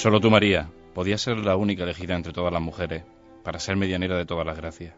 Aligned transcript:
Solo 0.00 0.18
tú, 0.18 0.30
María, 0.30 0.70
podías 0.94 1.20
ser 1.20 1.36
la 1.36 1.56
única 1.56 1.82
elegida 1.82 2.16
entre 2.16 2.32
todas 2.32 2.50
las 2.50 2.62
mujeres 2.62 3.04
para 3.44 3.60
ser 3.60 3.76
medianera 3.76 4.16
de 4.16 4.24
todas 4.24 4.46
las 4.46 4.56
gracias. 4.56 4.94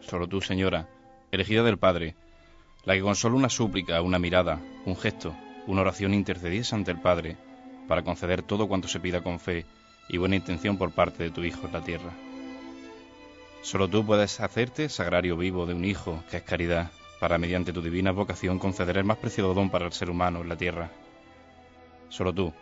Solo 0.00 0.28
tú, 0.28 0.42
señora, 0.42 0.90
elegida 1.30 1.62
del 1.62 1.78
Padre, 1.78 2.14
la 2.84 2.92
que 2.92 3.00
con 3.00 3.16
solo 3.16 3.34
una 3.34 3.48
súplica, 3.48 4.02
una 4.02 4.18
mirada, 4.18 4.60
un 4.84 4.94
gesto, 4.94 5.34
una 5.66 5.80
oración 5.80 6.12
intercediese 6.12 6.74
ante 6.74 6.90
el 6.90 7.00
Padre 7.00 7.38
para 7.88 8.02
conceder 8.02 8.42
todo 8.42 8.68
cuanto 8.68 8.88
se 8.88 9.00
pida 9.00 9.22
con 9.22 9.40
fe 9.40 9.64
y 10.06 10.18
buena 10.18 10.36
intención 10.36 10.76
por 10.76 10.92
parte 10.92 11.22
de 11.22 11.30
tu 11.30 11.42
Hijo 11.42 11.66
en 11.66 11.72
la 11.72 11.80
tierra. 11.80 12.12
Solo 13.62 13.88
tú 13.88 14.04
puedes 14.04 14.38
hacerte 14.40 14.90
sagrario 14.90 15.38
vivo 15.38 15.64
de 15.64 15.72
un 15.72 15.86
Hijo, 15.86 16.22
que 16.30 16.36
es 16.36 16.42
caridad, 16.42 16.90
para 17.20 17.38
mediante 17.38 17.72
tu 17.72 17.80
divina 17.80 18.12
vocación 18.12 18.58
conceder 18.58 18.98
el 18.98 19.04
más 19.04 19.16
preciado 19.16 19.54
don 19.54 19.70
para 19.70 19.86
el 19.86 19.92
ser 19.94 20.10
humano 20.10 20.42
en 20.42 20.50
la 20.50 20.56
tierra. 20.58 20.90
Solo 22.10 22.34
tú, 22.34 22.52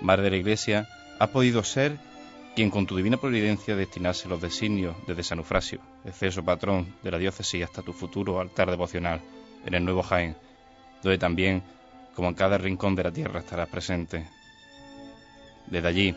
Madre 0.00 0.24
de 0.24 0.30
la 0.30 0.36
Iglesia, 0.36 0.88
has 1.18 1.28
podido 1.30 1.64
ser 1.64 1.98
quien 2.54 2.70
con 2.70 2.86
tu 2.86 2.96
divina 2.96 3.16
providencia 3.16 3.76
destinase 3.76 4.28
los 4.28 4.40
designios 4.40 4.96
desde 5.06 5.22
San 5.22 5.38
Eufrasio, 5.38 5.80
exceso 6.04 6.44
patrón 6.44 6.94
de 7.02 7.10
la 7.10 7.18
diócesis, 7.18 7.64
hasta 7.64 7.82
tu 7.82 7.92
futuro 7.92 8.40
altar 8.40 8.70
devocional 8.70 9.20
en 9.64 9.74
el 9.74 9.84
Nuevo 9.84 10.02
Jaén, 10.02 10.36
donde 11.02 11.18
también, 11.18 11.62
como 12.14 12.28
en 12.28 12.34
cada 12.34 12.58
rincón 12.58 12.94
de 12.94 13.04
la 13.04 13.12
tierra, 13.12 13.40
estarás 13.40 13.68
presente. 13.68 14.28
Desde 15.66 15.88
allí, 15.88 16.16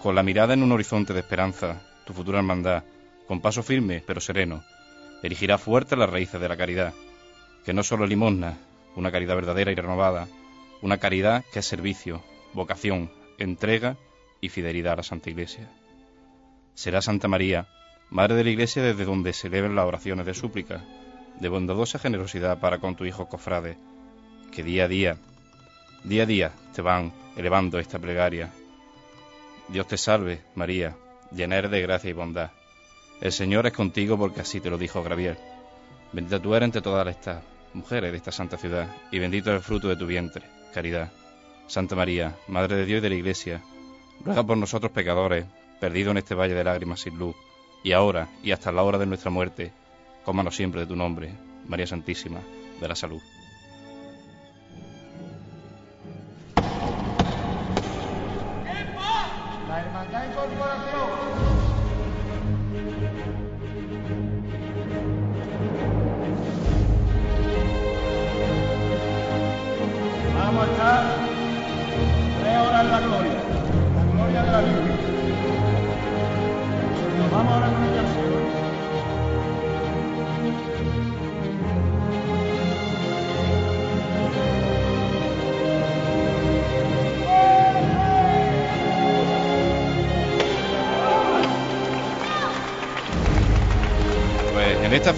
con 0.00 0.14
la 0.14 0.22
mirada 0.22 0.54
en 0.54 0.62
un 0.62 0.72
horizonte 0.72 1.12
de 1.12 1.20
esperanza, 1.20 1.82
tu 2.06 2.12
futura 2.12 2.38
hermandad, 2.38 2.84
con 3.26 3.40
paso 3.40 3.62
firme 3.62 4.02
pero 4.06 4.20
sereno, 4.20 4.62
erigirá 5.22 5.58
fuerte 5.58 5.96
las 5.96 6.10
raíces 6.10 6.40
de 6.40 6.48
la 6.48 6.56
caridad, 6.56 6.92
que 7.64 7.72
no 7.72 7.82
solo 7.82 8.06
limosna, 8.06 8.58
una 8.96 9.10
caridad 9.10 9.34
verdadera 9.34 9.72
y 9.72 9.74
renovada, 9.74 10.28
una 10.82 10.98
caridad 10.98 11.44
que 11.52 11.60
es 11.60 11.66
servicio, 11.66 12.22
vocación, 12.54 13.10
entrega 13.38 13.96
y 14.40 14.48
fidelidad 14.48 14.94
a 14.94 14.96
la 14.96 15.02
Santa 15.02 15.30
Iglesia. 15.30 15.68
Será 16.74 17.02
Santa 17.02 17.28
María, 17.28 17.68
Madre 18.10 18.36
de 18.36 18.44
la 18.44 18.50
Iglesia 18.50 18.82
desde 18.82 19.04
donde 19.04 19.32
se 19.32 19.48
eleven 19.48 19.74
las 19.74 19.86
oraciones 19.86 20.26
de 20.26 20.34
súplica, 20.34 20.84
de 21.40 21.48
bondadosa 21.48 21.98
generosidad 21.98 22.60
para 22.60 22.78
con 22.78 22.94
tu 22.94 23.04
Hijo 23.04 23.28
Cofrade, 23.28 23.76
que 24.52 24.62
día 24.62 24.84
a 24.84 24.88
día, 24.88 25.16
día 26.04 26.22
a 26.22 26.26
día 26.26 26.52
te 26.74 26.82
van 26.82 27.12
elevando 27.36 27.78
esta 27.78 27.98
plegaria. 27.98 28.50
Dios 29.68 29.88
te 29.88 29.96
salve, 29.96 30.42
María, 30.54 30.96
llena 31.32 31.56
eres 31.56 31.70
de 31.70 31.82
gracia 31.82 32.10
y 32.10 32.12
bondad. 32.12 32.50
El 33.20 33.32
Señor 33.32 33.66
es 33.66 33.72
contigo 33.72 34.18
porque 34.18 34.42
así 34.42 34.60
te 34.60 34.70
lo 34.70 34.78
dijo 34.78 35.02
Gravier. 35.02 35.38
Bendita 36.12 36.40
tú 36.40 36.54
eres 36.54 36.66
entre 36.66 36.82
todas 36.82 37.06
estas 37.08 37.42
mujeres 37.72 38.12
de 38.12 38.18
esta 38.18 38.30
santa 38.30 38.56
ciudad, 38.56 38.88
y 39.10 39.18
bendito 39.18 39.50
es 39.50 39.56
el 39.56 39.62
fruto 39.62 39.88
de 39.88 39.96
tu 39.96 40.06
vientre, 40.06 40.44
caridad. 40.72 41.10
Santa 41.66 41.96
María, 41.96 42.36
Madre 42.48 42.76
de 42.76 42.86
Dios 42.86 42.98
y 42.98 43.02
de 43.02 43.08
la 43.08 43.14
Iglesia, 43.14 43.62
ruega 44.24 44.42
por 44.42 44.56
nosotros 44.56 44.92
pecadores, 44.92 45.46
perdidos 45.80 46.12
en 46.12 46.18
este 46.18 46.34
valle 46.34 46.54
de 46.54 46.64
lágrimas 46.64 47.00
sin 47.00 47.18
luz, 47.18 47.34
y 47.82 47.92
ahora 47.92 48.28
y 48.42 48.52
hasta 48.52 48.72
la 48.72 48.82
hora 48.82 48.98
de 48.98 49.06
nuestra 49.06 49.30
muerte, 49.30 49.72
cómanos 50.24 50.56
siempre 50.56 50.82
de 50.82 50.86
tu 50.86 50.96
nombre, 50.96 51.32
María 51.66 51.86
Santísima, 51.86 52.40
de 52.80 52.88
la 52.88 52.94
salud. 52.94 53.20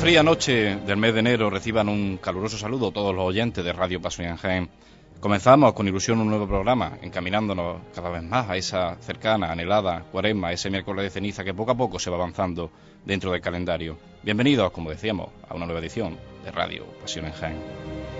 Fría 0.07 0.23
noche 0.23 0.77
del 0.87 0.99
mes 0.99 1.15
de 1.15 1.19
enero 1.19 1.51
reciban 1.51 1.89
un 1.89 2.19
caluroso 2.19 2.57
saludo 2.57 2.93
todos 2.93 3.13
los 3.13 3.25
oyentes 3.25 3.65
de 3.65 3.73
Radio 3.73 4.01
Paso 4.01 4.23
y 4.23 4.27
Jaén. 4.27 4.71
Comenzamos 5.19 5.73
con 5.73 5.89
ilusión 5.89 6.21
un 6.21 6.29
nuevo 6.29 6.47
programa, 6.47 6.97
encaminándonos 7.03 7.79
cada 7.93 8.11
vez 8.11 8.23
más 8.23 8.49
a 8.49 8.57
esa 8.57 8.95
cercana, 9.01 9.51
anhelada 9.51 10.05
cuaresma, 10.13 10.53
ese 10.53 10.71
miércoles 10.71 11.03
de 11.03 11.11
ceniza 11.11 11.43
que 11.43 11.55
poco 11.55 11.73
a 11.73 11.77
poco 11.77 11.99
se 11.99 12.09
va 12.09 12.19
avanzando 12.19 12.71
dentro 13.05 13.33
del 13.33 13.41
calendario. 13.41 13.99
Bienvenidos, 14.23 14.71
como 14.71 14.91
decíamos, 14.91 15.31
a 15.49 15.57
una 15.57 15.67
nueva 15.67 15.81
edición 15.81 16.17
de 16.45 16.53
Radio 16.53 16.85
Pasión 17.03 17.25
en 17.25 17.33
Jaén. 17.33 18.16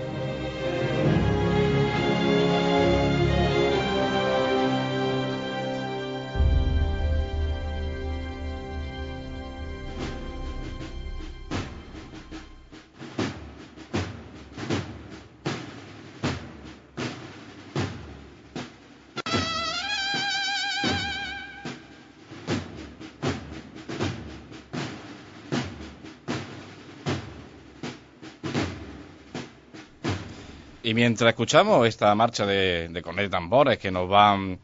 Mientras 31.17 31.29
escuchamos 31.33 31.87
esta 31.87 32.13
marcha 32.13 32.45
de, 32.45 32.89
de 32.89 33.01
cornet 33.01 33.31
tambores 33.31 33.79
que 33.79 33.89
nos 33.89 34.07
van 34.07 34.59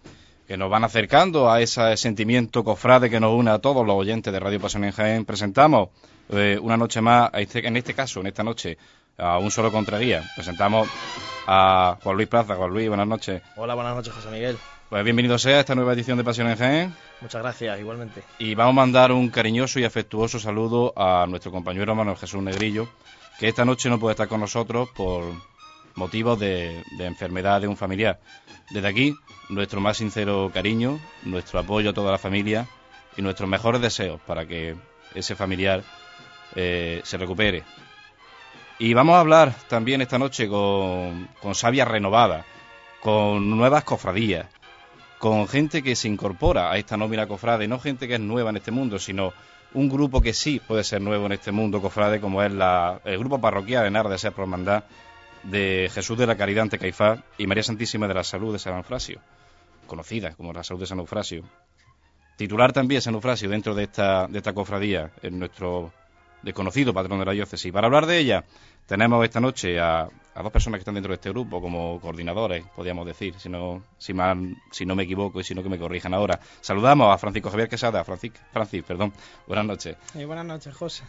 que 0.47 0.55
nos 0.55 0.69
van 0.69 0.83
acercando 0.83 1.49
a 1.49 1.59
ese 1.61 1.97
sentimiento 1.97 2.63
cofrade 2.63 3.09
que 3.09 3.19
nos 3.19 3.31
une 3.33 3.49
a 3.49 3.57
todos 3.57 3.83
los 3.83 3.95
oyentes 3.95 4.31
de 4.31 4.39
Radio 4.39 4.59
Pasión 4.59 4.83
en 4.83 4.91
Jaén, 4.91 5.25
presentamos 5.25 5.89
eh, 6.29 6.59
una 6.61 6.77
noche 6.77 7.01
más, 7.01 7.31
este- 7.33 7.65
en 7.67 7.75
este 7.75 7.95
caso, 7.95 8.19
en 8.19 8.27
esta 8.27 8.43
noche, 8.43 8.77
a 9.17 9.39
un 9.39 9.49
solo 9.49 9.71
contraguía. 9.71 10.21
Presentamos 10.35 10.87
a 11.47 11.97
Juan 12.03 12.15
Luis 12.17 12.27
Plaza. 12.27 12.53
Juan 12.55 12.69
Luis, 12.69 12.87
buenas 12.87 13.07
noches. 13.07 13.41
Hola, 13.55 13.73
buenas 13.73 13.95
noches, 13.95 14.13
José 14.13 14.29
Miguel. 14.29 14.55
Pues 14.89 15.03
bienvenido 15.03 15.39
sea 15.39 15.57
a 15.57 15.59
esta 15.61 15.73
nueva 15.73 15.93
edición 15.93 16.19
de 16.19 16.23
Pasión 16.23 16.47
en 16.51 16.57
Jaén. 16.57 16.93
Muchas 17.21 17.41
gracias, 17.41 17.79
igualmente. 17.79 18.21
Y 18.37 18.53
vamos 18.53 18.73
a 18.73 18.75
mandar 18.75 19.11
un 19.11 19.29
cariñoso 19.29 19.79
y 19.79 19.85
afectuoso 19.85 20.37
saludo 20.37 20.93
a 20.95 21.25
nuestro 21.27 21.51
compañero 21.51 21.95
Manuel 21.95 22.17
Jesús 22.17 22.43
Negrillo, 22.43 22.87
que 23.39 23.47
esta 23.47 23.65
noche 23.65 23.89
no 23.89 23.99
puede 23.99 24.11
estar 24.13 24.27
con 24.27 24.39
nosotros 24.41 24.89
por 24.95 25.23
motivos 25.95 26.39
de, 26.39 26.83
de 26.97 27.05
enfermedad 27.05 27.61
de 27.61 27.67
un 27.67 27.77
familiar. 27.77 28.19
Desde 28.69 28.87
aquí, 28.87 29.15
nuestro 29.49 29.81
más 29.81 29.97
sincero 29.97 30.51
cariño, 30.53 30.99
nuestro 31.23 31.59
apoyo 31.59 31.91
a 31.91 31.93
toda 31.93 32.11
la 32.11 32.17
familia 32.17 32.67
y 33.17 33.21
nuestros 33.21 33.49
mejores 33.49 33.81
deseos 33.81 34.19
para 34.21 34.45
que 34.45 34.75
ese 35.13 35.35
familiar 35.35 35.83
eh, 36.55 37.01
se 37.03 37.17
recupere. 37.17 37.63
Y 38.79 38.93
vamos 38.93 39.15
a 39.15 39.19
hablar 39.19 39.53
también 39.67 40.01
esta 40.01 40.17
noche 40.17 40.47
con, 40.47 41.29
con 41.41 41.55
savia 41.55 41.85
renovada, 41.85 42.45
con 43.01 43.49
nuevas 43.49 43.83
cofradías, 43.83 44.47
con 45.19 45.47
gente 45.47 45.83
que 45.83 45.95
se 45.95 46.07
incorpora 46.07 46.71
a 46.71 46.77
esta 46.77 46.97
nómina 46.97 47.27
cofrade, 47.27 47.67
no 47.67 47.79
gente 47.79 48.07
que 48.07 48.15
es 48.15 48.19
nueva 48.19 48.49
en 48.49 48.57
este 48.57 48.71
mundo, 48.71 48.99
sino 48.99 49.33
un 49.73 49.89
grupo 49.89 50.21
que 50.21 50.33
sí 50.33 50.59
puede 50.59 50.83
ser 50.83 51.01
nuevo 51.01 51.27
en 51.27 51.33
este 51.33 51.51
mundo 51.51 51.81
cofrade, 51.81 52.19
como 52.19 52.41
es 52.43 52.51
la, 52.51 52.99
el 53.05 53.17
grupo 53.19 53.39
parroquial 53.39 53.85
en 53.85 53.95
Arde 53.95 54.17
Ser 54.17 54.33
Hermandad 54.37 54.83
de 55.43 55.89
Jesús 55.93 56.17
de 56.17 56.25
la 56.27 56.35
Caridad 56.37 56.63
ante 56.63 56.79
Caifás 56.79 57.19
y 57.37 57.47
María 57.47 57.63
Santísima 57.63 58.07
de 58.07 58.13
la 58.13 58.23
Salud 58.23 58.53
de 58.53 58.59
San 58.59 58.77
Eufrasio, 58.77 59.19
conocida 59.87 60.33
como 60.35 60.53
la 60.53 60.63
Salud 60.63 60.79
de 60.81 60.87
San 60.87 60.99
Eufrasio. 60.99 61.43
Titular 62.37 62.73
también 62.73 63.01
San 63.01 63.13
Eufrasio 63.13 63.49
dentro 63.49 63.75
de 63.75 63.83
esta, 63.83 64.27
de 64.27 64.37
esta 64.39 64.53
cofradía, 64.53 65.11
en 65.21 65.37
nuestro 65.39 65.91
desconocido 66.41 66.93
patrón 66.93 67.19
de 67.19 67.25
la 67.25 67.31
diócesis. 67.31 67.71
Para 67.71 67.87
hablar 67.87 68.05
de 68.05 68.17
ella, 68.17 68.43
tenemos 68.87 69.23
esta 69.23 69.39
noche 69.39 69.79
a, 69.79 70.01
a 70.35 70.41
dos 70.43 70.51
personas 70.51 70.77
que 70.77 70.81
están 70.81 70.95
dentro 70.95 71.11
de 71.11 71.15
este 71.15 71.29
grupo 71.29 71.61
como 71.61 72.01
coordinadores, 72.01 72.65
podríamos 72.75 73.05
decir, 73.05 73.35
si 73.37 73.49
no, 73.49 73.83
si, 73.97 74.13
mal- 74.13 74.57
si 74.71 74.85
no 74.85 74.95
me 74.95 75.03
equivoco 75.03 75.39
y 75.39 75.43
si 75.43 75.53
no 75.55 75.61
que 75.63 75.69
me 75.69 75.77
corrijan 75.79 76.13
ahora. 76.13 76.39
Saludamos 76.59 77.13
a 77.13 77.17
Francisco 77.17 77.49
Javier 77.49 77.69
Quesada, 77.69 78.03
Francis, 78.03 78.33
Francis, 78.51 78.83
perdón, 78.83 79.13
buenas 79.47 79.65
noches. 79.65 79.95
Eh, 80.15 80.25
buenas 80.25 80.45
noches, 80.45 80.73
José. 80.75 81.03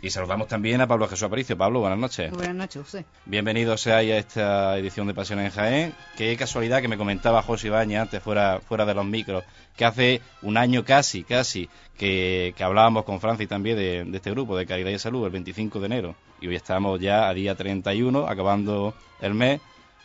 Y 0.00 0.10
saludamos 0.10 0.46
también 0.46 0.80
a 0.80 0.86
Pablo 0.86 1.08
Jesús 1.08 1.24
Aparicio. 1.24 1.56
Pablo, 1.56 1.80
buenas 1.80 1.98
noches. 1.98 2.30
Buenas 2.30 2.54
noches, 2.54 2.82
José. 2.82 3.04
Bienvenido 3.26 3.76
seáis 3.76 4.12
a 4.12 4.18
esta 4.18 4.78
edición 4.78 5.06
de 5.06 5.14
Pasión 5.14 5.40
en 5.40 5.50
Jaén. 5.50 5.94
Qué 6.16 6.36
casualidad 6.36 6.80
que 6.80 6.88
me 6.88 6.96
comentaba 6.96 7.42
José 7.42 7.66
Ibañez 7.66 8.00
antes 8.00 8.22
fuera, 8.22 8.60
fuera 8.60 8.86
de 8.86 8.94
los 8.94 9.04
micros, 9.04 9.44
que 9.76 9.84
hace 9.84 10.22
un 10.42 10.56
año 10.56 10.84
casi, 10.84 11.24
casi, 11.24 11.68
que, 11.96 12.54
que 12.56 12.64
hablábamos 12.64 13.04
con 13.04 13.20
Francis 13.20 13.48
también 13.48 13.76
de, 13.76 14.04
de 14.04 14.16
este 14.16 14.30
grupo 14.30 14.56
de 14.56 14.66
Caridad 14.66 14.90
y 14.90 14.98
Salud 14.98 15.24
el 15.24 15.32
25 15.32 15.80
de 15.80 15.86
enero. 15.86 16.14
Y 16.40 16.46
hoy 16.46 16.54
estamos 16.54 17.00
ya 17.00 17.28
a 17.28 17.34
día 17.34 17.56
31, 17.56 18.28
acabando 18.28 18.94
el 19.20 19.34
mes. 19.34 19.60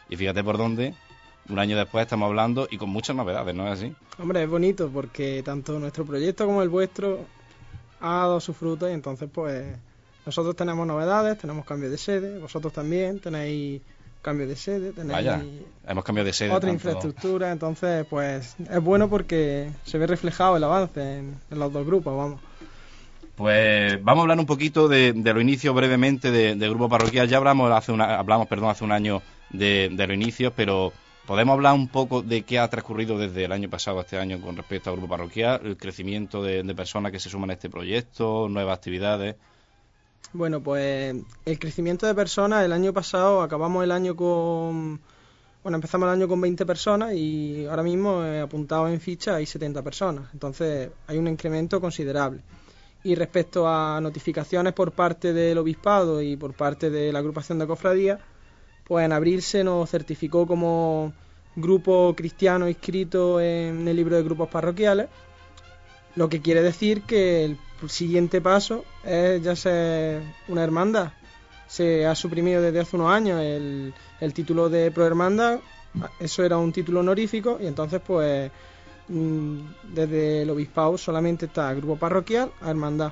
Y 0.09 0.15
fíjate 0.15 0.43
por 0.43 0.57
dónde, 0.57 0.95
un 1.49 1.59
año 1.59 1.77
después 1.77 2.03
estamos 2.03 2.27
hablando 2.27 2.67
y 2.69 2.77
con 2.77 2.89
muchas 2.89 3.15
novedades, 3.15 3.53
¿no 3.53 3.67
es 3.67 3.79
así? 3.79 3.93
Hombre, 4.17 4.43
es 4.43 4.49
bonito 4.49 4.89
porque 4.89 5.41
tanto 5.43 5.77
nuestro 5.79 6.05
proyecto 6.05 6.45
como 6.45 6.61
el 6.61 6.69
vuestro 6.69 7.25
ha 8.03 8.17
dado 8.17 8.39
su 8.39 8.53
fruto 8.53 8.87
y 8.89 8.93
entonces 8.93 9.29
pues 9.33 9.65
nosotros 10.25 10.55
tenemos 10.55 10.85
novedades, 10.85 11.37
tenemos 11.37 11.65
cambio 11.65 11.89
de 11.89 11.97
sede, 11.97 12.37
vosotros 12.39 12.71
también 12.73 13.19
tenéis 13.19 13.81
cambio 14.21 14.47
de 14.47 14.55
sede, 14.55 14.91
tenéis 14.93 15.11
Vaya, 15.13 15.43
hemos 15.87 16.03
cambiado 16.05 16.27
de 16.27 16.33
sede. 16.33 16.49
otra 16.51 16.69
tanto- 16.69 16.73
infraestructura, 16.73 17.51
entonces 17.51 18.05
pues 18.09 18.55
es 18.69 18.81
bueno 18.83 19.09
porque 19.09 19.69
se 19.83 19.97
ve 19.97 20.07
reflejado 20.07 20.55
el 20.57 20.63
avance 20.63 21.01
en, 21.19 21.35
en 21.51 21.59
los 21.59 21.73
dos 21.73 21.85
grupos, 21.85 22.15
vamos. 22.15 22.39
Pues 23.35 24.01
vamos 24.03 24.19
a 24.19 24.23
hablar 24.23 24.39
un 24.39 24.45
poquito 24.45 24.87
de, 24.87 25.11
de 25.13 25.33
los 25.33 25.41
inicios 25.41 25.73
brevemente 25.73 26.29
de- 26.31 26.55
del 26.55 26.69
grupo 26.69 26.87
parroquial. 26.87 27.27
Ya 27.27 27.37
hablamos 27.37 27.71
hace, 27.71 27.91
una, 27.91 28.19
hablamos, 28.19 28.47
perdón, 28.47 28.69
hace 28.69 28.83
un 28.83 28.91
año 28.91 29.21
de, 29.49 29.89
de 29.91 30.07
los 30.07 30.15
inicios, 30.15 30.53
pero 30.55 30.93
podemos 31.25 31.53
hablar 31.53 31.73
un 31.73 31.87
poco 31.87 32.21
de 32.21 32.43
qué 32.43 32.59
ha 32.59 32.67
transcurrido 32.69 33.17
desde 33.17 33.45
el 33.45 33.51
año 33.51 33.69
pasado 33.69 33.99
a 33.99 34.01
este 34.01 34.17
año 34.17 34.41
con 34.41 34.57
respecto 34.57 34.89
al 34.89 34.97
grupo 34.97 35.09
parroquial, 35.09 35.61
el 35.63 35.77
crecimiento 35.77 36.43
de, 36.43 36.63
personas 36.75 37.11
que 37.11 37.19
se 37.19 37.29
suman 37.29 37.49
a 37.51 37.53
este 37.53 37.69
proyecto, 37.69 38.47
nuevas 38.49 38.77
actividades. 38.77 39.35
Bueno, 40.33 40.61
pues 40.61 41.15
el 41.45 41.59
crecimiento 41.59 42.07
de 42.07 42.15
personas, 42.15 42.65
el 42.65 42.73
año 42.73 42.93
pasado 42.93 43.41
acabamos 43.41 43.83
el 43.83 43.91
año 43.91 44.15
con... 44.15 44.99
Bueno, 45.61 45.77
empezamos 45.77 46.07
el 46.07 46.13
año 46.13 46.27
con 46.27 46.41
20 46.41 46.65
personas 46.65 47.13
y 47.13 47.65
ahora 47.69 47.83
mismo 47.83 48.21
eh, 48.23 48.41
apuntado 48.41 48.89
en 48.89 48.99
ficha 48.99 49.35
hay 49.35 49.45
70 49.45 49.81
personas. 49.81 50.29
Entonces 50.33 50.89
hay 51.07 51.17
un 51.17 51.27
incremento 51.27 51.79
considerable. 51.79 52.41
Y 53.03 53.15
respecto 53.15 53.67
a 53.67 54.01
notificaciones 54.01 54.73
por 54.73 54.91
parte 54.91 55.31
del 55.31 55.57
obispado 55.57 56.21
y 56.21 56.35
por 56.35 56.53
parte 56.53 56.89
de 56.89 57.13
la 57.13 57.19
agrupación 57.19 57.59
de 57.59 57.67
cofradías, 57.67 58.19
pues 58.93 59.05
en 59.05 59.11
abril 59.11 59.41
se 59.41 59.63
nos 59.63 59.89
certificó 59.89 60.45
como 60.45 61.13
grupo 61.55 62.13
cristiano 62.15 62.69
inscrito 62.69 63.41
en 63.41 63.87
el 63.87 63.95
libro 63.95 64.15
de 64.15 64.21
grupos 64.21 64.49
parroquiales, 64.49 65.07
lo 66.15 66.29
que 66.29 66.43
quiere 66.43 66.61
decir 66.61 67.01
que 67.01 67.43
el 67.43 67.57
siguiente 67.87 68.39
paso 68.39 68.85
es 69.03 69.41
ya 69.41 69.55
ser 69.55 70.21
una 70.47 70.63
hermandad. 70.63 71.11
Se 71.65 72.05
ha 72.05 72.13
suprimido 72.13 72.61
desde 72.61 72.81
hace 72.81 72.95
unos 72.95 73.11
años 73.11 73.41
el, 73.41 73.95
título 74.31 74.69
de 74.69 74.91
prohermandad, 74.91 75.59
eso 76.19 76.43
era 76.43 76.59
un 76.59 76.71
título 76.71 76.99
honorífico 76.99 77.57
y 77.59 77.65
entonces 77.65 77.99
pues 78.05 78.51
mm, 79.07 79.57
desde 79.91 80.43
el 80.43 80.51
obispado 80.51 80.99
solamente 80.99 81.47
está 81.47 81.73
grupo 81.73 81.95
parroquial 81.95 82.51
a 82.61 82.69
hermandad. 82.69 83.11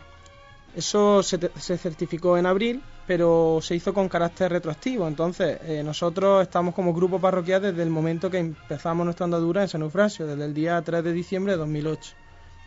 Eso 0.75 1.23
se, 1.23 1.39
se 1.59 1.75
certificó 1.79 2.37
en 2.37 2.45
abril, 2.45 2.83
pero 3.11 3.59
se 3.61 3.75
hizo 3.75 3.93
con 3.93 4.07
carácter 4.07 4.53
retroactivo. 4.53 5.05
Entonces, 5.05 5.59
eh, 5.65 5.83
nosotros 5.83 6.43
estamos 6.43 6.73
como 6.73 6.93
grupo 6.93 7.19
parroquial 7.19 7.61
desde 7.61 7.83
el 7.83 7.89
momento 7.89 8.31
que 8.31 8.37
empezamos 8.37 9.03
nuestra 9.03 9.25
andadura 9.25 9.61
en 9.61 9.67
San 9.67 9.81
Eufrasio, 9.81 10.25
desde 10.25 10.45
el 10.45 10.53
día 10.53 10.81
3 10.81 11.03
de 11.03 11.11
diciembre 11.11 11.51
de 11.51 11.57
2008. 11.57 12.13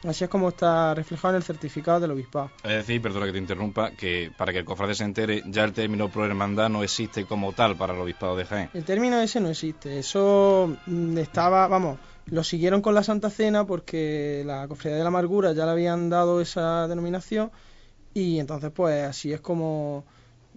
Así 0.06 0.24
es 0.24 0.28
como 0.28 0.50
está 0.50 0.92
reflejado 0.92 1.32
en 1.32 1.36
el 1.36 1.44
certificado 1.44 1.98
del 1.98 2.10
obispado. 2.10 2.50
Es 2.62 2.72
decir, 2.72 3.00
perdona 3.00 3.24
que 3.24 3.32
te 3.32 3.38
interrumpa, 3.38 3.92
que 3.92 4.32
para 4.36 4.52
que 4.52 4.58
el 4.58 4.66
cofrade 4.66 4.94
se 4.94 5.04
entere, 5.04 5.42
ya 5.46 5.64
el 5.64 5.72
término 5.72 6.10
prohermandad 6.10 6.68
no 6.68 6.82
existe 6.82 7.24
como 7.24 7.54
tal 7.54 7.74
para 7.78 7.94
el 7.94 8.00
obispado 8.00 8.36
de 8.36 8.44
Jaén. 8.44 8.68
El 8.74 8.84
término 8.84 9.18
ese 9.20 9.40
no 9.40 9.48
existe. 9.48 9.98
Eso 9.98 10.76
mm, 10.84 11.16
estaba, 11.16 11.66
vamos, 11.68 11.98
lo 12.26 12.44
siguieron 12.44 12.82
con 12.82 12.94
la 12.94 13.02
Santa 13.02 13.30
Cena 13.30 13.66
porque 13.66 14.42
la 14.44 14.68
Cofradía 14.68 14.98
de 14.98 15.04
la 15.04 15.08
Amargura 15.08 15.54
ya 15.54 15.64
le 15.64 15.70
habían 15.70 16.10
dado 16.10 16.42
esa 16.42 16.86
denominación 16.86 17.50
y 18.12 18.40
entonces 18.40 18.70
pues 18.74 19.04
así 19.04 19.32
es 19.32 19.40
como 19.40 20.04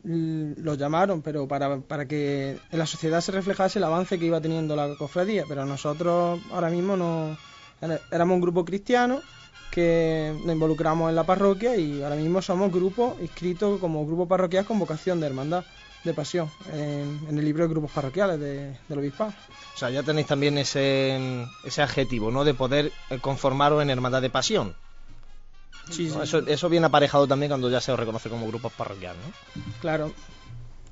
lo 0.08 0.76
llamaron, 0.76 1.22
pero 1.22 1.48
para, 1.48 1.80
para 1.80 2.08
que 2.08 2.58
en 2.72 2.80
la 2.80 2.86
sociedad 2.86 3.20
se 3.20 3.34
reflejase 3.34 3.80
el 3.80 3.84
avance 3.84 4.18
que 4.18 4.26
iba 4.26 4.40
teniendo 4.40 4.76
la 4.76 4.96
cofradía. 4.96 5.44
Pero 5.48 5.66
nosotros 5.66 6.40
ahora 6.52 6.70
mismo 6.70 6.96
no 6.96 7.38
éramos 8.12 8.36
un 8.36 8.42
grupo 8.42 8.64
cristiano 8.64 9.22
que 9.70 10.34
nos 10.46 10.54
involucramos 10.54 11.10
en 11.10 11.16
la 11.16 11.26
parroquia 11.26 11.76
y 11.76 12.02
ahora 12.02 12.16
mismo 12.16 12.42
somos 12.42 12.72
grupo 12.72 13.18
inscrito 13.22 13.80
como 13.80 14.06
grupo 14.06 14.28
parroquial 14.28 14.66
con 14.66 14.80
vocación 14.80 15.20
de 15.20 15.28
hermandad 15.28 15.66
de 16.04 16.14
pasión 16.14 16.50
en, 16.72 17.20
en 17.28 17.38
el 17.38 17.44
libro 17.44 17.64
de 17.64 17.70
grupos 17.70 17.92
parroquiales 17.92 18.40
de, 18.40 18.78
del 18.88 19.00
obispado. 19.00 19.34
O 19.76 19.78
sea, 19.78 19.90
ya 19.90 20.04
tenéis 20.04 20.28
también 20.28 20.58
ese, 20.58 21.20
ese 21.66 21.82
adjetivo, 21.82 22.32
¿no? 22.32 22.46
De 22.46 22.54
poder 22.54 22.92
eh, 23.10 23.20
conformaros 23.20 23.82
en 23.84 23.90
hermandad 23.90 24.22
de 24.22 24.30
pasión. 24.30 24.74
Sí, 25.90 26.08
¿no? 26.08 26.16
sí, 26.16 26.20
Eso, 26.24 26.40
eso 26.40 26.70
viene 26.70 26.86
aparejado 26.86 27.28
también 27.28 27.50
cuando 27.50 27.70
ya 27.70 27.82
se 27.82 27.92
os 27.92 28.00
reconoce 28.00 28.30
como 28.30 28.48
grupos 28.48 28.74
parroquiales, 28.74 29.22
¿no? 29.26 29.64
claro. 29.82 30.12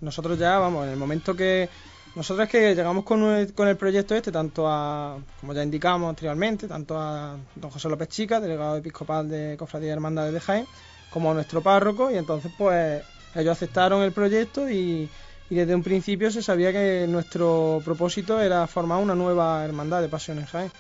Nosotros 0.02 0.38
ya, 0.38 0.60
vamos, 0.60 0.86
en 0.86 0.92
el 0.92 0.98
momento 0.98 1.36
que... 1.36 1.70
Nosotros 2.16 2.48
que 2.48 2.74
llegamos 2.74 3.04
con 3.04 3.24
el, 3.24 3.54
con 3.54 3.68
el 3.68 3.76
proyecto 3.76 4.16
este, 4.16 4.32
tanto 4.32 4.68
a, 4.70 5.18
como 5.42 5.54
ya 5.54 5.64
indicamos 5.64 6.08
anteriormente, 6.08 6.66
tanto 6.66 6.98
a 6.98 7.36
don 7.56 7.70
José 7.70 7.90
López 7.90 8.08
Chica, 8.08 8.40
delegado 8.40 8.78
episcopal 8.78 9.28
de 9.28 9.58
Cofradía 9.60 9.88
de 9.88 9.94
Hermandades 9.96 10.34
de 10.34 10.40
Jaén, 10.40 10.66
como 11.10 11.32
a 11.32 11.34
nuestro 11.34 11.62
párroco, 11.62 12.10
y 12.10 12.16
entonces 12.16 12.54
pues 12.58 13.04
ellos 13.36 13.52
aceptaron 13.52 14.02
el 14.02 14.14
proyecto 14.14 14.70
y, 14.70 15.10
y 15.50 15.56
desde 15.56 15.76
un 15.76 15.84
principio 15.84 16.32
se 16.32 16.42
sabía 16.42 16.72
que 16.72 17.06
nuestro 17.08 17.82
propósito 17.84 18.40
era 18.40 18.66
formar 18.66 19.04
una 19.04 19.14
nueva 19.16 19.66
hermandad 19.66 20.02
de 20.02 20.08
pasión 20.08 20.40
en 20.40 20.46
Jaén. 20.46 20.72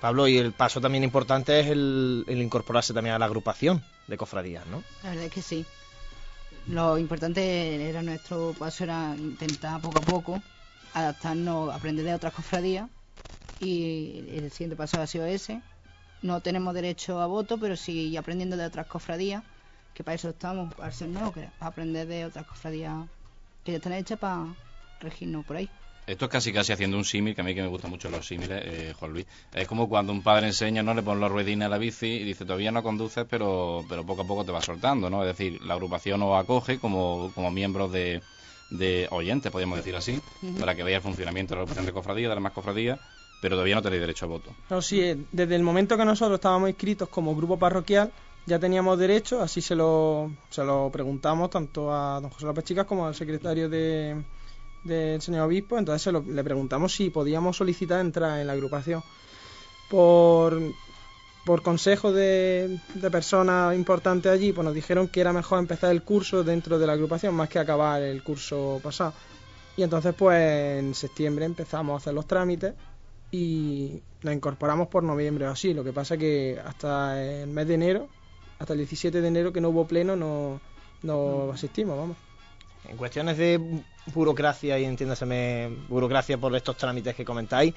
Pablo, 0.00 0.28
y 0.28 0.38
el 0.38 0.52
paso 0.52 0.80
también 0.80 1.04
importante 1.04 1.60
es 1.60 1.66
el, 1.66 2.24
incorporarse 2.28 2.94
también 2.94 3.16
a 3.16 3.18
la 3.18 3.24
agrupación 3.24 3.82
de 4.06 4.16
cofradías, 4.16 4.66
¿no? 4.66 4.82
La 5.02 5.10
verdad 5.10 5.24
es 5.24 5.32
que 5.32 5.42
sí. 5.42 5.66
Lo 6.68 6.98
importante 6.98 7.88
era 7.88 8.02
nuestro 8.02 8.54
paso 8.58 8.84
era 8.84 9.14
intentar 9.16 9.80
poco 9.80 9.98
a 9.98 10.02
poco 10.02 10.42
adaptarnos, 10.94 11.74
aprender 11.74 12.04
de 12.04 12.14
otras 12.14 12.32
cofradías 12.32 12.88
y 13.58 14.24
el 14.30 14.50
siguiente 14.50 14.76
paso 14.76 15.00
ha 15.00 15.06
sido 15.06 15.26
ese. 15.26 15.62
No 16.22 16.40
tenemos 16.40 16.74
derecho 16.74 17.20
a 17.20 17.26
voto, 17.26 17.58
pero 17.58 17.76
sí 17.76 18.16
aprendiendo 18.16 18.56
de 18.56 18.66
otras 18.66 18.86
cofradías, 18.86 19.42
que 19.94 20.04
para 20.04 20.14
eso 20.14 20.30
estamos, 20.30 20.74
para 20.74 20.92
ser 20.92 21.08
nuevos, 21.08 21.34
aprender 21.60 22.06
de 22.06 22.24
otras 22.24 22.46
cofradías 22.46 23.06
que 23.64 23.72
ya 23.72 23.78
están 23.78 23.92
hechas 23.92 24.18
para 24.18 24.46
regirnos 25.00 25.44
por 25.44 25.56
ahí. 25.56 25.68
Esto 26.08 26.24
es 26.24 26.30
casi 26.30 26.54
casi 26.54 26.72
haciendo 26.72 26.96
un 26.96 27.04
símil, 27.04 27.34
que 27.34 27.42
a 27.42 27.44
mí 27.44 27.54
que 27.54 27.60
me 27.60 27.68
gustan 27.68 27.90
mucho 27.90 28.08
los 28.08 28.26
símiles, 28.26 28.62
eh, 28.64 28.94
Juan 28.98 29.12
Luis. 29.12 29.26
Es 29.52 29.68
como 29.68 29.90
cuando 29.90 30.10
un 30.10 30.22
padre 30.22 30.46
enseña, 30.46 30.82
no 30.82 30.94
le 30.94 31.02
pone 31.02 31.20
la 31.20 31.28
ruedina 31.28 31.66
a 31.66 31.68
la 31.68 31.76
bici 31.76 32.06
y 32.06 32.24
dice, 32.24 32.46
todavía 32.46 32.72
no 32.72 32.82
conduces, 32.82 33.26
pero, 33.28 33.84
pero 33.90 34.06
poco 34.06 34.22
a 34.22 34.26
poco 34.26 34.42
te 34.42 34.50
va 34.50 34.62
soltando, 34.62 35.10
¿no? 35.10 35.22
Es 35.22 35.36
decir, 35.36 35.60
la 35.62 35.74
agrupación 35.74 36.22
os 36.22 36.42
acoge 36.42 36.78
como, 36.78 37.30
como 37.34 37.50
miembros 37.50 37.92
de, 37.92 38.22
de 38.70 39.06
oyentes, 39.10 39.52
podríamos 39.52 39.76
decir 39.76 39.96
así, 39.96 40.18
para 40.58 40.74
que 40.74 40.82
veáis 40.82 40.96
el 40.96 41.02
funcionamiento 41.02 41.52
de 41.52 41.56
la 41.56 41.62
agrupación 41.62 41.84
de 41.84 41.92
cofradía, 41.92 42.28
de 42.30 42.34
las 42.34 42.42
más 42.42 42.52
cofradías, 42.52 42.98
pero 43.42 43.56
todavía 43.56 43.74
no 43.74 43.82
tenéis 43.82 44.00
derecho 44.00 44.24
a 44.24 44.28
voto. 44.28 44.50
No, 44.70 44.80
sí, 44.80 45.02
eh, 45.02 45.18
desde 45.30 45.56
el 45.56 45.62
momento 45.62 45.98
que 45.98 46.06
nosotros 46.06 46.36
estábamos 46.36 46.70
inscritos 46.70 47.10
como 47.10 47.36
grupo 47.36 47.58
parroquial, 47.58 48.10
ya 48.46 48.58
teníamos 48.58 48.98
derecho, 48.98 49.42
así 49.42 49.60
se 49.60 49.74
lo, 49.74 50.30
se 50.48 50.64
lo 50.64 50.88
preguntamos 50.90 51.50
tanto 51.50 51.92
a 51.92 52.18
don 52.18 52.30
José 52.30 52.46
López 52.46 52.64
Chicas 52.64 52.86
como 52.86 53.06
al 53.06 53.14
secretario 53.14 53.68
de 53.68 54.16
del 54.88 55.20
señor 55.22 55.42
obispo, 55.46 55.78
entonces 55.78 56.02
se 56.02 56.10
lo- 56.12 56.22
le 56.22 56.42
preguntamos 56.42 56.94
si 56.94 57.10
podíamos 57.10 57.56
solicitar 57.56 58.00
entrar 58.00 58.40
en 58.40 58.46
la 58.48 58.54
agrupación. 58.54 59.02
Por, 59.88 60.60
por 61.44 61.62
consejo 61.62 62.12
de, 62.12 62.78
de 62.94 63.10
personas 63.10 63.74
importantes 63.74 64.30
allí, 64.30 64.52
pues 64.52 64.64
nos 64.64 64.74
dijeron 64.74 65.08
que 65.08 65.20
era 65.20 65.32
mejor 65.32 65.58
empezar 65.60 65.90
el 65.90 66.02
curso 66.02 66.44
dentro 66.44 66.78
de 66.78 66.86
la 66.86 66.92
agrupación 66.94 67.34
más 67.34 67.48
que 67.48 67.58
acabar 67.58 68.02
el 68.02 68.22
curso 68.22 68.80
pasado. 68.82 69.14
Y 69.76 69.82
entonces 69.82 70.14
pues 70.16 70.38
en 70.78 70.94
septiembre 70.94 71.44
empezamos 71.44 71.94
a 71.94 71.96
hacer 71.98 72.12
los 72.14 72.26
trámites 72.26 72.74
y 73.30 74.02
la 74.22 74.32
incorporamos 74.32 74.88
por 74.88 75.02
noviembre 75.04 75.46
o 75.46 75.50
así. 75.50 75.72
Lo 75.72 75.84
que 75.84 75.92
pasa 75.92 76.16
que 76.18 76.60
hasta 76.64 77.22
el 77.22 77.48
mes 77.48 77.66
de 77.68 77.74
enero, 77.74 78.08
hasta 78.58 78.72
el 78.74 78.80
17 78.80 79.20
de 79.20 79.28
enero 79.28 79.52
que 79.52 79.60
no 79.60 79.68
hubo 79.70 79.86
pleno, 79.86 80.16
no, 80.16 80.60
no 81.02 81.50
asistimos, 81.52 81.96
vamos. 81.96 82.16
En 82.88 82.96
cuestiones 82.96 83.36
de 83.36 83.60
bu- 83.60 83.82
burocracia 84.14 84.78
y 84.78 84.84
entiéndaseme 84.84 85.68
burocracia 85.88 86.38
por 86.38 86.54
estos 86.56 86.76
trámites 86.76 87.14
que 87.14 87.24
comentáis, 87.24 87.74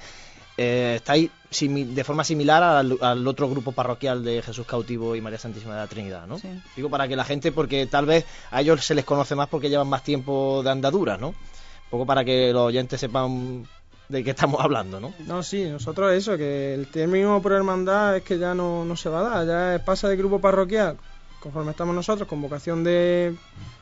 eh, 0.56 0.94
estáis 0.96 1.30
de 1.60 2.04
forma 2.04 2.24
similar 2.24 2.62
al, 2.62 2.98
al 3.00 3.26
otro 3.26 3.48
grupo 3.48 3.72
parroquial 3.72 4.24
de 4.24 4.42
Jesús 4.42 4.66
Cautivo 4.66 5.14
y 5.16 5.20
María 5.20 5.38
Santísima 5.38 5.74
de 5.74 5.80
la 5.80 5.86
Trinidad, 5.86 6.26
¿no? 6.26 6.38
Sí. 6.38 6.48
Digo 6.76 6.88
para 6.90 7.06
que 7.08 7.16
la 7.16 7.24
gente, 7.24 7.52
porque 7.52 7.86
tal 7.86 8.06
vez 8.06 8.24
a 8.50 8.60
ellos 8.60 8.84
se 8.84 8.94
les 8.94 9.04
conoce 9.04 9.34
más 9.34 9.48
porque 9.48 9.68
llevan 9.70 9.88
más 9.88 10.02
tiempo 10.02 10.62
de 10.62 10.70
andadura, 10.70 11.16
¿no? 11.16 11.28
Un 11.28 11.34
poco 11.90 12.06
para 12.06 12.24
que 12.24 12.52
los 12.52 12.62
oyentes 12.62 12.98
sepan 13.00 13.66
de 14.08 14.24
qué 14.24 14.30
estamos 14.30 14.60
hablando, 14.62 15.00
¿no? 15.00 15.12
No, 15.26 15.42
sí, 15.42 15.64
nosotros 15.64 16.12
eso, 16.12 16.36
que 16.36 16.74
el 16.74 16.86
término 16.88 17.40
por 17.40 17.52
hermandad 17.52 18.16
es 18.16 18.22
que 18.22 18.38
ya 18.38 18.54
no, 18.54 18.84
no 18.84 18.96
se 18.96 19.08
va 19.08 19.20
a 19.20 19.44
dar, 19.44 19.76
ya 19.78 19.84
pasa 19.84 20.08
de 20.08 20.16
grupo 20.16 20.38
parroquial, 20.38 20.96
conforme 21.42 21.72
estamos 21.72 21.94
nosotros, 21.94 22.28
con 22.28 22.40
vocación 22.40 22.84
de 22.84 23.34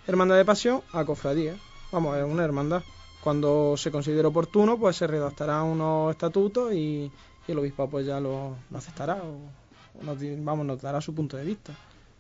hermandad 0.06 0.36
de 0.36 0.44
pasión, 0.44 0.80
a 0.92 1.04
cofradía. 1.04 1.54
Vamos, 1.92 2.16
es 2.16 2.24
una 2.24 2.44
hermandad. 2.44 2.82
Cuando 3.20 3.76
se 3.76 3.90
considere 3.90 4.26
oportuno, 4.26 4.78
pues 4.78 4.96
se 4.96 5.06
redactarán 5.06 5.64
unos 5.64 6.10
estatutos 6.12 6.72
y, 6.72 7.10
el 7.46 7.58
obispo 7.58 7.90
pues 7.90 8.06
ya 8.06 8.20
lo, 8.20 8.56
aceptará 8.72 9.16
o, 9.16 10.04
nos, 10.04 10.16
vamos, 10.44 10.64
nos 10.64 10.80
dará 10.80 11.00
su 11.00 11.12
punto 11.12 11.36
de 11.36 11.44
vista 11.44 11.72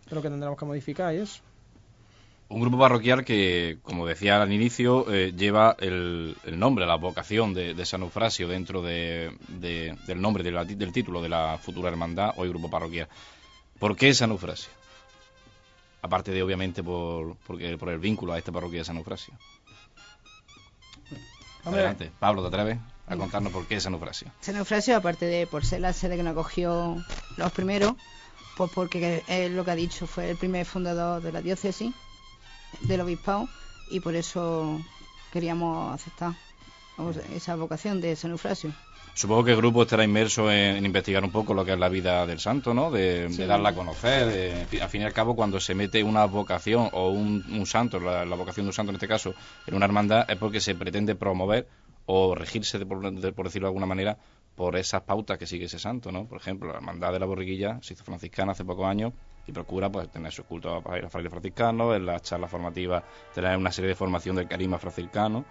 de 0.08 0.16
lo 0.16 0.20
que 0.20 0.28
tendremos 0.28 0.58
que 0.58 0.64
modificar 0.64 1.14
y 1.14 1.18
eso. 1.18 1.40
Un 2.48 2.60
grupo 2.60 2.80
parroquial 2.80 3.24
que, 3.24 3.78
como 3.84 4.06
decía 4.08 4.42
al 4.42 4.52
inicio, 4.52 5.06
eh, 5.08 5.32
lleva 5.32 5.76
el, 5.78 6.34
nombre, 6.56 6.84
la 6.84 6.96
vocación 6.96 7.54
de, 7.54 7.86
San 7.86 8.02
Eufrasio 8.02 8.48
dentro 8.48 8.82
de, 8.82 9.30
de- 9.46 9.96
del 10.08 10.20
nombre, 10.20 10.42
del 10.42 10.92
título 10.92 11.22
de 11.22 11.28
la 11.28 11.58
futura 11.62 11.88
hermandad, 11.88 12.32
hoy 12.36 12.48
grupo 12.48 12.68
parroquial. 12.68 13.08
¿Por 13.78 13.94
qué 13.94 14.12
San 14.12 14.32
Eufrasio? 14.32 14.68
Aparte 16.02 16.30
de, 16.30 16.42
obviamente, 16.42 16.82
por, 16.82 17.36
porque, 17.46 17.76
por 17.76 17.90
el 17.90 17.98
vínculo 17.98 18.32
a 18.32 18.38
esta 18.38 18.52
parroquia 18.52 18.78
de 18.80 18.84
San 18.84 18.96
Eufrasio. 18.96 19.34
Hombre. 21.64 21.80
Adelante. 21.80 22.10
Pablo, 22.18 22.42
¿te 22.42 22.48
atreves 22.48 22.78
a 23.06 23.16
contarnos 23.16 23.52
por 23.52 23.66
qué 23.66 23.80
San 23.80 23.92
Eufrasio? 23.92 24.32
San 24.40 24.56
Eufrasio, 24.56 24.96
aparte 24.96 25.26
de 25.26 25.46
por 25.46 25.64
ser 25.64 25.80
la 25.80 25.92
sede 25.92 26.16
que 26.16 26.22
nos 26.22 26.32
acogió 26.32 26.96
los 27.36 27.52
primeros, 27.52 27.94
pues 28.56 28.70
porque 28.74 29.22
es 29.26 29.50
lo 29.50 29.64
que 29.64 29.70
ha 29.70 29.74
dicho, 29.74 30.06
fue 30.06 30.30
el 30.30 30.36
primer 30.36 30.64
fundador 30.64 31.22
de 31.22 31.32
la 31.32 31.42
diócesis, 31.42 31.92
del 32.82 33.00
obispado, 33.02 33.48
y 33.90 34.00
por 34.00 34.14
eso 34.14 34.80
queríamos 35.32 35.94
aceptar 35.94 36.34
esa 37.34 37.56
vocación 37.56 38.00
de 38.00 38.16
San 38.16 38.30
Eufrasio. 38.30 38.72
Supongo 39.20 39.44
que 39.44 39.50
el 39.50 39.58
grupo 39.58 39.82
estará 39.82 40.02
inmerso 40.02 40.50
en, 40.50 40.76
en 40.76 40.86
investigar 40.86 41.22
un 41.22 41.30
poco 41.30 41.52
lo 41.52 41.62
que 41.62 41.72
es 41.74 41.78
la 41.78 41.90
vida 41.90 42.24
del 42.26 42.38
santo, 42.38 42.72
¿no? 42.72 42.90
De, 42.90 43.28
darla 43.46 43.68
a 43.68 43.74
conocer. 43.74 44.26
de- 44.70 44.80
al 44.80 44.88
fin 44.88 45.02
y 45.02 45.04
al 45.04 45.12
cabo, 45.12 45.36
cuando 45.36 45.60
se 45.60 45.74
mete 45.74 46.02
una 46.02 46.24
vocación 46.24 46.88
o 46.92 47.10
un, 47.10 47.44
un 47.50 47.66
santo, 47.66 48.00
la, 48.00 48.24
la 48.24 48.34
vocación 48.36 48.64
de 48.64 48.68
un 48.68 48.72
santo 48.72 48.90
en 48.92 48.96
este 48.96 49.06
caso, 49.08 49.34
en 49.66 49.74
una 49.74 49.84
hermandad, 49.84 50.24
es 50.26 50.36
porque 50.38 50.58
se 50.60 50.74
pretende 50.74 51.16
promover 51.16 51.68
o 52.06 52.34
regirse, 52.34 52.78
de 52.78 52.86
por, 52.86 53.12
de- 53.12 53.32
por 53.32 53.44
decirlo 53.44 53.66
de 53.66 53.70
alguna 53.70 53.84
manera, 53.84 54.16
por 54.56 54.74
esas 54.76 55.02
pautas 55.02 55.36
que 55.36 55.46
sigue 55.46 55.66
ese 55.66 55.78
santo, 55.78 56.10
¿no? 56.10 56.24
Por 56.26 56.38
ejemplo, 56.38 56.70
la 56.70 56.76
hermandad 56.76 57.12
de 57.12 57.18
la 57.20 57.26
borriquilla 57.26 57.78
se 57.82 57.92
hizo 57.92 58.04
franciscana 58.04 58.52
hace 58.52 58.64
pocos 58.64 58.86
años 58.86 59.12
y 59.46 59.52
procura 59.52 59.90
pues 59.90 60.10
tener 60.10 60.32
su 60.32 60.44
culto 60.44 60.76
a 60.76 60.80
frailes 61.10 61.30
franciscanos, 61.30 61.94
en 61.94 62.06
las 62.06 62.22
charlas 62.22 62.50
formativas 62.50 63.02
tener 63.34 63.54
una 63.58 63.70
serie 63.70 63.88
de 63.90 63.94
formación 63.96 64.36
del 64.36 64.48
carisma 64.48 64.78
franciscano. 64.78 65.44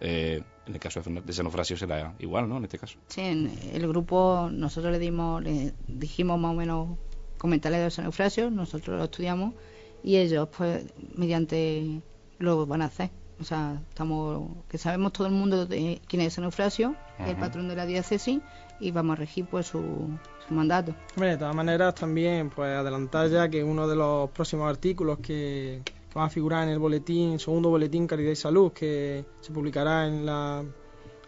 Eh, 0.00 0.42
en 0.66 0.74
el 0.74 0.80
caso 0.80 1.00
de 1.00 1.32
San 1.32 1.46
Eufrasio 1.46 1.76
será 1.76 2.14
igual, 2.18 2.48
¿no? 2.48 2.56
En 2.56 2.64
este 2.64 2.78
caso. 2.78 2.98
Sí, 3.08 3.20
en 3.20 3.52
el 3.72 3.86
grupo 3.88 4.48
nosotros 4.52 4.92
le 4.92 4.98
dimos, 4.98 5.42
le 5.42 5.72
dijimos 5.86 6.38
más 6.38 6.52
o 6.52 6.54
menos 6.54 6.98
comentarle 7.38 7.78
de 7.78 7.90
San 7.90 8.06
Eufrasio, 8.06 8.50
nosotros 8.50 8.98
lo 8.98 9.04
estudiamos 9.04 9.54
y 10.02 10.16
ellos 10.16 10.48
pues 10.56 10.84
mediante 11.14 12.00
lo 12.38 12.66
van 12.66 12.82
a 12.82 12.86
hacer. 12.86 13.10
O 13.38 13.44
sea, 13.44 13.82
estamos 13.90 14.50
que 14.68 14.78
sabemos 14.78 15.12
todo 15.12 15.26
el 15.26 15.34
mundo 15.34 15.66
de 15.66 16.00
quién 16.08 16.22
es 16.22 16.34
San 16.34 16.44
Eufrasio, 16.44 16.96
que 17.18 17.24
es 17.24 17.28
el 17.30 17.36
patrón 17.36 17.68
de 17.68 17.76
la 17.76 17.84
diócesis 17.84 18.40
y 18.80 18.90
vamos 18.90 19.14
a 19.14 19.20
regir 19.20 19.46
pues 19.46 19.66
su, 19.66 20.08
su 20.46 20.54
mandato. 20.54 20.94
Hombre, 21.14 21.30
de 21.30 21.36
todas 21.36 21.54
maneras 21.54 21.94
también 21.94 22.50
pues 22.50 22.74
adelantar 22.74 23.28
ya 23.28 23.48
que 23.48 23.62
uno 23.62 23.86
de 23.86 23.96
los 23.96 24.30
próximos 24.30 24.68
artículos 24.68 25.18
que, 25.18 25.82
que 26.08 26.18
van 26.18 26.26
a 26.26 26.30
figurar 26.30 26.64
en 26.64 26.70
el 26.70 26.78
boletín, 26.78 27.38
segundo 27.38 27.70
boletín 27.70 28.06
Caridad 28.06 28.32
y 28.32 28.36
Salud, 28.36 28.72
que 28.72 29.24
se 29.40 29.52
publicará 29.52 30.06
en 30.06 30.26
la, 30.26 30.64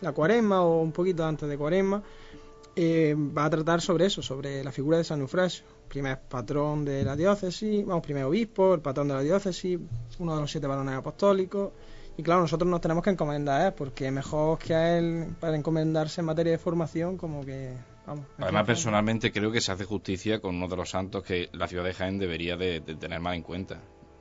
la 0.01 0.13
cuaresma 0.13 0.63
o 0.63 0.81
un 0.81 0.93
poquito 0.93 1.25
antes 1.25 1.49
de 1.49 1.59
cuaresma, 1.59 2.03
eh, 2.81 3.17
va 3.17 3.47
a 3.47 3.51
tratar 3.51 3.81
sobre 3.81 4.07
eso, 4.07 4.23
sobre 4.23 4.63
la 4.63 4.71
figura 4.71 4.99
de 4.99 5.05
San 5.05 5.21
Eufrasio, 5.21 5.65
primer 5.89 6.21
patrón 6.21 6.85
de 6.85 7.03
la 7.03 7.17
diócesis, 7.17 7.85
vamos, 7.85 8.05
primer 8.05 8.23
obispo, 8.25 8.75
el 8.75 8.81
patrón 8.81 9.09
de 9.09 9.15
la 9.15 9.21
diócesis, 9.23 9.81
uno 10.21 10.35
de 10.37 10.41
los 10.43 10.51
siete 10.51 10.69
varones 10.69 10.95
apostólicos. 10.95 11.73
Y 12.17 12.23
claro, 12.23 12.43
nosotros 12.43 12.71
nos 12.71 12.81
tenemos 12.81 13.03
que 13.03 13.11
encomendar 13.11 13.61
a 13.61 13.67
él, 13.69 13.73
porque 13.75 14.11
mejor 14.13 14.59
que 14.59 14.75
a 14.75 14.99
él 14.99 15.35
para 15.41 15.57
encomendarse 15.57 16.21
en 16.21 16.27
materia 16.27 16.53
de 16.53 16.59
formación, 16.59 17.17
como 17.17 17.45
que, 17.45 17.75
vamos. 18.07 18.27
Además, 18.39 18.67
personalmente 18.67 19.33
creo 19.33 19.51
que 19.51 19.61
se 19.61 19.73
hace 19.73 19.85
justicia 19.85 20.41
con 20.41 20.55
uno 20.55 20.69
de 20.69 20.77
los 20.77 20.91
santos 20.91 21.25
que 21.25 21.49
la 21.53 21.67
ciudad 21.67 21.85
de 21.85 21.95
Jaén 21.95 22.19
debería 22.19 22.57
de, 22.57 22.81
de 22.81 22.95
tener 22.95 23.19
más 23.19 23.35
en 23.35 23.43
cuenta. 23.43 23.81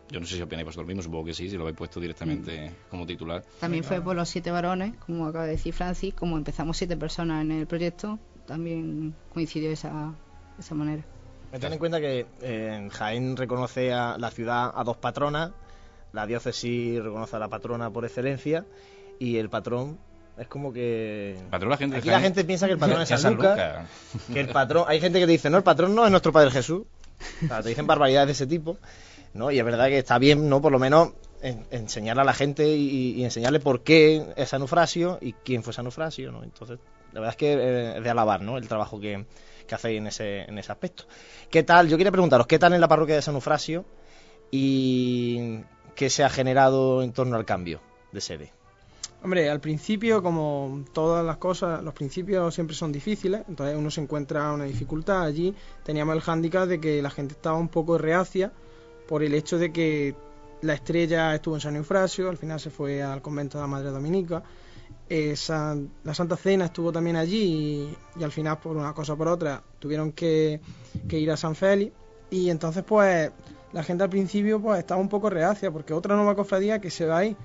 Yo 0.09 0.19
no 0.19 0.25
sé 0.25 0.35
si 0.35 0.41
opináis 0.41 0.65
vosotros 0.65 0.87
mismos, 0.87 1.05
supongo 1.05 1.25
que 1.25 1.33
sí, 1.33 1.49
si 1.49 1.57
lo 1.57 1.63
habéis 1.63 1.77
puesto 1.77 1.99
directamente 1.99 2.71
como 2.89 3.05
titular. 3.05 3.43
También 3.59 3.83
fue 3.83 4.01
por 4.01 4.15
los 4.15 4.29
siete 4.29 4.51
varones, 4.51 4.95
como 5.05 5.27
acaba 5.27 5.45
de 5.45 5.51
decir 5.51 5.73
Francis, 5.73 6.13
como 6.13 6.37
empezamos 6.37 6.77
siete 6.77 6.95
personas 6.95 7.43
en 7.43 7.51
el 7.51 7.67
proyecto, 7.67 8.17
también 8.45 9.13
coincidió 9.33 9.69
esa, 9.69 10.13
esa 10.57 10.75
manera. 10.75 11.03
Ten 11.59 11.73
en 11.73 11.79
cuenta 11.79 11.99
que 11.99 12.25
eh, 12.41 12.75
en 12.77 12.89
Jaén 12.89 13.35
reconoce 13.35 13.93
a 13.93 14.17
la 14.17 14.31
ciudad 14.31 14.71
a 14.73 14.83
dos 14.83 14.97
patronas, 14.97 15.51
la 16.13 16.25
diócesis 16.25 17.03
reconoce 17.03 17.35
a 17.35 17.39
la 17.39 17.47
patrona 17.47 17.89
por 17.89 18.05
excelencia 18.05 18.65
y 19.19 19.37
el 19.37 19.49
patrón 19.49 19.97
es 20.37 20.47
como 20.47 20.71
que... 20.71 21.37
Patrón, 21.49 21.71
la 21.71 21.77
gente 21.77 21.97
Aquí 21.97 22.09
la 22.09 22.19
gente 22.19 22.43
piensa 22.43 22.67
que 22.67 22.73
el 22.73 22.79
patrón 22.79 23.01
es 23.03 23.09
San 23.09 23.19
San 23.19 23.35
Lucas, 23.35 23.87
que 24.31 24.39
el 24.39 24.49
patrón... 24.49 24.85
Hay 24.87 24.99
gente 24.99 25.19
que 25.19 25.25
te 25.25 25.31
dice, 25.31 25.49
no, 25.49 25.57
el 25.57 25.63
patrón 25.63 25.95
no 25.95 26.05
es 26.05 26.11
nuestro 26.11 26.31
Padre 26.31 26.51
Jesús. 26.51 26.83
O 27.43 27.47
sea, 27.47 27.63
te 27.63 27.69
dicen 27.69 27.87
barbaridades 27.87 28.27
de 28.27 28.33
ese 28.33 28.47
tipo, 28.47 28.77
¿no? 29.33 29.51
Y 29.51 29.59
es 29.59 29.65
verdad 29.65 29.87
que 29.87 29.97
está 29.99 30.17
bien, 30.17 30.49
¿no? 30.49 30.61
Por 30.61 30.71
lo 30.71 30.79
menos 30.79 31.13
en- 31.41 31.65
enseñar 31.71 32.19
a 32.19 32.23
la 32.23 32.33
gente 32.33 32.67
y, 32.75 33.23
enseñarle 33.23 33.59
por 33.59 33.81
qué 33.81 34.25
es 34.35 34.49
San 34.49 34.61
Eufrasio 34.61 35.17
y 35.21 35.33
quién 35.33 35.63
fue 35.63 35.73
San 35.73 35.85
Eufrasio, 35.85 36.31
¿no? 36.31 36.43
Entonces, 36.43 36.79
la 37.13 37.19
verdad 37.21 37.33
es 37.33 37.37
que 37.37 37.53
eh, 37.53 37.97
es 37.97 38.03
de 38.03 38.09
alabar, 38.09 38.41
¿no? 38.41 38.57
El 38.57 38.67
trabajo 38.67 38.99
que, 38.99 39.25
que 39.67 39.75
hacéis 39.75 39.99
en 39.99 40.07
ese, 40.07 40.41
en 40.41 40.57
ese 40.57 40.71
aspecto. 40.71 41.03
¿Qué 41.49 41.63
tal? 41.63 41.87
Yo 41.87 41.97
quería 41.97 42.11
preguntaros, 42.11 42.47
¿qué 42.47 42.59
tal 42.59 42.73
en 42.73 42.81
la 42.81 42.87
parroquia 42.87 43.15
de 43.15 43.21
San 43.21 43.35
Eufrasio 43.35 43.85
y 44.51 45.59
qué 45.95 46.09
se 46.09 46.23
ha 46.23 46.29
generado 46.29 47.03
en 47.03 47.11
torno 47.13 47.35
al 47.35 47.45
cambio 47.45 47.81
de 48.11 48.21
sede? 48.21 48.53
Hombre, 49.23 49.49
al 49.49 49.59
principio, 49.59 50.21
como 50.21 50.85
todas 50.93 51.25
las 51.25 51.37
cosas, 51.37 51.83
los 51.83 51.93
principios 51.93 52.53
siempre 52.53 52.75
son 52.75 52.91
difíciles, 52.91 53.41
entonces 53.47 53.75
uno 53.75 53.89
se 53.89 54.01
encuentra 54.01 54.51
una 54.53 54.65
dificultad. 54.65 55.23
Allí 55.23 55.55
teníamos 55.83 56.15
el 56.15 56.21
hándicap 56.21 56.67
de 56.67 56.79
que 56.79 57.01
la 57.01 57.09
gente 57.09 57.33
estaba 57.33 57.57
un 57.57 57.67
poco 57.67 57.97
reacia 57.97 58.51
por 59.07 59.23
el 59.23 59.33
hecho 59.33 59.57
de 59.57 59.71
que 59.71 60.15
la 60.61 60.73
estrella 60.73 61.33
estuvo 61.35 61.55
en 61.55 61.61
San 61.61 61.75
Eufrasio, 61.75 62.29
al 62.29 62.37
final 62.37 62.59
se 62.59 62.69
fue 62.69 63.01
al 63.01 63.21
convento 63.21 63.57
de 63.57 63.61
la 63.63 63.67
Madre 63.67 63.89
Dominica. 63.89 64.43
Eh, 65.09 65.35
San- 65.35 65.89
la 66.03 66.13
Santa 66.13 66.35
Cena 66.35 66.65
estuvo 66.65 66.91
también 66.91 67.15
allí 67.15 67.43
y, 68.17 68.19
y 68.19 68.23
al 68.23 68.31
final, 68.31 68.57
por 68.59 68.75
una 68.75 68.93
cosa 68.93 69.13
o 69.13 69.17
por 69.17 69.27
otra, 69.29 69.61
tuvieron 69.79 70.11
que, 70.11 70.59
que 71.07 71.17
ir 71.19 71.31
a 71.31 71.37
San 71.37 71.55
Félix. 71.55 71.93
Y 72.29 72.49
entonces, 72.49 72.83
pues, 72.83 73.31
la 73.71 73.83
gente 73.83 74.03
al 74.03 74.09
principio 74.09 74.59
pues 74.61 74.79
estaba 74.79 74.99
un 74.99 75.07
poco 75.09 75.29
reacia 75.29 75.71
porque 75.71 75.93
otra 75.93 76.15
nueva 76.15 76.35
cofradía 76.35 76.79
que 76.81 76.89
se 76.89 77.05
va 77.05 77.19
ahí. 77.19 77.35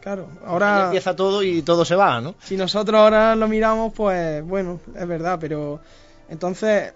Claro, 0.00 0.28
ahora 0.44 0.84
empieza 0.84 1.16
todo 1.16 1.42
y 1.42 1.62
todo 1.62 1.84
se 1.84 1.94
va, 1.96 2.20
¿no? 2.20 2.34
si 2.40 2.56
nosotros 2.56 2.98
ahora 3.00 3.34
lo 3.36 3.48
miramos, 3.48 3.92
pues 3.92 4.44
bueno, 4.44 4.80
es 4.94 5.06
verdad, 5.08 5.38
pero 5.40 5.80
entonces 6.28 6.92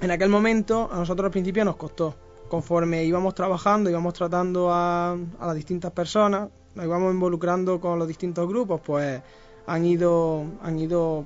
en 0.00 0.10
aquel 0.10 0.28
momento 0.28 0.88
a 0.92 0.96
nosotros 0.96 1.26
al 1.26 1.30
principio 1.32 1.64
nos 1.64 1.76
costó. 1.76 2.14
Conforme 2.48 3.04
íbamos 3.04 3.34
trabajando, 3.34 3.90
íbamos 3.90 4.14
tratando 4.14 4.70
a, 4.72 5.12
a 5.12 5.46
las 5.46 5.54
distintas 5.54 5.92
personas, 5.92 6.48
nos 6.74 6.84
íbamos 6.84 7.12
involucrando 7.12 7.80
con 7.80 7.98
los 7.98 8.06
distintos 8.06 8.46
grupos, 8.48 8.80
pues 8.84 9.20
han 9.66 9.84
ido, 9.84 10.44
han 10.62 10.78
ido 10.78 11.24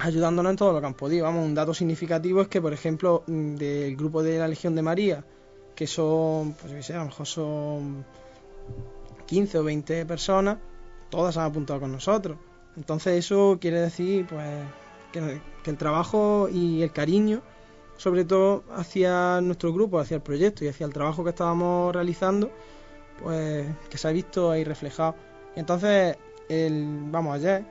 ayudándonos 0.00 0.50
en 0.50 0.56
todo 0.56 0.72
lo 0.72 0.80
que 0.80 0.86
han 0.86 0.94
podido. 0.94 1.24
Vamos, 1.24 1.44
un 1.44 1.54
dato 1.54 1.74
significativo 1.74 2.40
es 2.40 2.48
que, 2.48 2.60
por 2.60 2.72
ejemplo, 2.72 3.22
mm, 3.26 3.54
del 3.54 3.96
grupo 3.96 4.22
de 4.22 4.38
la 4.38 4.48
Legión 4.48 4.74
de 4.74 4.82
María, 4.82 5.24
que 5.74 5.86
son, 5.86 6.54
pues 6.54 6.72
yo 6.72 6.82
sé, 6.82 6.94
a 6.94 6.98
lo 6.98 7.06
mejor 7.06 7.26
son 7.26 8.04
15 9.26 9.58
o 9.58 9.64
20 9.64 10.06
personas, 10.06 10.58
todas 11.10 11.36
han 11.36 11.46
apuntado 11.46 11.80
con 11.80 11.92
nosotros. 11.92 12.38
Entonces 12.76 13.24
eso 13.24 13.58
quiere 13.60 13.80
decir 13.80 14.26
pues 14.26 14.48
que 15.12 15.70
el 15.70 15.76
trabajo 15.76 16.48
y 16.50 16.82
el 16.82 16.90
cariño, 16.90 17.42
sobre 17.96 18.24
todo 18.24 18.64
hacia 18.74 19.40
nuestro 19.40 19.72
grupo, 19.72 19.98
hacia 19.98 20.16
el 20.16 20.22
proyecto 20.22 20.64
y 20.64 20.68
hacia 20.68 20.86
el 20.86 20.92
trabajo 20.92 21.24
que 21.24 21.30
estábamos 21.30 21.94
realizando, 21.94 22.50
pues 23.22 23.66
que 23.90 23.98
se 23.98 24.08
ha 24.08 24.12
visto 24.12 24.50
ahí 24.50 24.64
reflejado. 24.64 25.14
Y 25.56 25.60
entonces, 25.60 26.16
el, 26.48 26.86
vamos, 27.10 27.36
ayer 27.36 27.64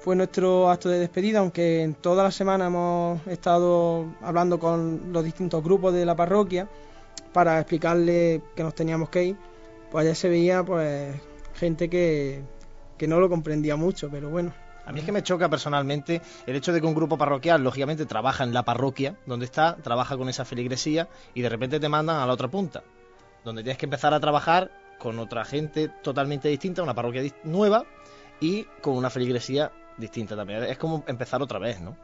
fue 0.00 0.14
nuestro 0.16 0.70
acto 0.70 0.88
de 0.88 0.98
despedida, 0.98 1.40
aunque 1.40 1.82
en 1.82 1.94
toda 1.94 2.22
la 2.24 2.30
semana 2.30 2.66
hemos 2.66 3.26
estado 3.26 4.06
hablando 4.20 4.58
con 4.58 5.12
los 5.12 5.24
distintos 5.24 5.62
grupos 5.62 5.92
de 5.92 6.06
la 6.06 6.14
parroquia 6.14 6.68
para 7.32 7.58
explicarle 7.58 8.42
que 8.54 8.62
nos 8.62 8.74
teníamos 8.74 9.08
que 9.10 9.24
ir, 9.24 9.36
pues 9.90 10.02
ayer 10.02 10.16
se 10.16 10.28
veía 10.28 10.64
pues 10.64 11.14
gente 11.54 11.88
que, 11.88 12.42
que 12.96 13.08
no 13.08 13.20
lo 13.20 13.28
comprendía 13.28 13.76
mucho, 13.76 14.08
pero 14.10 14.30
bueno. 14.30 14.52
A 14.88 14.92
mí 14.92 15.00
es 15.00 15.04
que 15.04 15.12
me 15.12 15.22
choca 15.22 15.50
personalmente 15.50 16.22
el 16.46 16.56
hecho 16.56 16.72
de 16.72 16.80
que 16.80 16.86
un 16.86 16.94
grupo 16.94 17.18
parroquial, 17.18 17.62
lógicamente, 17.62 18.06
trabaja 18.06 18.42
en 18.42 18.54
la 18.54 18.64
parroquia 18.64 19.18
donde 19.26 19.44
está, 19.44 19.76
trabaja 19.76 20.16
con 20.16 20.30
esa 20.30 20.46
feligresía 20.46 21.10
y 21.34 21.42
de 21.42 21.50
repente 21.50 21.78
te 21.78 21.90
mandan 21.90 22.16
a 22.16 22.26
la 22.26 22.32
otra 22.32 22.48
punta, 22.48 22.82
donde 23.44 23.62
tienes 23.62 23.76
que 23.76 23.84
empezar 23.84 24.14
a 24.14 24.20
trabajar 24.20 24.70
con 24.98 25.18
otra 25.18 25.44
gente 25.44 25.90
totalmente 26.02 26.48
distinta, 26.48 26.82
una 26.82 26.94
parroquia 26.94 27.22
nueva 27.44 27.84
y 28.40 28.64
con 28.80 28.96
una 28.96 29.10
feligresía 29.10 29.70
distinta 29.98 30.34
también. 30.34 30.62
Es 30.62 30.78
como 30.78 31.04
empezar 31.06 31.42
otra 31.42 31.58
vez, 31.58 31.82
¿no? 31.82 31.94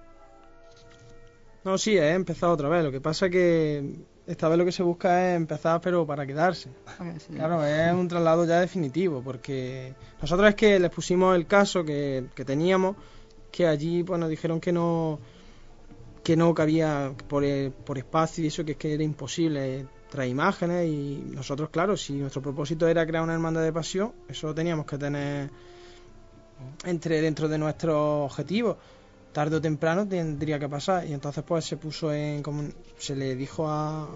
No, 1.64 1.79
sí, 1.79 1.97
he 1.97 2.12
empezado 2.12 2.53
otra 2.53 2.69
vez. 2.69 2.85
Lo 2.85 2.93
que 2.93 3.00
pasa 3.00 3.31
que 3.31 3.95
esta 4.26 4.49
vez 4.49 4.59
lo 4.59 4.64
que 4.64 4.73
se 4.73 4.83
busca 4.83 5.31
es 5.31 5.37
empezar, 5.37 5.81
pero 5.81 6.07
para 6.07 6.26
quedarse. 6.26 6.71
Claro, 7.35 7.64
es 7.64 7.93
un 7.93 8.09
traslado 8.09 8.45
ya 8.47 8.61
definitivo, 8.61 9.23
porque 9.23 9.95
nosotros 10.21 10.49
es 10.49 10.54
que 10.54 10.78
les 10.78 10.90
pusimos 10.90 11.37
el 11.37 11.47
caso 11.47 11.85
que, 11.85 12.26
que 12.35 12.45
teníamos, 12.45 12.97
que 13.50 13.66
allí 13.66 14.02
pues 14.02 14.19
nos 14.19 14.28
dijeron 14.28 14.61
que 14.61 14.73
no 14.73 15.19
que 16.23 16.37
no 16.37 16.54
cabía 16.54 17.12
por, 17.28 17.45
por 17.85 17.99
espacio 17.99 18.43
y 18.45 18.47
eso, 18.47 18.64
que 18.64 18.73
es 18.73 18.78
que 18.78 18.95
era 18.95 19.02
imposible 19.02 19.87
trae 20.14 20.28
imágenes 20.28 20.88
y 20.88 21.23
nosotros, 21.35 21.71
claro, 21.71 21.97
si 21.97 22.12
nuestro 22.12 22.40
propósito 22.40 22.87
era 22.87 23.04
crear 23.04 23.25
una 23.25 23.35
hermandad 23.35 23.62
de 23.62 23.73
pasión, 23.73 24.12
eso 24.28 24.54
teníamos 24.54 24.87
que 24.87 24.97
tener 24.97 25.50
entre 26.85 27.21
dentro 27.21 27.49
de 27.49 27.59
nuestros 27.59 28.31
objetivos. 28.31 28.76
Tarde 29.35 29.57
o 29.57 29.61
temprano 29.61 30.07
tendría 30.09 30.59
que 30.59 30.69
pasar 30.69 31.07
y 31.07 31.12
entonces 31.12 31.43
pues 31.45 31.64
se 31.67 31.76
puso 31.76 32.12
en 32.12 32.43
comun- 32.43 32.73
se 32.97 33.14
le 33.17 33.35
dijo 33.37 33.69
a, 33.69 34.09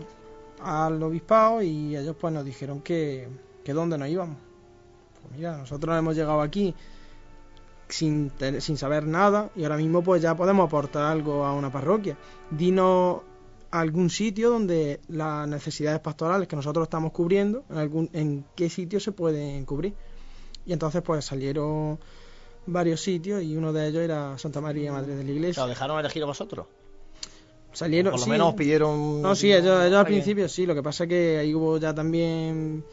al 0.63 1.03
obispado 1.03 1.61
y 1.61 1.97
ellos 1.97 2.17
pues 2.19 2.33
nos 2.33 2.45
dijeron 2.45 2.81
que, 2.81 3.29
que 3.65 3.73
dónde 3.75 3.99
nos 3.99 4.09
íbamos. 4.09 4.37
Pues 5.21 5.37
mira, 5.37 5.59
nosotros 5.59 5.99
hemos 5.99 6.15
llegado 6.15 6.41
aquí 6.41 6.73
sin, 7.89 8.31
sin 8.61 8.77
saber 8.79 9.07
nada 9.07 9.51
y 9.57 9.65
ahora 9.65 9.77
mismo 9.77 10.03
pues 10.03 10.23
ya 10.23 10.37
podemos 10.37 10.67
aportar 10.67 11.05
algo 11.05 11.45
a 11.45 11.53
una 11.53 11.71
parroquia. 11.73 12.17
Dinos 12.51 13.21
algún 13.71 14.11
sitio 14.11 14.51
donde 14.51 15.01
las 15.09 15.47
necesidades 15.49 16.01
pastorales 16.01 16.49
que 16.49 16.57
nosotros 16.57 16.85
estamos 16.85 17.13
cubriendo, 17.13 17.65
en, 17.71 17.77
algún, 17.79 18.09
en 18.13 18.45
qué 18.55 18.71
sitio 18.71 19.01
se 19.01 19.13
pueden 19.13 19.65
cubrir. 19.65 19.95
Y 20.65 20.73
entonces 20.73 21.03
pues 21.03 21.25
salieron 21.25 21.99
varios 22.69 23.01
sitios 23.01 23.43
y 23.43 23.57
uno 23.57 23.73
de 23.73 23.89
ellos 23.89 24.03
era 24.03 24.39
Santa 24.39 24.61
María 24.61 24.93
Madre 24.93 25.15
de 25.15 25.25
la 25.25 25.31
Iglesia. 25.31 25.63
¿os 25.63 25.69
dejaron 25.69 25.99
elegir 25.99 26.23
a 26.23 26.27
vosotros? 26.27 26.67
Salieron, 27.73 28.13
Por 28.13 28.21
lo 28.21 28.25
sí. 28.25 28.31
menos 28.31 28.49
os 28.49 28.55
pidieron... 28.55 29.23
No, 29.23 29.35
sí, 29.35 29.53
ellos, 29.53 29.85
ellos 29.85 29.99
al 29.99 30.07
principio 30.07 30.49
sí, 30.49 30.67
lo 30.67 30.75
que 30.75 30.83
pasa 30.83 31.05
es 31.05 31.09
que 31.09 31.39
ahí 31.39 31.55
hubo 31.55 31.79
ya 31.79 31.95
también 31.95 32.85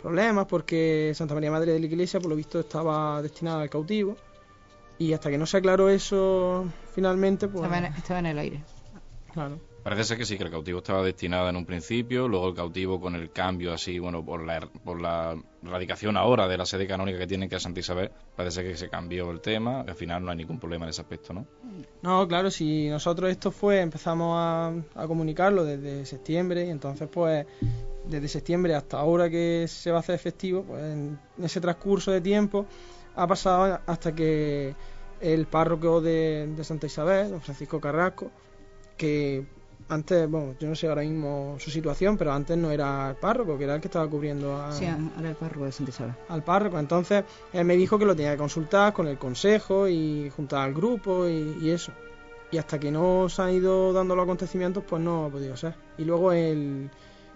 problemas 0.00 0.46
porque 0.46 1.12
Santa 1.14 1.34
María 1.34 1.50
Madre 1.50 1.72
de 1.72 1.80
la 1.80 1.86
Iglesia, 1.86 2.20
por 2.20 2.30
lo 2.30 2.36
visto, 2.36 2.60
estaba 2.60 3.22
destinada 3.22 3.62
al 3.62 3.70
cautivo 3.70 4.16
y 4.98 5.12
hasta 5.12 5.30
que 5.30 5.38
no 5.38 5.46
se 5.46 5.56
aclaró 5.56 5.88
eso 5.88 6.66
finalmente, 6.94 7.48
pues... 7.48 7.64
Estaba 7.64 7.78
en, 7.78 7.92
estaba 7.94 8.20
en 8.20 8.26
el 8.26 8.38
aire. 8.38 8.62
Claro. 9.32 9.58
Parece 9.82 10.04
ser 10.04 10.18
que 10.18 10.26
sí, 10.26 10.36
que 10.36 10.44
el 10.44 10.50
cautivo 10.50 10.78
estaba 10.78 11.02
destinado 11.02 11.48
en 11.48 11.56
un 11.56 11.64
principio, 11.64 12.28
luego 12.28 12.48
el 12.48 12.54
cautivo 12.54 13.00
con 13.00 13.14
el 13.14 13.30
cambio 13.30 13.72
así, 13.72 13.98
bueno, 13.98 14.24
por 14.24 14.44
la, 14.44 14.60
por 14.60 15.00
la 15.00 15.40
radicación 15.62 16.16
ahora 16.16 16.48
de 16.48 16.58
la 16.58 16.66
sede 16.66 16.86
canónica 16.86 17.18
que 17.18 17.26
tienen 17.26 17.48
que 17.48 17.56
es 17.56 17.62
Santa 17.62 17.80
Isabel, 17.80 18.10
parece 18.36 18.62
que 18.62 18.76
se 18.76 18.90
cambió 18.90 19.30
el 19.30 19.40
tema, 19.40 19.80
al 19.80 19.94
final 19.94 20.24
no 20.24 20.30
hay 20.30 20.36
ningún 20.36 20.58
problema 20.58 20.84
en 20.84 20.90
ese 20.90 21.00
aspecto, 21.00 21.32
¿no? 21.32 21.46
No, 22.02 22.28
claro, 22.28 22.50
si 22.50 22.88
nosotros 22.88 23.30
esto 23.30 23.50
fue, 23.50 23.80
empezamos 23.80 24.34
a, 24.36 24.68
a 24.94 25.06
comunicarlo 25.06 25.64
desde 25.64 26.04
septiembre, 26.04 26.66
y 26.66 26.70
entonces 26.70 27.08
pues 27.10 27.46
desde 28.06 28.28
septiembre 28.28 28.74
hasta 28.74 28.98
ahora 28.98 29.30
que 29.30 29.66
se 29.66 29.90
va 29.90 29.98
a 29.98 30.00
hacer 30.00 30.14
efectivo, 30.14 30.62
pues 30.62 30.82
en 30.82 31.18
ese 31.42 31.60
transcurso 31.60 32.10
de 32.10 32.20
tiempo 32.20 32.66
ha 33.14 33.26
pasado 33.26 33.80
hasta 33.86 34.14
que 34.14 34.74
el 35.20 35.46
párroco 35.46 36.00
de, 36.00 36.52
de 36.54 36.64
Santa 36.64 36.86
Isabel, 36.86 37.30
don 37.30 37.40
Francisco 37.40 37.80
Carrasco, 37.80 38.30
que 38.96 39.46
antes, 39.90 40.30
bueno, 40.30 40.54
yo 40.58 40.68
no 40.68 40.74
sé 40.74 40.88
ahora 40.88 41.02
mismo 41.02 41.56
su 41.58 41.70
situación, 41.70 42.16
pero 42.16 42.32
antes 42.32 42.56
no 42.56 42.70
era 42.70 43.10
el 43.10 43.16
párroco, 43.16 43.58
que 43.58 43.64
era 43.64 43.74
el 43.74 43.80
que 43.80 43.88
estaba 43.88 44.08
cubriendo 44.08 44.56
a, 44.56 44.72
Sí, 44.72 44.86
ahora 44.86 45.28
el 45.30 45.36
párroco 45.36 45.66
de 45.66 45.72
Santa 45.72 45.90
Isabel. 45.90 46.14
al 46.28 46.42
párroco. 46.44 46.78
Entonces 46.78 47.24
él 47.52 47.64
me 47.64 47.76
dijo 47.76 47.98
que 47.98 48.04
lo 48.06 48.14
tenía 48.16 48.32
que 48.32 48.38
consultar 48.38 48.92
con 48.92 49.06
el 49.08 49.18
consejo 49.18 49.88
y 49.88 50.30
juntar 50.34 50.60
al 50.62 50.74
grupo 50.74 51.26
y, 51.28 51.58
y 51.60 51.70
eso. 51.70 51.92
Y 52.52 52.58
hasta 52.58 52.78
que 52.80 52.90
no 52.90 53.28
se 53.28 53.42
han 53.42 53.50
ido 53.52 53.92
dando 53.92 54.16
los 54.16 54.24
acontecimientos, 54.24 54.82
pues 54.88 55.02
no 55.02 55.26
ha 55.26 55.28
podido 55.28 55.56
ser. 55.56 55.74
Y 55.98 56.04
luego 56.04 56.32
el, 56.32 56.90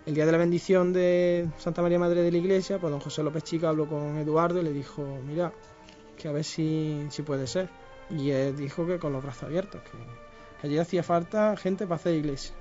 el 0.07 0.15
día 0.15 0.27
de 0.27 0.33
la 0.33 0.39
bendición 0.39 0.93
de 0.93 1.49
Santa 1.59 1.83
María 1.83 1.99
Madre 1.99 2.23
de 2.23 2.31
la 2.33 2.39
Iglesia, 2.39 2.79
pues 2.79 2.91
don 2.91 3.01
José 3.01 3.23
López 3.23 3.45
Chica 3.45 3.69
habló 3.69 3.87
con 3.89 4.17
Eduardo 4.19 4.61
y 4.61 4.65
le 4.65 4.73
dijo, 4.73 5.05
mira, 5.27 5.53
que 6.17 6.29
a 6.29 6.33
ver 6.33 6.45
si, 6.45 7.07
si 7.11 7.23
puede 7.23 7.47
ser. 7.47 7.69
Y 8.11 8.31
él 8.31 8.57
dijo 8.57 8.87
que 8.87 8.99
con 8.99 9.13
los 9.13 9.23
brazos 9.23 9.45
abiertos, 9.45 9.81
que, 9.83 9.91
que 9.93 10.24
allí 10.65 10.79
hacía 10.79 11.03
falta 11.03 11.57
gente 11.57 11.85
para 11.87 11.97
hacer 11.97 12.15
iglesia. 12.15 12.55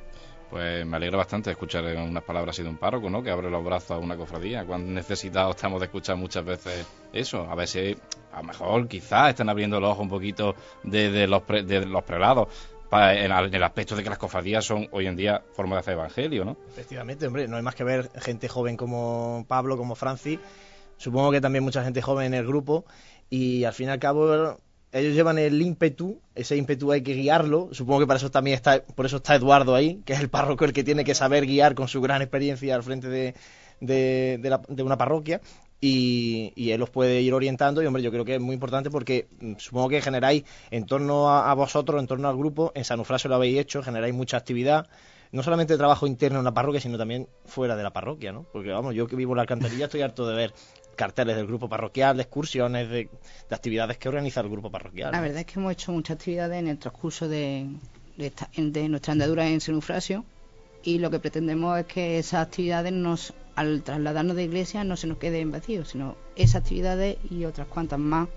Pues 0.49 0.85
me 0.85 0.97
alegra 0.97 1.17
bastante 1.17 1.49
escuchar 1.49 1.83
unas 1.83 2.23
palabras 2.23 2.55
así 2.55 2.61
de 2.61 2.69
un 2.69 2.77
párroco, 2.77 3.09
¿no? 3.09 3.23
Que 3.23 3.31
abre 3.31 3.49
los 3.49 3.63
brazos 3.65 3.91
a 3.91 3.97
una 3.97 4.15
cofradía. 4.15 4.63
Cuán 4.65 4.93
necesitados 4.93 5.55
estamos 5.55 5.79
de 5.79 5.87
escuchar 5.87 6.15
muchas 6.15 6.45
veces 6.45 6.85
eso. 7.11 7.49
A 7.49 7.55
ver 7.55 7.67
si, 7.67 7.97
a 8.31 8.37
lo 8.37 8.43
mejor, 8.43 8.87
quizás 8.87 9.29
están 9.29 9.49
abriendo 9.49 9.79
los 9.79 9.89
ojos 9.91 10.03
un 10.03 10.09
poquito 10.09 10.55
de, 10.83 11.09
de 11.09 11.25
los, 11.25 11.41
pre- 11.41 11.63
de 11.63 11.85
los 11.87 12.03
prelados 12.03 12.49
en 12.91 13.31
el 13.31 13.63
aspecto 13.63 13.95
de 13.95 14.03
que 14.03 14.09
las 14.09 14.19
cofradías 14.19 14.63
son 14.63 14.87
hoy 14.91 15.07
en 15.07 15.15
día 15.15 15.41
forma 15.53 15.77
de 15.77 15.79
hacer 15.79 15.93
evangelio, 15.93 16.45
¿no? 16.45 16.55
Efectivamente, 16.69 17.25
hombre, 17.25 17.47
no 17.47 17.57
hay 17.57 17.63
más 17.63 17.73
que 17.73 17.83
ver 17.83 18.11
gente 18.21 18.47
joven 18.47 18.77
como 18.77 19.45
Pablo, 19.47 19.75
como 19.75 19.95
Francis. 19.95 20.39
Supongo 20.97 21.31
que 21.31 21.41
también 21.41 21.63
mucha 21.63 21.83
gente 21.83 22.03
joven 22.03 22.27
en 22.27 22.33
el 22.35 22.45
grupo. 22.45 22.85
Y 23.31 23.63
al 23.63 23.73
fin 23.73 23.87
y 23.87 23.91
al 23.91 23.97
cabo, 23.97 24.59
ellos 24.93 25.15
llevan 25.15 25.39
el 25.39 25.61
ímpetu. 25.61 26.21
Ese 26.35 26.55
ímpetu 26.55 26.91
hay 26.91 27.01
que 27.01 27.13
guiarlo. 27.13 27.69
Supongo 27.71 28.01
que 28.01 28.07
para 28.07 28.17
eso 28.17 28.29
también 28.29 28.55
está, 28.55 28.83
por 28.83 29.05
eso 29.05 29.17
está 29.17 29.35
Eduardo 29.35 29.75
ahí, 29.75 30.01
que 30.05 30.13
es 30.13 30.19
el 30.19 30.29
párroco 30.29 30.65
el 30.65 30.73
que 30.73 30.83
tiene 30.83 31.03
que 31.03 31.15
saber 31.15 31.45
guiar 31.45 31.73
con 31.73 31.87
su 31.87 31.99
gran 31.99 32.21
experiencia 32.21 32.75
al 32.75 32.83
frente 32.83 33.07
de, 33.09 33.33
de, 33.79 34.83
una 34.83 34.97
parroquia. 34.97 35.41
Y, 35.81 36.53
y 36.55 36.71
él 36.71 36.79
los 36.79 36.91
puede 36.91 37.21
ir 37.21 37.33
orientando. 37.33 37.81
Y 37.81 37.87
hombre, 37.87 38.03
yo 38.03 38.11
creo 38.11 38.23
que 38.23 38.35
es 38.35 38.41
muy 38.41 38.53
importante 38.53 38.91
porque 38.91 39.27
mm, 39.41 39.53
supongo 39.57 39.89
que 39.89 40.01
generáis 40.01 40.43
en 40.69 40.85
torno 40.85 41.29
a, 41.29 41.53
vosotros, 41.55 41.99
en 41.99 42.07
torno 42.07 42.29
al 42.29 42.37
grupo, 42.37 42.71
en 42.75 42.85
San 42.85 42.99
Ufrasio 42.99 43.29
lo 43.29 43.35
habéis 43.35 43.59
hecho, 43.59 43.81
generáis 43.81 44.13
mucha 44.13 44.37
actividad 44.37 44.87
no 45.31 45.41
solamente 45.41 45.75
trabajo 45.77 46.05
interno 46.05 46.37
en 46.37 46.45
la 46.45 46.53
parroquia, 46.53 46.79
sino 46.79 46.95
también 46.95 47.27
fuera 47.45 47.75
de 47.75 47.81
la 47.81 47.91
parroquia, 47.91 48.31
¿no? 48.31 48.45
Porque, 48.53 48.69
vamos, 48.69 48.93
yo 48.93 49.07
que 49.07 49.15
vivo 49.15 49.31
en 49.31 49.37
la 49.37 49.41
alcantarilla 49.41 49.85
estoy 49.85 50.03
harto 50.03 50.27
de 50.27 50.35
ver 50.35 50.53
carteles 50.95 51.35
del 51.35 51.47
grupo 51.47 51.67
parroquial, 51.69 52.15
de 52.17 52.23
excursiones, 52.23 52.89
de, 52.89 53.09
de 53.49 53.55
actividades 53.55 53.97
que 53.97 54.09
organiza 54.09 54.41
el 54.41 54.49
grupo 54.49 54.69
parroquial. 54.71 55.11
La 55.11 55.21
verdad 55.21 55.39
es 55.39 55.45
que 55.45 55.59
hemos 55.59 55.71
hecho 55.73 55.91
muchas 55.91 56.15
actividades 56.15 56.59
en 56.59 56.67
el 56.67 56.77
transcurso 56.77 57.27
de, 57.27 57.67
de, 58.17 58.27
esta- 58.27 58.49
de 58.55 58.89
nuestra 58.89 59.11
andadura 59.13 59.47
en 59.47 59.59
Senufrasio 59.61 60.25
y 60.83 60.99
lo 60.99 61.09
que 61.11 61.19
pretendemos 61.19 61.79
es 61.79 61.85
que 61.85 62.19
esas 62.19 62.45
actividades 62.47 62.91
nos, 62.93 63.33
al 63.55 63.83
trasladarnos 63.83 64.35
de 64.35 64.43
iglesia 64.43 64.83
no 64.83 64.97
se 64.97 65.07
nos 65.07 65.17
queden 65.17 65.51
vacíos, 65.51 65.89
sino 65.89 66.15
esas 66.35 66.61
actividades 66.63 67.17
y 67.29 67.45
otras 67.45 67.67
cuantas 67.67 67.99
más 67.99 68.27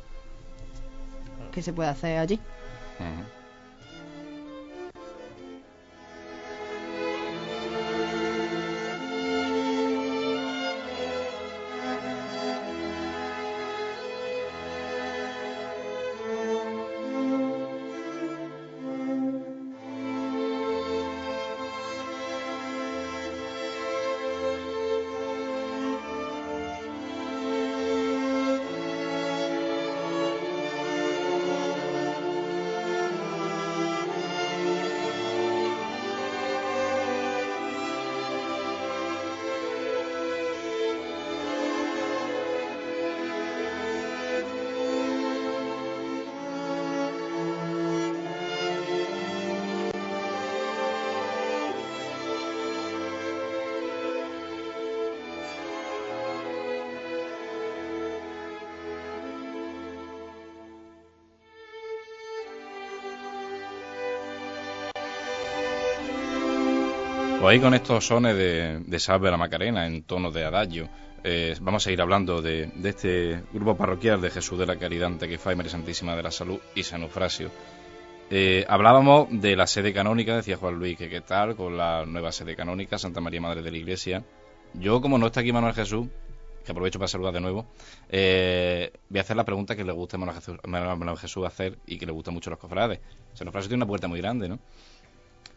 que 1.52 1.62
se 1.62 1.72
puede 1.72 1.88
hacer 1.88 2.18
allí. 2.18 2.38
Pues 67.46 67.54
ahí 67.54 67.60
con 67.60 67.74
estos 67.74 68.04
sones 68.04 68.36
de, 68.36 68.80
de 68.84 68.98
Salve 68.98 69.30
la 69.30 69.36
Macarena 69.36 69.86
en 69.86 70.02
tono 70.02 70.32
de 70.32 70.44
adagio, 70.44 70.88
eh, 71.22 71.54
vamos 71.60 71.86
a 71.86 71.92
ir 71.92 72.02
hablando 72.02 72.42
de, 72.42 72.72
de 72.74 72.88
este 72.88 73.40
grupo 73.52 73.76
parroquial 73.76 74.20
de 74.20 74.30
Jesús 74.30 74.58
de 74.58 74.66
la 74.66 74.74
Caridad 74.74 75.06
Antequefa 75.06 75.52
y 75.52 75.54
María 75.54 75.70
Santísima 75.70 76.16
de 76.16 76.24
la 76.24 76.32
Salud 76.32 76.58
y 76.74 76.82
San 76.82 77.04
Eufrasio. 77.04 77.52
Eh, 78.30 78.64
hablábamos 78.68 79.28
de 79.30 79.54
la 79.54 79.68
sede 79.68 79.92
canónica, 79.92 80.34
decía 80.34 80.56
Juan 80.56 80.74
Luis, 80.74 80.98
que 80.98 81.08
qué 81.08 81.20
tal 81.20 81.54
con 81.54 81.76
la 81.76 82.04
nueva 82.04 82.32
sede 82.32 82.56
canónica, 82.56 82.98
Santa 82.98 83.20
María 83.20 83.40
Madre 83.40 83.62
de 83.62 83.70
la 83.70 83.76
Iglesia. 83.76 84.24
Yo, 84.74 85.00
como 85.00 85.16
no 85.16 85.26
está 85.26 85.38
aquí 85.38 85.52
Manuel 85.52 85.74
Jesús, 85.74 86.08
que 86.64 86.72
aprovecho 86.72 86.98
para 86.98 87.06
saludar 87.06 87.32
de 87.32 87.40
nuevo, 87.42 87.64
eh, 88.08 88.90
voy 89.08 89.18
a 89.18 89.22
hacer 89.22 89.36
la 89.36 89.44
pregunta 89.44 89.76
que 89.76 89.84
le 89.84 89.92
gusta 89.92 90.16
a 90.16 90.18
Manuel 90.18 90.38
Jesús, 90.38 90.56
Manuel 90.66 91.16
Jesús 91.16 91.46
hacer 91.46 91.78
y 91.86 91.96
que 91.96 92.06
le 92.06 92.12
gusta 92.12 92.32
mucho 92.32 92.50
a 92.50 92.54
los 92.54 92.58
cofrades. 92.58 92.98
San 93.34 93.46
Eufrasio 93.46 93.68
tiene 93.68 93.84
una 93.84 93.88
puerta 93.88 94.08
muy 94.08 94.20
grande, 94.20 94.48
¿no? 94.48 94.58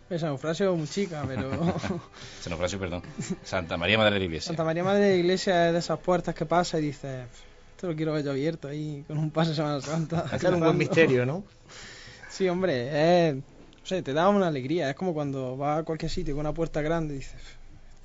Es 0.10 0.24
muy 0.24 0.88
chica, 0.88 1.24
pero 1.28 1.52
San 2.42 2.54
Eufrasio, 2.54 2.80
perdón. 2.80 3.04
Santa 3.44 3.78
María 3.78 3.98
Madre 3.98 4.16
de 4.16 4.20
la 4.20 4.26
Iglesia. 4.26 4.48
Santa 4.48 4.64
María 4.64 4.84
Madre 4.84 5.04
de 5.04 5.10
la 5.12 5.16
Iglesia 5.18 5.68
es 5.68 5.74
de 5.74 5.80
esas 5.80 6.00
puertas 6.00 6.34
que 6.34 6.48
pasa 6.48 6.80
y 6.80 6.82
dices, 6.82 7.28
esto 7.76 7.88
lo 7.88 7.96
quiero 7.96 8.14
ver 8.14 8.26
yo 8.26 8.32
abierto 8.32 8.68
ahí 8.68 9.04
con 9.08 9.20
un 9.20 9.30
pase 9.30 9.52
de 9.52 9.58
Semana 9.58 9.82
Santa. 9.82 10.22
Hacer 10.22 10.54
un 10.54 10.62
buen 10.62 10.62
rezando". 10.62 10.74
misterio, 10.74 11.26
¿no? 11.26 11.44
Sí, 12.30 12.48
hombre, 12.48 13.28
es, 13.30 13.36
no 13.36 13.42
sé, 13.84 14.02
te 14.02 14.14
da 14.14 14.30
una 14.30 14.48
alegría. 14.48 14.90
Es 14.90 14.96
como 14.96 15.14
cuando 15.14 15.58
vas 15.58 15.80
a 15.80 15.84
cualquier 15.84 16.12
sitio 16.12 16.36
con 16.36 16.42
una 16.42 16.54
puerta 16.54 16.82
grande 16.82 17.16
y 17.16 17.18
dices, 17.18 17.42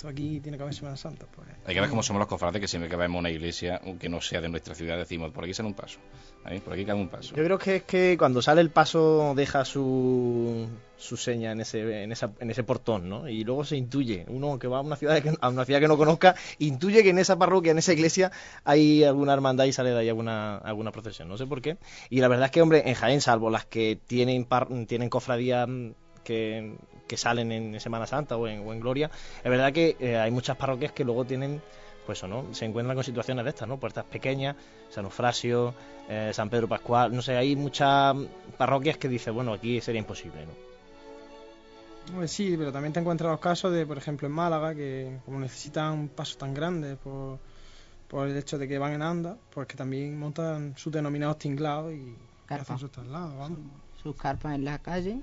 esto 0.05 0.09
aquí 0.09 0.41
tiene 0.41 0.59
que 0.59 0.63
haber 0.63 0.75
Semana 0.75 0.97
Santa. 0.97 1.27
Pues, 1.35 1.49
Hay 1.65 1.75
que 1.75 1.81
ver 1.81 1.89
cómo 1.89 2.03
somos 2.03 2.21
los 2.21 2.29
cofrades 2.29 2.61
que 2.61 2.69
siempre 2.69 2.91
que 2.91 2.97
vemos 2.97 3.19
una 3.19 3.31
iglesia 3.31 3.81
que 3.99 4.09
no 4.09 4.21
sea 4.21 4.41
de 4.43 4.49
nuestra 4.51 4.75
ciudad 4.75 4.99
decimos, 4.99 5.31
por 5.33 5.45
aquí 5.45 5.55
sale 5.55 5.69
un 5.69 5.75
paso, 5.75 5.99
ahí, 6.45 6.61
por 6.61 6.75
aquí 6.75 6.85
cae 6.85 6.95
un 6.95 7.09
paso. 7.09 7.35
Yo 7.35 7.43
creo 7.45 7.59
que 7.59 7.77
es 7.77 7.83
que 7.85 8.17
cuando 8.19 8.43
sale 8.43 8.61
el 8.61 8.69
paso 8.71 9.33
deja 9.35 9.65
su, 9.65 10.69
su 10.99 11.17
seña 11.17 11.53
en 11.53 11.61
ese, 11.63 12.03
en, 12.03 12.13
esa, 12.13 12.33
en 12.39 12.51
ese 12.51 12.65
portón, 12.65 13.09
¿no? 13.09 13.29
Y 13.29 13.45
luego 13.45 13.65
se 13.65 13.77
intuye, 13.79 14.27
uno 14.29 14.59
que 14.59 14.67
va 14.69 14.79
a 14.79 14.81
una 14.83 14.97
ciudad 14.97 15.23
que, 15.23 15.33
a 15.41 15.49
una 15.49 15.65
ciudad 15.65 15.81
que 15.81 15.89
no 15.89 15.97
conozca, 15.97 16.35
intuye 16.59 17.03
que 17.03 17.11
en 17.11 17.19
esa 17.19 17.39
parroquia, 17.39 17.73
en 17.73 17.79
esa 17.79 17.95
iglesia, 17.95 18.31
hay 18.65 19.05
alguna 19.05 19.33
hermandad 19.33 19.65
y 19.65 19.73
sale 19.73 19.91
de 19.91 19.99
ahí 20.01 20.09
alguna, 20.11 20.59
alguna 20.59 20.93
procesión, 20.93 21.29
no 21.29 21.39
sé 21.39 21.47
por 21.47 21.63
qué. 21.63 21.79
Y 22.11 22.21
la 22.21 22.29
verdad 22.29 22.47
es 22.47 22.51
que, 22.51 22.61
hombre, 22.61 22.83
en 22.87 22.95
Jaén, 22.95 23.23
salvo 23.23 23.49
las 23.49 23.65
que 23.65 23.99
tienen, 24.07 24.45
par- 24.45 24.69
tienen 24.87 25.09
cofradías 25.09 25.67
mm, 25.67 25.91
que, 26.25 26.77
que 27.07 27.17
salen 27.17 27.53
en 27.53 27.81
Semana 27.81 28.07
Santa 28.07 28.37
o 28.37 28.47
en, 28.47 28.67
o 28.67 28.73
en 28.73 28.81
Gloria, 28.81 29.11
es 29.39 29.51
verdad 29.51 29.73
que 29.73 29.97
eh, 30.01 30.17
hay 30.17 30.31
muchas 30.31 30.57
parroquias 30.57 30.93
que 30.93 31.05
luego 31.05 31.25
tienen 31.25 31.61
pues 32.05 32.19
eso, 32.19 32.29
¿no? 32.29 32.53
Se 32.53 32.65
encuentran 32.65 32.97
con 32.97 33.05
situaciones 33.05 33.45
de 33.45 33.51
estas, 33.51 33.67
¿no? 33.67 33.79
Puertas 33.79 34.05
pequeñas, 34.05 34.57
San 34.91 35.05
Eufrasio, 35.05 35.75
eh, 36.09 36.31
San 36.35 36.51
Pedro 36.51 36.69
Pascual, 36.69 37.15
no 37.15 37.23
sé, 37.23 37.37
hay 37.37 37.57
muchas 37.57 38.15
parroquias 38.59 38.99
que 38.99 39.09
dice, 39.09 39.31
bueno, 39.31 39.55
aquí 39.55 39.81
sería 39.81 40.01
imposible, 40.01 40.45
¿no? 40.47 40.53
Pues 42.15 42.31
sí, 42.31 42.55
pero 42.59 42.71
también 42.71 42.93
te 42.93 43.01
encuentras 43.01 43.31
los 43.31 43.41
casos 43.41 43.73
de, 43.73 43.87
por 43.87 43.97
ejemplo, 43.97 44.29
en 44.29 44.35
Málaga, 44.35 44.75
que 44.75 45.19
como 45.25 45.41
necesitan 45.41 45.93
un 45.93 46.09
paso 46.09 46.37
tan 46.37 46.53
grande 46.53 46.97
por, 46.97 47.39
por 48.09 48.29
el 48.29 48.37
hecho 48.37 48.59
de 48.59 48.69
que 48.69 48.79
van 48.79 48.93
en 48.93 49.03
anda, 49.03 49.39
pues 49.51 49.67
que 49.67 49.77
también 49.77 50.19
montan 50.19 50.75
sus 50.77 50.93
denominados 50.93 51.39
tinglados 51.39 51.93
y 51.95 52.15
Carpa. 52.45 52.63
hacen 52.63 52.79
sus 52.79 52.91
traslados, 52.91 53.39
vamos. 53.39 53.59
Sus 54.05 54.17
carpas 54.17 54.55
en 54.55 54.67
la 54.67 54.79
calle, 54.81 55.19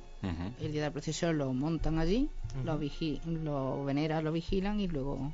el 0.59 0.71
día 0.71 0.81
de 0.81 0.87
la 0.87 0.91
procesión 0.91 1.37
lo 1.37 1.53
montan 1.53 1.99
allí, 1.99 2.29
lo, 2.65 2.79
vigi 2.79 3.21
lo 3.25 3.85
veneran, 3.85 4.23
lo 4.23 4.31
vigilan 4.31 4.79
y 4.79 4.87
luego 4.87 5.31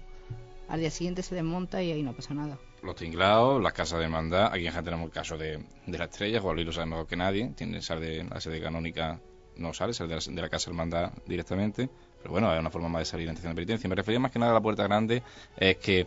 al 0.67 0.81
día 0.81 0.91
siguiente 0.91 1.23
se 1.23 1.33
desmonta 1.33 1.81
y 1.81 1.93
ahí 1.93 2.03
no 2.03 2.13
pasa 2.13 2.33
nada. 2.33 2.57
Los 2.83 2.95
tinglados, 2.95 3.63
las 3.63 3.71
casas 3.71 3.99
de 3.99 4.05
hermandad, 4.05 4.51
aquí 4.51 4.67
en 4.67 4.73
Jaén 4.73 4.83
tenemos 4.83 5.05
el 5.05 5.12
caso 5.12 5.38
de, 5.38 5.63
de 5.86 5.97
la 5.97 6.03
estrella, 6.03 6.41
Juan 6.41 6.55
Luis 6.55 6.67
lo 6.67 6.73
sabe 6.73 6.88
mejor 6.88 7.07
que 7.07 7.15
nadie, 7.15 7.53
tiene 7.55 7.81
sale 7.81 8.05
de 8.05 8.23
la 8.25 8.41
sede 8.41 8.62
canónica, 8.62 9.19
no 9.55 9.73
sale, 9.73 9.93
sale 9.93 10.10
de 10.10 10.15
la, 10.19 10.36
de 10.36 10.41
la 10.41 10.49
casa 10.49 10.69
hermandad 10.69 11.13
directamente, 11.25 11.89
pero 12.19 12.31
bueno, 12.31 12.53
es 12.53 12.60
una 12.60 12.69
forma 12.69 12.89
más 12.89 12.99
de 12.99 13.05
salir 13.05 13.27
en 13.27 13.31
estación 13.31 13.53
de 13.53 13.55
penitencia. 13.55 13.88
Me 13.88 13.95
refería 13.95 14.19
más 14.19 14.31
que 14.31 14.39
nada 14.39 14.51
a 14.51 14.55
la 14.55 14.62
puerta 14.62 14.83
grande, 14.83 15.23
es 15.55 15.77
que 15.77 16.05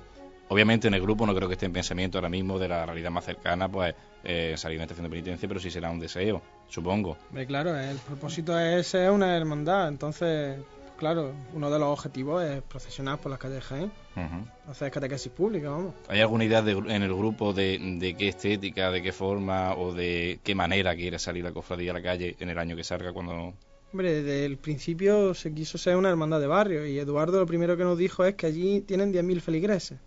obviamente 0.51 0.87
en 0.89 0.95
el 0.95 1.01
grupo 1.01 1.27
no 1.27 1.35
creo 1.35 1.49
que 1.49 1.55
esté 1.55 1.67
en 1.67 1.73
pensamiento 1.73 2.19
ahora 2.19 2.29
mismo 2.29 2.59
de 2.59 2.69
la 2.69 2.85
realidad 2.85 3.11
más 3.11 3.25
cercana, 3.25 3.69
pues 3.69 3.95
eh, 4.23 4.55
salir 4.57 4.77
en 4.77 4.83
estación 4.83 5.05
de 5.05 5.11
penitencia, 5.11 5.49
pero 5.49 5.59
sí 5.59 5.71
será 5.71 5.91
un 5.91 5.99
deseo, 5.99 6.43
supongo. 6.69 7.17
Claro, 7.49 7.75
el 7.79 7.97
propósito 7.99 8.59
es 8.59 8.87
ser 8.87 9.11
una 9.11 9.37
hermandad, 9.37 9.89
entonces, 9.89 10.59
claro, 10.99 11.33
uno 11.55 11.71
de 11.71 11.79
los 11.79 11.89
objetivos 11.89 12.43
es 12.45 12.61
procesionar 12.63 13.19
por 13.19 13.31
las 13.31 13.39
calles 13.41 13.57
de 13.57 13.63
Jaén, 13.63 13.93
hacer 14.69 14.91
catequesis 14.91 15.33
pública, 15.33 15.71
vamos. 15.71 15.95
¿Hay 16.09 16.21
alguna 16.21 16.45
idea 16.45 16.61
de- 16.61 16.73
en 16.73 17.03
el 17.03 17.15
grupo 17.15 17.53
de, 17.55 17.79
de 17.99 18.15
qué 18.15 18.29
estética, 18.29 18.91
de 18.91 19.01
qué 19.03 19.13
forma 19.13 19.75
o 19.75 19.95
de 19.95 20.41
qué 20.45 20.55
manera 20.55 20.95
quiere 20.95 21.19
salir 21.19 21.43
la 21.45 21.53
cofradía 21.53 21.93
a 21.93 21.95
la 21.95 22.03
calle 22.03 22.37
en 22.41 22.51
el 22.51 22.59
año 22.59 22.77
que 22.77 22.85
salga 22.85 23.13
cuando... 23.13 23.55
Hombre, 23.93 24.23
desde 24.23 24.45
el 24.45 24.57
principio 24.59 25.35
se 25.35 25.53
quiso 25.53 25.77
ser 25.79 25.97
una 25.97 26.11
hermandad 26.11 26.39
de 26.41 26.47
barrio 26.47 26.87
y 26.87 26.99
Eduardo 26.99 27.41
lo 27.41 27.47
primero 27.47 27.77
que 27.77 27.83
nos 27.85 27.97
dijo 27.99 28.25
es 28.25 28.35
que 28.37 28.47
allí 28.47 28.83
tienen 28.83 29.13
10.000 29.13 29.41
feligreses. 29.41 29.99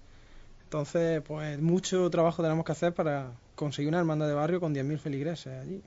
Entonces, 0.77 1.21
pues 1.21 1.61
mucho 1.61 2.09
trabajo 2.09 2.41
tenemos 2.41 2.65
que 2.65 2.71
hacer 2.71 2.93
para 2.95 3.27
conseguir 3.53 3.89
una 3.89 3.99
hermandad 3.99 4.27
de 4.27 4.33
barrio 4.33 4.59
con 4.59 4.73
10.000 4.73 4.97
feligreses 4.97 5.53
allí. 5.61 5.79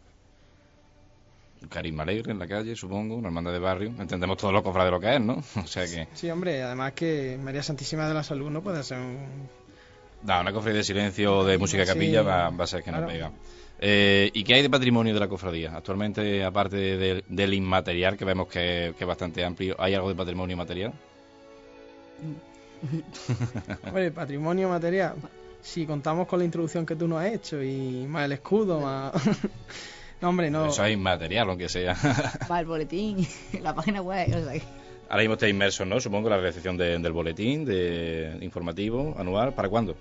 Un 1.60 1.68
carisma 1.68 2.04
alegre 2.04 2.30
en 2.30 2.38
la 2.38 2.46
calle, 2.46 2.76
supongo, 2.76 3.16
una 3.16 3.26
hermandad 3.26 3.50
de 3.50 3.58
barrio. 3.58 3.88
Entendemos 3.98 4.36
todos 4.36 4.54
los 4.54 4.62
cofrades 4.62 4.92
lo 4.92 5.00
que 5.00 5.16
es, 5.16 5.20
¿no? 5.20 5.42
O 5.56 5.66
sea 5.66 5.86
que... 5.86 6.06
Sí, 6.14 6.30
hombre, 6.30 6.62
además 6.62 6.92
que 6.92 7.36
María 7.42 7.64
Santísima 7.64 8.06
de 8.06 8.14
la 8.14 8.22
Salud 8.22 8.48
no 8.48 8.62
puede 8.62 8.84
ser 8.84 8.98
un... 8.98 9.48
Da, 10.22 10.40
una 10.40 10.52
cofradía 10.52 10.78
de 10.78 10.84
silencio 10.84 11.38
o 11.38 11.44
de 11.44 11.58
música 11.58 11.84
Sí, 11.84 11.92
capilla 11.92 12.22
va, 12.22 12.50
va 12.50 12.62
a 12.62 12.66
ser 12.68 12.84
que 12.84 12.92
no 12.92 12.98
claro. 12.98 13.12
pega. 13.12 13.32
Eh, 13.80 14.30
¿Y 14.34 14.44
qué 14.44 14.54
hay 14.54 14.62
de 14.62 14.70
patrimonio 14.70 15.14
de 15.14 15.18
la 15.20 15.26
cofradía? 15.26 15.76
Actualmente, 15.76 16.44
aparte 16.44 16.76
de- 16.76 17.24
del 17.26 17.54
inmaterial, 17.54 18.16
que 18.16 18.24
vemos 18.24 18.46
que, 18.46 18.94
que 18.96 19.02
es 19.02 19.08
bastante 19.08 19.44
amplio, 19.44 19.74
¿hay 19.80 19.94
algo 19.94 20.08
de 20.10 20.14
patrimonio 20.14 20.56
material? 20.56 20.92
Hombre, 23.86 24.10
patrimonio 24.10 24.68
material. 24.68 25.14
Si 25.62 25.84
contamos 25.86 26.28
con 26.28 26.38
la 26.38 26.44
introducción 26.44 26.86
que 26.86 26.94
tú 26.94 27.08
nos 27.08 27.20
has 27.22 27.32
hecho 27.32 27.62
y 27.62 28.06
más 28.08 28.24
el 28.26 28.32
escudo, 28.32 28.80
más... 28.80 29.12
no, 30.20 30.28
hombre, 30.28 30.50
no. 30.50 30.66
Eso 30.66 30.84
es 30.84 30.92
inmaterial, 30.92 31.48
aunque 31.50 31.68
sea. 31.68 31.96
Va 32.50 32.60
el 32.60 32.66
boletín, 32.66 33.26
la 33.62 33.74
página 33.74 34.00
web, 34.02 34.28
o 34.28 34.44
sea 34.44 34.52
que- 34.52 34.62
Ahora 35.08 35.22
mismo 35.22 35.34
está 35.34 35.48
inmerso, 35.48 35.84
¿no? 35.84 36.00
Supongo 36.00 36.28
la 36.28 36.38
recepción 36.38 36.76
de- 36.76 36.98
del 36.98 37.12
boletín 37.12 37.64
de 37.64 38.38
informativo 38.42 39.14
anual. 39.18 39.54
¿Para 39.54 39.68
cuándo? 39.68 39.96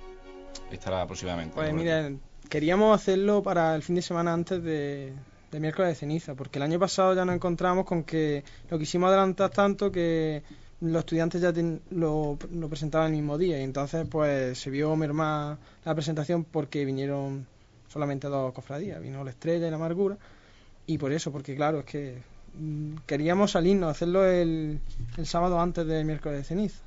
Estará 0.71 1.01
aproximadamente. 1.03 1.53
Pues 1.55 1.71
miren, 1.73 2.19
queríamos 2.49 2.95
hacerlo 2.99 3.43
para 3.43 3.75
el 3.75 3.83
fin 3.83 3.95
de 3.95 4.01
semana 4.01 4.33
antes 4.33 4.63
de, 4.63 5.13
de 5.51 5.59
miércoles 5.59 5.89
de 5.89 5.95
ceniza, 5.95 6.33
porque 6.33 6.57
el 6.57 6.63
año 6.63 6.79
pasado 6.79 7.13
ya 7.13 7.23
nos 7.23 7.35
encontramos 7.35 7.85
con 7.85 8.03
que 8.03 8.43
lo 8.69 8.79
quisimos 8.79 9.09
adelantar 9.09 9.51
tanto 9.51 9.91
que 9.91 10.41
los 10.81 10.99
estudiantes 10.99 11.41
ya 11.41 11.53
lo, 11.91 12.38
lo 12.51 12.69
presentaban 12.69 13.07
el 13.07 13.17
mismo 13.17 13.38
día 13.38 13.59
y 13.59 13.63
entonces 13.63 14.07
pues 14.09 14.57
se 14.57 14.69
vio 14.69 14.95
mermar 14.95 15.57
la 15.83 15.95
presentación 15.95 16.43
porque 16.43 16.85
vinieron 16.85 17.47
solamente 17.88 18.27
dos 18.27 18.53
cofradías, 18.53 19.01
vino 19.01 19.23
la 19.23 19.31
estrella 19.31 19.67
y 19.67 19.69
la 19.69 19.77
amargura 19.77 20.17
y 20.88 20.97
por 20.97 21.11
eso, 21.11 21.31
porque 21.31 21.55
claro, 21.55 21.79
es 21.79 21.85
que 21.85 22.17
mm, 22.57 22.97
queríamos 23.05 23.51
salirnos, 23.51 23.89
hacerlo 23.89 24.25
el, 24.25 24.79
el 25.17 25.25
sábado 25.25 25.59
antes 25.59 25.85
del 25.88 26.05
miércoles 26.05 26.39
de 26.39 26.43
ceniza. 26.43 26.81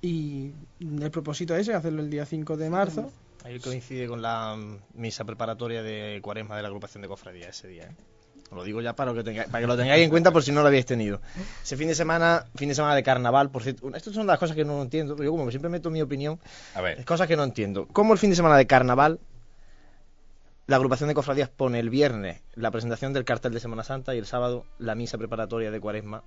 Y 0.00 0.52
el 0.80 1.10
propósito 1.10 1.56
ese, 1.56 1.74
hacerlo 1.74 2.02
el 2.02 2.10
día 2.10 2.24
5 2.24 2.56
de 2.56 2.70
marzo. 2.70 3.12
Ahí 3.44 3.60
coincide 3.60 4.06
con 4.06 4.22
la 4.22 4.56
mm, 4.56 5.00
misa 5.00 5.24
preparatoria 5.24 5.82
de 5.82 6.20
cuaresma 6.22 6.56
de 6.56 6.62
la 6.62 6.68
agrupación 6.68 7.02
de 7.02 7.08
cofradía 7.08 7.48
ese 7.48 7.68
día, 7.68 7.84
¿eh? 7.84 8.15
Lo 8.52 8.62
digo 8.64 8.80
ya 8.80 8.94
para 8.94 9.12
que, 9.12 9.24
tenga- 9.24 9.46
para 9.46 9.60
que 9.60 9.66
lo 9.66 9.76
tengáis 9.76 10.04
en 10.04 10.10
cuenta 10.10 10.30
por 10.30 10.42
si 10.42 10.52
no 10.52 10.62
lo 10.62 10.68
habéis 10.68 10.86
tenido. 10.86 11.20
Ese 11.62 11.76
fin 11.76 11.88
de 11.88 11.94
semana, 11.94 12.44
fin 12.54 12.68
de 12.68 12.74
semana 12.74 12.94
de 12.94 13.02
carnaval, 13.02 13.50
por 13.50 13.62
cierto, 13.62 13.94
estas 13.94 14.14
son 14.14 14.26
las 14.26 14.38
cosas 14.38 14.54
que 14.56 14.64
no 14.64 14.80
entiendo, 14.82 15.16
yo 15.22 15.30
como 15.32 15.50
siempre 15.50 15.68
meto 15.68 15.90
mi 15.90 16.00
opinión, 16.00 16.38
A 16.74 16.80
ver, 16.80 17.04
cosas 17.04 17.26
que 17.26 17.36
no 17.36 17.42
entiendo. 17.44 17.86
¿Cómo 17.92 18.12
el 18.12 18.18
fin 18.18 18.30
de 18.30 18.36
semana 18.36 18.56
de 18.56 18.66
carnaval 18.66 19.18
la 20.68 20.76
agrupación 20.76 21.08
de 21.08 21.14
cofradías 21.14 21.48
pone 21.48 21.78
el 21.78 21.90
viernes 21.90 22.40
la 22.54 22.70
presentación 22.70 23.12
del 23.12 23.24
cartel 23.24 23.52
de 23.52 23.60
Semana 23.60 23.84
Santa 23.84 24.14
y 24.14 24.18
el 24.18 24.26
sábado 24.26 24.64
la 24.78 24.94
misa 24.94 25.16
preparatoria 25.18 25.70
de 25.70 25.80
cuaresma 25.80 26.22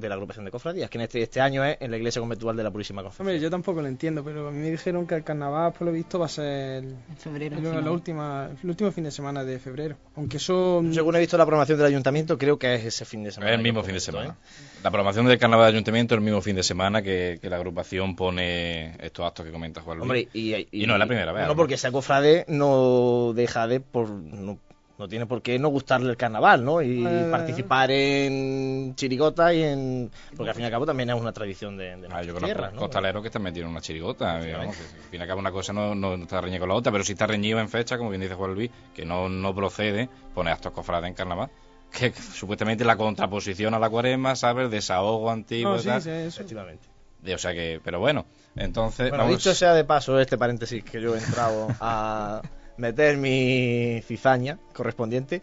de 0.00 0.08
la 0.08 0.14
agrupación 0.14 0.44
de 0.44 0.50
cofradías, 0.50 0.88
que 0.90 0.98
en 0.98 1.02
este, 1.02 1.22
este 1.22 1.40
año 1.40 1.64
es 1.64 1.76
en 1.80 1.90
la 1.90 1.96
iglesia 1.96 2.20
conventual 2.20 2.56
de 2.56 2.62
la 2.62 2.70
Purísima 2.70 3.02
Concepción? 3.02 3.26
Hombre, 3.28 3.40
yo 3.40 3.50
tampoco 3.50 3.82
lo 3.82 3.88
entiendo, 3.88 4.24
pero 4.24 4.48
a 4.48 4.50
mí 4.50 4.58
me 4.58 4.70
dijeron 4.70 5.06
que 5.06 5.14
el 5.14 5.22
carnaval, 5.24 5.72
por 5.72 5.86
lo 5.86 5.92
visto, 5.92 6.18
va 6.18 6.26
a 6.26 6.28
ser 6.28 6.84
el, 6.84 6.84
en 7.08 7.16
febrero. 7.16 7.56
el- 7.56 7.64
encima. 7.64 7.80
la 7.82 7.90
última, 7.92 8.50
el 8.62 8.68
último 8.70 8.90
fin 8.92 9.04
de 9.04 9.10
semana 9.10 9.44
de 9.44 9.58
febrero. 9.58 9.96
Aunque 10.16 10.38
eso... 10.38 10.82
Según 10.92 11.14
he 11.16 11.20
visto 11.20 11.36
la 11.38 11.44
programación 11.46 11.78
del 11.78 11.86
ayuntamiento, 11.88 12.36
creo 12.38 12.58
que 12.58 12.74
es 12.74 12.84
ese 12.84 13.04
fin 13.04 13.22
de 13.22 13.28
es 13.28 13.34
semana. 13.36 13.52
el 13.54 13.62
mismo 13.62 13.82
fin 13.82 13.94
de 13.94 14.00
semana. 14.00 14.30
¿eh? 14.30 14.78
La 14.82 14.90
programación 14.90 15.26
del 15.26 15.38
carnaval 15.38 15.66
de 15.66 15.76
ayuntamiento 15.76 16.14
es 16.14 16.18
el 16.18 16.24
mismo 16.24 16.40
fin 16.40 16.56
de 16.56 16.62
semana 16.62 17.02
que, 17.02 17.38
que 17.40 17.50
la 17.50 17.56
agrupación 17.56 18.16
pone 18.16 18.96
estos 19.04 19.26
actos 19.26 19.44
que 19.44 19.52
comenta 19.52 19.80
Juan 19.82 19.98
Luis. 19.98 20.02
Hombre, 20.04 20.28
y, 20.32 20.66
Y 20.72 20.86
no 20.86 20.94
es 20.94 20.98
la 20.98 21.06
primera 21.06 21.32
vez, 21.32 21.42
No, 21.42 21.48
¿no? 21.48 21.56
porque 21.56 21.76
sea 21.76 21.92
cofrade 21.92 22.44
no 22.48 23.32
deja 23.34 23.66
de 23.66 23.80
por 23.80 24.08
no, 24.08 24.58
no 25.00 25.08
tiene 25.08 25.26
por 25.26 25.40
qué 25.42 25.58
no 25.58 25.68
gustarle 25.68 26.10
el 26.10 26.16
carnaval, 26.16 26.64
¿no? 26.64 26.80
Y 26.82 27.04
Eh. 27.04 27.28
participar 27.30 27.90
en 27.90 28.94
chirigota 28.94 29.52
y 29.52 29.62
en 29.62 30.10
porque 30.36 30.50
al 30.50 30.54
fin 30.54 30.62
y 30.62 30.66
al 30.66 30.70
cabo 30.70 30.86
también 30.86 31.10
es 31.10 31.16
una 31.20 31.32
tradición 31.32 31.76
de, 31.76 31.84
de 31.96 32.06
Ah, 32.06 32.22
nuestra 32.22 32.22
yo 32.22 32.38
tierra, 32.38 32.70
¿no? 32.70 32.80
costaleros 32.80 33.22
que 33.22 33.28
están 33.28 33.42
metidos 33.42 33.64
en 33.66 33.72
una 33.72 33.80
chirigota. 33.80 34.38
digamos, 34.40 34.76
que 34.76 34.82
al 34.82 34.88
fin 35.10 35.18
y 35.20 35.22
al 35.22 35.26
cabo 35.28 35.40
una 35.40 35.50
cosa 35.52 35.72
no, 35.72 35.94
no 35.94 36.14
está 36.14 36.40
reñida 36.40 36.60
con 36.60 36.68
la 36.68 36.74
otra, 36.74 36.92
pero 36.92 37.02
sí 37.02 37.12
está 37.12 37.26
reñido 37.26 37.58
en 37.60 37.68
fecha, 37.68 37.96
como 37.98 38.10
bien 38.10 38.20
dice 38.20 38.34
Juan 38.34 38.54
Luis, 38.54 38.70
que 38.94 39.04
no, 39.04 39.28
no 39.28 39.54
procede 39.54 40.08
poner 40.34 40.52
actos 40.52 40.72
cofrades 40.72 41.08
en 41.08 41.14
carnaval. 41.14 41.48
Que 41.90 42.12
supuestamente 42.12 42.84
la 42.84 42.96
contraposición 42.96 43.74
a 43.74 43.78
la 43.80 43.90
cuaresma, 43.90 44.36
¿sabes? 44.36 44.66
El 44.66 44.70
desahogo 44.70 45.28
antiguo 45.30 45.72
No, 45.72 45.78
sí, 45.80 45.88
tal. 45.88 46.00
sí, 46.02 46.10
eso. 46.10 46.40
Efectivamente. 46.42 46.86
O 47.34 47.38
sea 47.38 47.52
que, 47.52 47.80
pero 47.82 47.98
bueno, 47.98 48.26
entonces 48.54 49.08
Bueno, 49.10 49.24
vamos- 49.24 49.38
dicho 49.38 49.54
sea 49.54 49.74
de 49.74 49.84
paso 49.84 50.20
este 50.20 50.38
paréntesis 50.38 50.84
que 50.84 51.00
yo 51.02 51.14
he 51.16 51.18
entrado 51.18 51.66
a 51.80 52.40
meter 52.80 53.16
mi 53.16 54.00
cizaña 54.02 54.58
correspondiente, 54.74 55.42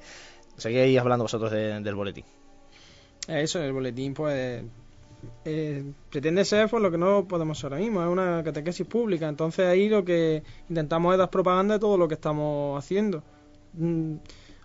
seguís 0.57 0.99
hablando 0.99 1.23
vosotros 1.25 1.51
de- 1.51 1.79
del 1.79 1.95
boletín. 1.95 2.25
Eh, 3.27 3.41
Eso, 3.43 3.61
el 3.61 3.71
boletín, 3.73 4.13
pues... 4.13 4.63
eh, 5.45 5.83
pretende 6.11 6.45
ser 6.45 6.69
pues 6.69 6.81
lo 6.81 6.91
que 6.91 6.97
no 6.97 7.25
podemos 7.27 7.57
ser 7.59 7.73
ahora 7.73 7.83
mismo, 7.83 8.01
es 8.03 8.07
una 8.09 8.43
catequesis 8.43 8.85
pública. 8.87 9.27
Entonces 9.27 9.65
ahí 9.67 9.89
lo 9.89 10.03
que 10.05 10.43
intentamos 10.69 11.13
es 11.13 11.17
dar 11.19 11.29
propaganda 11.29 11.75
de 11.75 11.79
todo 11.79 11.97
lo 11.97 12.07
que 12.07 12.13
estamos 12.15 12.77
haciendo. 12.77 13.23
Mm, 13.73 14.15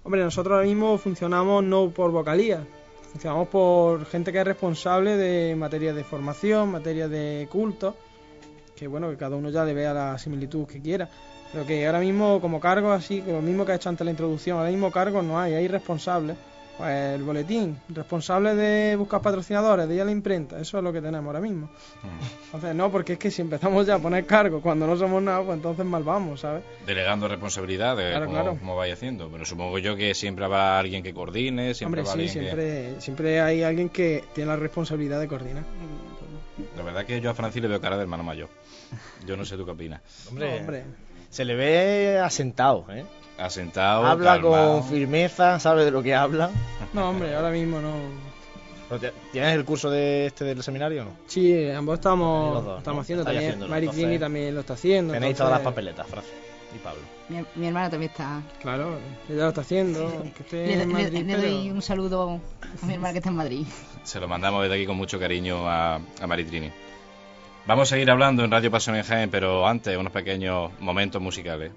hombre, 0.05 0.23
nosotros 0.23 0.55
ahora 0.55 0.67
mismo 0.67 0.99
funcionamos 0.99 1.65
no 1.65 1.91
por 1.91 2.11
vocalía, 2.11 2.65
funcionamos 3.13 3.49
por 3.49 4.05
gente 4.07 4.33
que 4.33 4.39
es 4.39 4.45
responsable 4.47 5.17
de 5.17 5.55
materia 5.57 5.93
de 5.93 6.05
formación, 6.05 6.71
materia 6.71 7.09
de 7.09 7.49
culto, 7.51 7.97
que 8.77 8.87
bueno, 8.87 9.11
que 9.11 9.17
cada 9.17 9.37
uno 9.37 9.51
ya 9.51 9.65
le 9.65 9.75
vea 9.75 9.93
la 9.95 10.19
similitud 10.19 10.67
que 10.67 10.81
quiera. 10.81 11.09
Pero 11.53 11.67
que 11.67 11.87
ahora 11.87 12.01
mismo 12.01 12.41
como 12.41 12.61
cargo 12.61 12.93
así, 12.93 13.21
que 13.21 13.33
lo 13.33 13.43
mismo 13.43 13.67
que 13.67 13.73
ha 13.73 13.75
hecho 13.75 13.89
antes 13.89 14.05
la 14.05 14.11
introducción, 14.11 14.59
ahora 14.59 14.71
mismo 14.71 14.91
cargos 14.91 15.23
no 15.25 15.39
hay, 15.39 15.55
hay 15.55 15.69
responsables 15.69 16.37
Pues 16.79 17.15
el 17.15 17.23
boletín, 17.23 17.79
responsable 17.91 18.55
de 18.55 18.97
buscar 18.97 19.21
patrocinadores, 19.21 19.87
de 19.87 19.95
ir 19.95 20.01
a 20.01 20.05
la 20.07 20.11
imprenta, 20.11 20.59
eso 20.59 20.79
es 20.79 20.85
lo 20.85 20.93
que 20.93 21.03
tenemos 21.03 21.27
ahora 21.27 21.41
mismo. 21.41 21.67
Mm. 21.67 22.45
Entonces, 22.47 22.75
no, 22.75 22.91
porque 22.91 23.13
es 23.13 23.19
que 23.19 23.31
si 23.31 23.43
empezamos 23.43 23.87
ya 23.87 23.97
a 23.97 23.99
poner 23.99 24.25
cargos 24.25 24.63
cuando 24.63 24.87
no 24.87 24.97
somos 24.97 25.23
nada, 25.23 25.43
pues 25.45 25.57
entonces 25.57 25.85
mal 25.85 26.03
vamos, 26.03 26.41
¿sabes? 26.41 26.65
Delegando 26.87 27.29
responsabilidad 27.29 27.97
de 27.97 28.13
Claro, 28.13 28.59
vais 28.75 28.95
haciendo. 28.95 29.29
Pero 29.31 29.45
supongo 29.45 29.79
yo 29.79 29.95
que 29.95 30.15
siempre 30.15 30.47
habrá 30.47 30.79
alguien 30.79 31.03
que 31.03 31.13
coordine, 31.13 31.75
siempre 31.75 32.01
Hombre, 32.01 32.11
habrá 32.13 32.27
sí, 32.27 32.39
alguien 32.39 32.57
que... 32.57 32.63
siempre, 32.63 33.01
siempre 33.03 33.41
hay 33.43 33.63
alguien 33.63 33.89
que 33.91 34.25
tiene 34.35 34.49
la 34.49 34.57
responsabilidad 34.57 35.21
de 35.21 35.29
coordinar. 35.29 35.65
La 36.77 36.83
verdad 36.83 37.05
que 37.05 37.21
yo 37.21 37.31
a 37.31 37.35
Francis 37.35 37.61
le 37.61 37.69
veo 37.69 37.81
cara 37.81 37.97
de 37.97 38.03
hermano 38.03 38.23
mayor. 38.23 38.49
Yo 39.27 39.37
no 39.37 39.45
sé 39.45 39.57
tú 39.57 39.65
qué 39.65 39.73
opinas. 39.73 40.01
Hombre, 40.29 40.51
No, 40.51 40.57
hombre. 40.57 40.85
Se 41.33 41.45
le 41.45 41.55
ve 41.57 42.19
asentado, 42.21 42.85
¿eh? 42.91 43.05
Asentado, 43.39 44.07
habla 44.07 44.35
calmado. 44.35 44.81
con 44.81 44.89
firmeza, 44.89 45.59
sabe 45.59 45.85
de 45.85 45.91
lo 45.91 46.03
que 46.03 46.15
habla. 46.15 46.51
No, 46.93 47.09
hombre, 47.11 47.35
ahora 47.35 47.51
mismo 47.51 47.81
no. 47.81 47.93
¿Tienes 49.33 49.55
el 49.55 49.65
curso 49.65 49.89
de 49.91 50.27
este 50.27 50.45
del 50.45 50.63
seminario 50.63 51.03
o 51.03 51.05
no? 51.07 51.11
Sí, 51.27 51.71
ambos 51.71 51.95
estamos, 51.95 52.63
dos, 52.63 52.79
estamos 52.79 52.97
¿no? 52.99 53.03
haciendo 53.03 53.25
también. 53.25 53.45
haciéndolo, 53.45 53.71
Mari 53.71 53.85
entonces, 53.87 54.05
Trini 54.05 54.19
también 54.19 54.55
lo 54.55 54.61
está 54.61 54.75
haciendo. 54.75 55.15
Tenéis 55.15 55.37
todas 55.37 55.53
las 55.53 55.61
papeletas, 55.63 56.07
Francis 56.07 56.33
y 56.75 56.79
Pablo. 56.79 57.01
Mi, 57.31 57.43
mi 57.57 57.67
hermana 57.69 57.89
también 57.89 58.11
está. 58.11 58.43
Claro, 58.61 58.99
ella 59.31 59.43
lo 59.45 59.49
está 59.49 59.63
haciendo. 59.63 60.23
Le, 60.53 60.73
en 60.75 60.79
le- 60.81 60.87
Madrid, 60.87 61.25
le 61.27 61.37
doy 61.37 61.63
pero- 61.65 61.75
un 61.75 61.83
saludo 61.83 62.41
a 62.83 62.87
mi 62.87 62.93
hermana 62.95 63.13
que 63.13 63.19
está 63.21 63.31
en 63.31 63.37
Madrid. 63.37 63.67
Se 64.05 64.21
lo 64.21 64.29
mandamos 64.29 64.63
desde 64.63 64.75
aquí 64.77 64.85
con 64.87 64.97
mucho 64.99 65.19
cariño 65.19 65.67
a, 65.67 65.95
a 65.95 66.27
Maritrini. 66.27 66.71
Vamos 67.67 67.89
a 67.89 67.95
seguir 67.95 68.11
hablando 68.11 68.45
en 68.45 68.51
Radio 68.51 68.71
Pasión 68.71 68.97
en 68.97 69.05
Jaén, 69.05 69.31
pero 69.31 69.67
antes 69.67 69.97
unos 69.97 70.13
pequeños 70.13 70.71
momentos 70.81 71.23
musicales. 71.23 71.71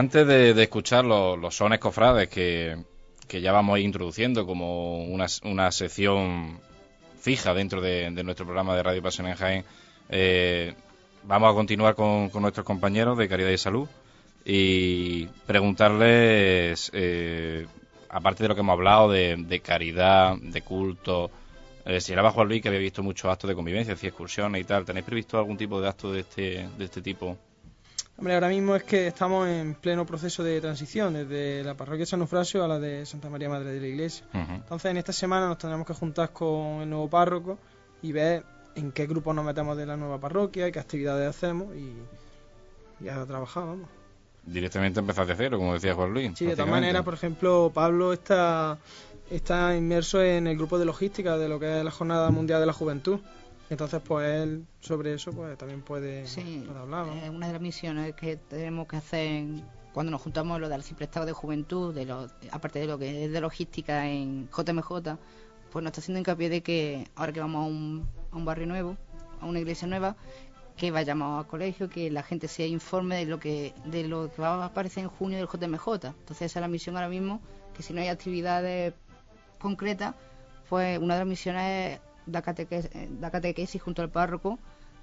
Antes 0.00 0.26
de, 0.26 0.54
de 0.54 0.62
escuchar 0.62 1.04
los, 1.04 1.38
los 1.38 1.54
sones 1.54 1.78
cofrades 1.78 2.28
que, 2.28 2.76
ya 3.28 3.52
vamos 3.52 3.78
introduciendo 3.78 4.46
como 4.46 5.04
una, 5.04 5.26
una 5.44 5.70
sección 5.70 6.58
fija 7.20 7.52
dentro 7.52 7.82
de, 7.82 8.10
nuestro 8.10 8.46
programa 8.46 8.74
de 8.74 8.82
Radio 8.82 9.02
Pasión 9.02 9.26
en 9.28 9.36
Jaén, 9.36 9.64
eh, 10.08 10.74
vamos 11.24 11.52
a 11.52 11.54
continuar 11.54 11.94
con, 11.94 12.30
con 12.30 12.40
nuestros 12.40 12.64
compañeros 12.64 13.18
de 13.18 13.28
Caridad 13.28 13.50
y 13.50 13.58
Salud 13.58 13.88
y 14.42 15.26
preguntarles, 15.46 16.90
eh, 16.94 17.66
aparte 18.08 18.42
de 18.42 18.48
lo 18.48 18.54
que 18.54 18.62
hemos 18.62 18.72
hablado 18.72 19.10
de, 19.10 19.60
caridad, 19.62 20.34
de 20.38 20.62
culto, 20.62 21.30
eh, 21.84 22.00
si 22.00 22.14
era 22.14 22.22
bajo 22.22 22.42
Luis 22.46 22.62
que 22.62 22.68
había 22.68 22.80
visto 22.80 23.02
muchos 23.02 23.30
actos 23.30 23.48
de 23.48 23.54
convivencia, 23.54 23.92
decía 23.92 24.08
excursiones 24.08 24.62
y 24.62 24.64
tal, 24.64 24.86
¿tenéis 24.86 25.04
previsto 25.04 25.36
algún 25.36 25.58
tipo 25.58 25.78
de 25.78 25.88
acto 25.88 26.10
de 26.10 26.20
este, 26.20 26.68
de 26.78 26.84
este 26.86 27.02
tipo? 27.02 27.36
Hombre, 28.16 28.34
ahora 28.34 28.48
mismo 28.48 28.76
es 28.76 28.84
que 28.84 29.06
estamos 29.06 29.48
en 29.48 29.74
pleno 29.74 30.04
proceso 30.04 30.42
de 30.42 30.60
transición, 30.60 31.14
desde 31.14 31.64
la 31.64 31.74
parroquia 31.74 32.00
de 32.00 32.06
San 32.06 32.20
Eufrasio 32.20 32.62
a 32.62 32.68
la 32.68 32.78
de 32.78 33.06
Santa 33.06 33.30
María 33.30 33.48
Madre 33.48 33.72
de 33.72 33.80
la 33.80 33.86
Iglesia. 33.86 34.26
Entonces, 34.32 34.90
en 34.90 34.96
esta 34.98 35.12
semana 35.12 35.48
nos 35.48 35.58
tendremos 35.58 35.86
que 35.86 35.94
juntar 35.94 36.30
con 36.30 36.82
el 36.82 36.90
nuevo 36.90 37.08
párroco 37.08 37.58
y 38.02 38.12
ver 38.12 38.44
en 38.74 38.92
qué 38.92 39.06
grupo 39.06 39.32
nos 39.32 39.44
metemos 39.44 39.76
de 39.76 39.86
la 39.86 39.96
nueva 39.96 40.18
parroquia 40.18 40.68
y 40.68 40.72
qué 40.72 40.78
actividades 40.78 41.28
hacemos 41.28 41.74
y 41.74 41.94
ya 43.02 43.24
trabajar, 43.26 43.64
vamos. 43.64 43.88
Directamente 44.44 45.00
empezar 45.00 45.26
de 45.26 45.34
cero, 45.34 45.58
como 45.58 45.74
decía 45.74 45.94
Juan 45.94 46.12
Luis. 46.12 46.32
Sí, 46.34 46.46
de 46.46 46.56
todas 46.56 46.70
maneras, 46.70 47.02
por 47.04 47.14
ejemplo, 47.14 47.70
Pablo 47.72 48.12
está, 48.12 48.78
está 49.30 49.76
inmerso 49.76 50.22
en 50.22 50.46
el 50.46 50.56
grupo 50.56 50.78
de 50.78 50.84
logística 50.84 51.36
de 51.36 51.48
lo 51.48 51.60
que 51.60 51.78
es 51.78 51.84
la 51.84 51.90
Jornada 51.90 52.30
Mundial 52.30 52.60
de 52.60 52.66
la 52.66 52.72
Juventud. 52.72 53.20
Entonces, 53.70 54.02
pues 54.04 54.28
él 54.28 54.66
sobre 54.80 55.14
eso 55.14 55.32
pues 55.32 55.56
también 55.56 55.80
puede, 55.82 56.26
Sí, 56.26 56.64
puede 56.66 56.80
hablar. 56.80 57.06
¿no? 57.06 57.14
eh, 57.14 57.30
una 57.30 57.46
de 57.46 57.52
las 57.52 57.62
misiones 57.62 58.14
que 58.14 58.36
tenemos 58.36 58.88
que 58.88 58.96
hacer 58.96 59.44
cuando 59.92 60.10
nos 60.10 60.20
juntamos 60.20 60.60
lo 60.60 60.68
del 60.68 60.82
Ciprestado 60.82 61.24
de 61.24 61.32
Juventud, 61.32 61.94
de 61.94 62.04
lo, 62.04 62.28
aparte 62.50 62.80
de 62.80 62.86
lo 62.86 62.98
que 62.98 63.24
es 63.24 63.32
de 63.32 63.40
logística 63.40 64.08
en 64.08 64.48
JMJ, 64.50 64.88
pues 65.70 65.82
nos 65.82 65.90
está 65.90 66.00
haciendo 66.00 66.18
hincapié 66.18 66.48
de 66.48 66.62
que 66.62 67.08
ahora 67.14 67.32
que 67.32 67.40
vamos 67.40 67.64
a 67.64 67.68
un, 67.68 68.08
a 68.32 68.36
un 68.36 68.44
barrio 68.44 68.66
nuevo, 68.66 68.96
a 69.40 69.46
una 69.46 69.60
iglesia 69.60 69.86
nueva, 69.86 70.16
que 70.76 70.90
vayamos 70.90 71.44
a 71.44 71.48
colegio, 71.48 71.88
que 71.88 72.10
la 72.10 72.22
gente 72.22 72.48
se 72.48 72.66
informe 72.66 73.16
de 73.16 73.26
lo 73.26 73.38
que 73.38 73.74
de 73.84 74.08
lo 74.08 74.32
que 74.32 74.40
va 74.42 74.54
a 74.54 74.64
aparecer 74.64 75.04
en 75.04 75.10
junio 75.10 75.38
del 75.38 75.46
JMJ. 75.46 76.06
Entonces 76.06 76.42
esa 76.42 76.58
es 76.58 76.60
la 76.60 76.68
misión 76.68 76.96
ahora 76.96 77.08
mismo, 77.08 77.40
que 77.74 77.82
si 77.82 77.92
no 77.92 78.00
hay 78.00 78.08
actividades 78.08 78.94
concretas, 79.58 80.14
pues 80.68 80.98
una 80.98 81.14
de 81.14 81.20
las 81.20 81.28
misiones 81.28 81.98
es 81.98 82.09
catequesis, 82.42 82.90
dar 83.20 83.30
catequesis 83.30 83.80
junto 83.80 84.02
al 84.02 84.10
párroco 84.10 84.58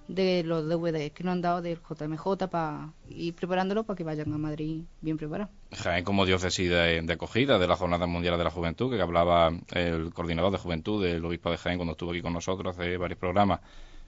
de 0.07 0.43
los 0.43 0.67
DVD 0.67 1.11
que 1.11 1.23
nos 1.23 1.33
han 1.33 1.41
dado 1.41 1.61
del 1.61 1.79
JMJ 1.79 2.47
para 2.49 2.93
ir 3.09 3.33
preparándolo 3.35 3.83
para 3.83 3.97
que 3.97 4.03
vayan 4.03 4.33
a 4.33 4.37
Madrid 4.37 4.83
bien 5.01 5.17
preparados. 5.17 5.53
Jaén 5.71 6.05
como 6.05 6.25
diócesis 6.25 6.69
de, 6.69 7.01
de 7.01 7.13
acogida 7.13 7.59
de 7.59 7.67
la 7.67 7.75
Jornada 7.75 8.07
Mundial 8.07 8.37
de 8.37 8.43
la 8.43 8.51
Juventud, 8.51 8.95
que 8.95 9.01
hablaba 9.01 9.51
el 9.71 10.13
coordinador 10.13 10.51
de 10.51 10.57
juventud 10.57 11.03
del 11.03 11.23
obispo 11.25 11.51
de 11.51 11.57
Jaén 11.57 11.77
cuando 11.77 11.91
estuvo 11.91 12.11
aquí 12.11 12.21
con 12.21 12.33
nosotros 12.33 12.77
hace 12.77 12.97
varios 12.97 13.19
programas. 13.19 13.59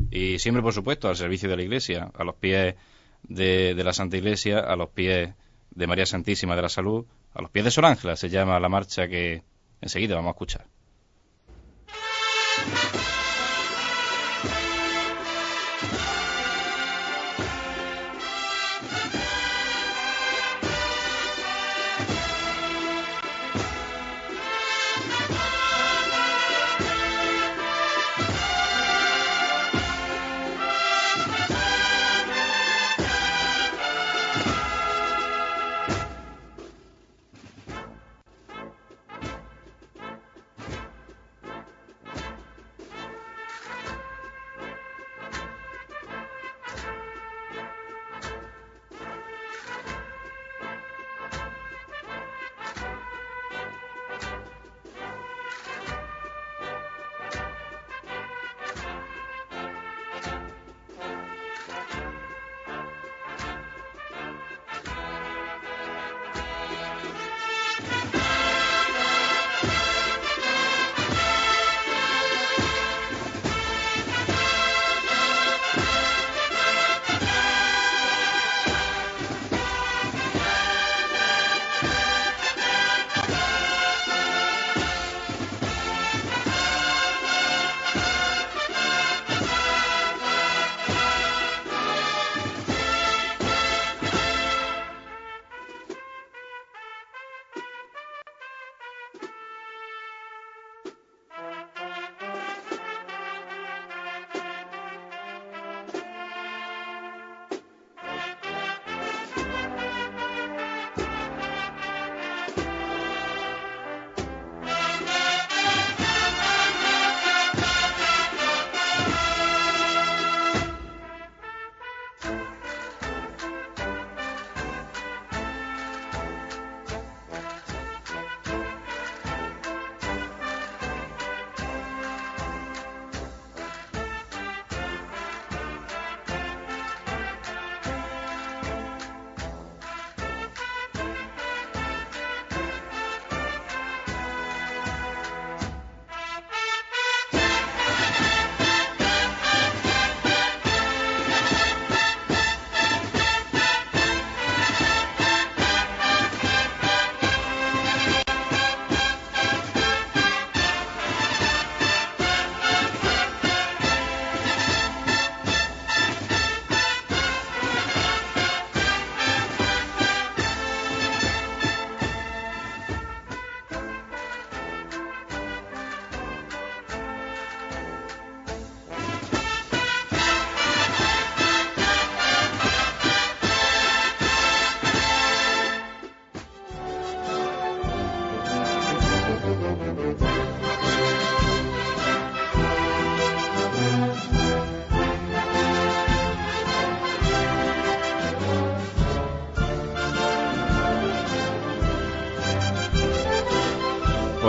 Y 0.10 0.39
siempre, 0.39 0.63
por 0.63 0.74
supuesto, 0.74 1.10
al 1.10 1.17
servicio 1.17 1.50
de 1.50 1.58
la 1.58 1.63
Iglesia, 1.63 2.10
a 2.13 2.24
los 2.24 2.36
pies 2.36 2.76
de, 3.24 3.76
de 3.76 3.84
la 3.84 3.91
Santa 3.91 4.15
Iglesia, 4.15 4.60
a 4.60 4.78
los 4.78 4.89
pies 4.89 5.32
de 5.72 5.88
María 5.88 6.06
Santísima 6.06 6.56
de 6.56 6.62
la 6.62 6.69
Salud, 6.69 7.06
a 7.34 7.41
los 7.41 7.52
pies 7.52 7.65
de 7.65 7.72
Sor 7.72 7.86
Ángela, 7.86 8.15
se 8.15 8.30
llama 8.30 8.60
la 8.60 8.69
marcha 8.69 9.10
que 9.10 9.43
enseguida 9.82 10.15
vamos 10.15 10.30
a 10.30 10.32
escuchar. 10.32 10.65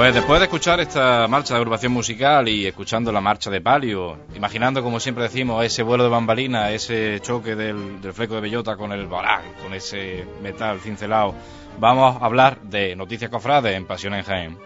Pues 0.01 0.15
después 0.15 0.41
de 0.41 0.47
escuchar 0.47 0.81
esta 0.81 1.29
marcha 1.29 1.53
de 1.53 1.59
agrupación 1.59 1.93
musical 1.93 2.49
y 2.49 2.67
escuchando 2.67 3.13
la 3.13 3.21
marcha 3.21 3.51
de 3.51 3.61
palio, 3.61 4.17
imaginando 4.35 4.83
como 4.83 4.99
siempre 4.99 5.25
decimos 5.25 5.63
ese 5.63 5.83
vuelo 5.83 6.05
de 6.05 6.09
bambalina, 6.09 6.71
ese 6.71 7.21
choque 7.21 7.55
del, 7.55 8.01
fleco 8.15 8.37
de 8.37 8.41
bellota 8.41 8.79
con 8.79 8.93
el 8.93 9.07
balag, 9.07 9.43
con 9.63 9.75
ese 9.75 10.27
metal 10.43 10.81
cincelado, 10.81 11.35
vamos 11.79 12.17
a 12.17 12.25
hablar 12.25 12.63
de 12.63 12.97
Noticias 12.97 13.31
Cofrades 13.31 13.77
en 13.77 13.85
Pasión 13.85 14.15
en 14.15 14.23
Jaén. 14.23 14.59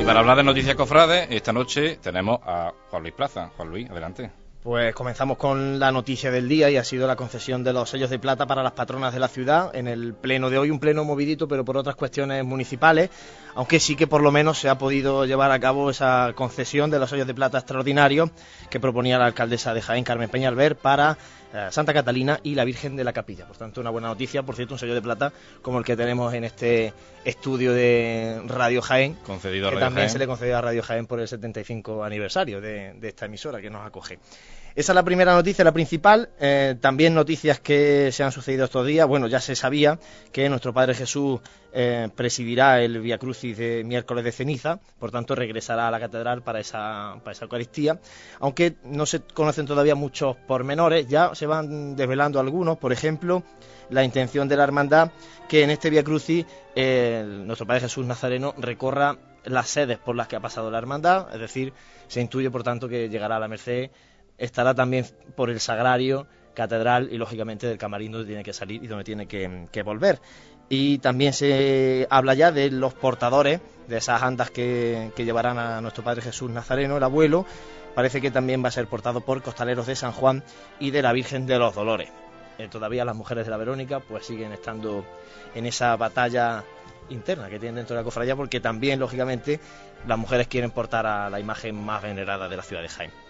Y 0.00 0.04
para 0.04 0.18
hablar 0.18 0.36
de 0.36 0.42
Noticias 0.42 0.74
Cofrades, 0.74 1.28
esta 1.30 1.52
noche 1.52 1.98
tenemos 2.02 2.40
a 2.44 2.72
Juan 2.90 3.02
Luis 3.02 3.14
Plaza. 3.14 3.52
Juan 3.56 3.70
Luis, 3.70 3.88
adelante. 3.88 4.39
Pues 4.62 4.94
comenzamos 4.94 5.38
con 5.38 5.78
la 5.78 5.90
noticia 5.90 6.30
del 6.30 6.46
día 6.46 6.68
y 6.68 6.76
ha 6.76 6.84
sido 6.84 7.06
la 7.06 7.16
concesión 7.16 7.64
de 7.64 7.72
los 7.72 7.88
sellos 7.88 8.10
de 8.10 8.18
plata 8.18 8.46
para 8.46 8.62
las 8.62 8.72
patronas 8.72 9.14
de 9.14 9.18
la 9.18 9.28
ciudad. 9.28 9.74
En 9.74 9.88
el 9.88 10.12
pleno 10.12 10.50
de 10.50 10.58
hoy, 10.58 10.70
un 10.70 10.78
pleno 10.78 11.02
movidito 11.02 11.48
pero 11.48 11.64
por 11.64 11.78
otras 11.78 11.96
cuestiones 11.96 12.44
municipales, 12.44 13.08
aunque 13.54 13.80
sí 13.80 13.96
que 13.96 14.06
por 14.06 14.22
lo 14.22 14.32
menos 14.32 14.58
se 14.58 14.68
ha 14.68 14.78
podido 14.78 15.24
llevar 15.24 15.50
a 15.50 15.60
cabo 15.60 15.90
esa 15.90 16.32
concesión 16.34 16.90
de 16.90 16.98
los 16.98 17.10
sellos 17.10 17.26
de 17.26 17.34
plata 17.34 17.58
extraordinarios 17.58 18.30
que 18.70 18.80
proponía 18.80 19.18
la 19.18 19.26
alcaldesa 19.26 19.74
de 19.74 19.82
Jaén, 19.82 20.04
Carmen 20.04 20.30
Peñalver, 20.30 20.76
para 20.76 21.18
eh, 21.52 21.68
Santa 21.70 21.92
Catalina 21.92 22.40
y 22.42 22.54
la 22.54 22.64
Virgen 22.64 22.96
de 22.96 23.04
la 23.04 23.12
Capilla. 23.12 23.46
Por 23.46 23.56
tanto, 23.56 23.80
una 23.80 23.90
buena 23.90 24.08
noticia, 24.08 24.42
por 24.42 24.54
cierto, 24.54 24.74
un 24.74 24.78
sello 24.78 24.94
de 24.94 25.02
plata 25.02 25.32
como 25.62 25.78
el 25.78 25.84
que 25.84 25.96
tenemos 25.96 26.32
en 26.34 26.44
este 26.44 26.92
estudio 27.24 27.72
de 27.72 28.40
Radio 28.46 28.82
Jaén, 28.82 29.14
Concedido 29.26 29.66
a 29.66 29.70
que 29.70 29.76
Radio 29.76 29.86
también 29.86 30.06
Jaén. 30.06 30.12
se 30.12 30.18
le 30.18 30.26
concedió 30.26 30.58
a 30.58 30.60
Radio 30.60 30.82
Jaén 30.82 31.06
por 31.06 31.20
el 31.20 31.28
75 31.28 32.04
aniversario 32.04 32.60
de, 32.60 32.94
de 32.94 33.08
esta 33.08 33.26
emisora 33.26 33.60
que 33.60 33.70
nos 33.70 33.86
acoge. 33.86 34.18
Esa 34.80 34.92
es 34.92 34.94
la 34.94 35.02
primera 35.02 35.34
noticia, 35.34 35.62
la 35.62 35.72
principal. 35.72 36.30
Eh, 36.40 36.74
también 36.80 37.12
noticias 37.12 37.60
que 37.60 38.10
se 38.12 38.22
han 38.22 38.32
sucedido 38.32 38.64
estos 38.64 38.86
días. 38.86 39.06
Bueno, 39.06 39.26
ya 39.26 39.38
se 39.38 39.54
sabía 39.54 39.98
que 40.32 40.48
nuestro 40.48 40.72
Padre 40.72 40.94
Jesús 40.94 41.38
eh, 41.74 42.08
presidirá 42.16 42.80
el 42.80 42.98
Via 42.98 43.18
Crucis 43.18 43.58
de 43.58 43.84
miércoles 43.84 44.24
de 44.24 44.32
ceniza, 44.32 44.80
por 44.98 45.10
tanto 45.10 45.34
regresará 45.34 45.88
a 45.88 45.90
la 45.90 46.00
catedral 46.00 46.40
para 46.40 46.60
esa, 46.60 47.16
para 47.22 47.32
esa 47.32 47.44
Eucaristía. 47.44 48.00
Aunque 48.38 48.76
no 48.84 49.04
se 49.04 49.20
conocen 49.20 49.66
todavía 49.66 49.94
muchos 49.96 50.34
pormenores, 50.48 51.06
ya 51.06 51.34
se 51.34 51.44
van 51.44 51.94
desvelando 51.94 52.40
algunos. 52.40 52.78
Por 52.78 52.94
ejemplo, 52.94 53.42
la 53.90 54.02
intención 54.02 54.48
de 54.48 54.56
la 54.56 54.64
hermandad 54.64 55.10
que 55.46 55.62
en 55.62 55.68
este 55.68 55.90
Via 55.90 56.04
Crucis 56.04 56.46
eh, 56.74 57.22
nuestro 57.44 57.66
Padre 57.66 57.82
Jesús 57.82 58.06
Nazareno 58.06 58.54
recorra 58.56 59.18
las 59.44 59.68
sedes 59.68 59.98
por 59.98 60.16
las 60.16 60.26
que 60.26 60.36
ha 60.36 60.40
pasado 60.40 60.70
la 60.70 60.78
hermandad, 60.78 61.28
es 61.34 61.40
decir, 61.40 61.72
se 62.08 62.20
intuye 62.20 62.50
por 62.50 62.62
tanto 62.62 62.88
que 62.88 63.08
llegará 63.08 63.36
a 63.36 63.40
la 63.40 63.48
Merced, 63.48 63.90
estará 64.40 64.74
también 64.74 65.06
por 65.36 65.50
el 65.50 65.60
Sagrario, 65.60 66.26
Catedral 66.54 67.08
y 67.12 67.16
lógicamente 67.16 67.68
del 67.68 67.78
camarín 67.78 68.10
donde 68.10 68.26
tiene 68.26 68.42
que 68.42 68.52
salir 68.52 68.82
y 68.82 68.88
donde 68.88 69.04
tiene 69.04 69.28
que, 69.28 69.82
volver. 69.84 70.20
Y 70.68 70.98
también 70.98 71.32
se 71.32 72.06
habla 72.10 72.34
ya 72.34 72.50
de 72.50 72.70
los 72.70 72.92
portadores 72.94 73.60
de 73.86 73.96
esas 73.96 74.22
andas 74.22 74.50
que, 74.50 75.12
que 75.14 75.24
llevarán 75.24 75.58
a 75.58 75.80
nuestro 75.80 76.02
Padre 76.02 76.22
Jesús 76.22 76.50
Nazareno, 76.50 76.96
el 76.96 77.02
abuelo. 77.02 77.46
Parece 77.94 78.20
que 78.20 78.30
también 78.30 78.62
va 78.64 78.68
a 78.68 78.72
ser 78.72 78.86
portado 78.88 79.20
por 79.20 79.42
costaleros 79.42 79.86
de 79.86 79.96
San 79.96 80.12
Juan 80.12 80.42
y 80.80 80.90
de 80.90 81.02
la 81.02 81.12
Virgen 81.12 81.46
de 81.46 81.58
los 81.58 81.74
Dolores. 81.74 82.08
Eh, 82.58 82.68
todavía 82.68 83.04
las 83.04 83.16
mujeres 83.16 83.46
de 83.46 83.50
la 83.50 83.56
Verónica 83.56 84.00
pues 84.00 84.26
siguen 84.26 84.52
estando 84.52 85.04
en 85.54 85.66
esa 85.66 85.96
batalla 85.96 86.64
interna 87.08 87.48
que 87.48 87.58
tienen 87.58 87.76
dentro 87.76 87.96
de 87.96 88.02
la 88.02 88.04
cofradía 88.04 88.36
porque 88.36 88.60
también 88.60 89.00
lógicamente 89.00 89.60
las 90.06 90.18
mujeres 90.18 90.46
quieren 90.46 90.70
portar 90.70 91.06
a 91.06 91.30
la 91.30 91.40
imagen 91.40 91.74
más 91.74 92.02
venerada 92.02 92.48
de 92.48 92.56
la 92.56 92.62
ciudad 92.62 92.82
de 92.82 92.88
Jaén. 92.88 93.29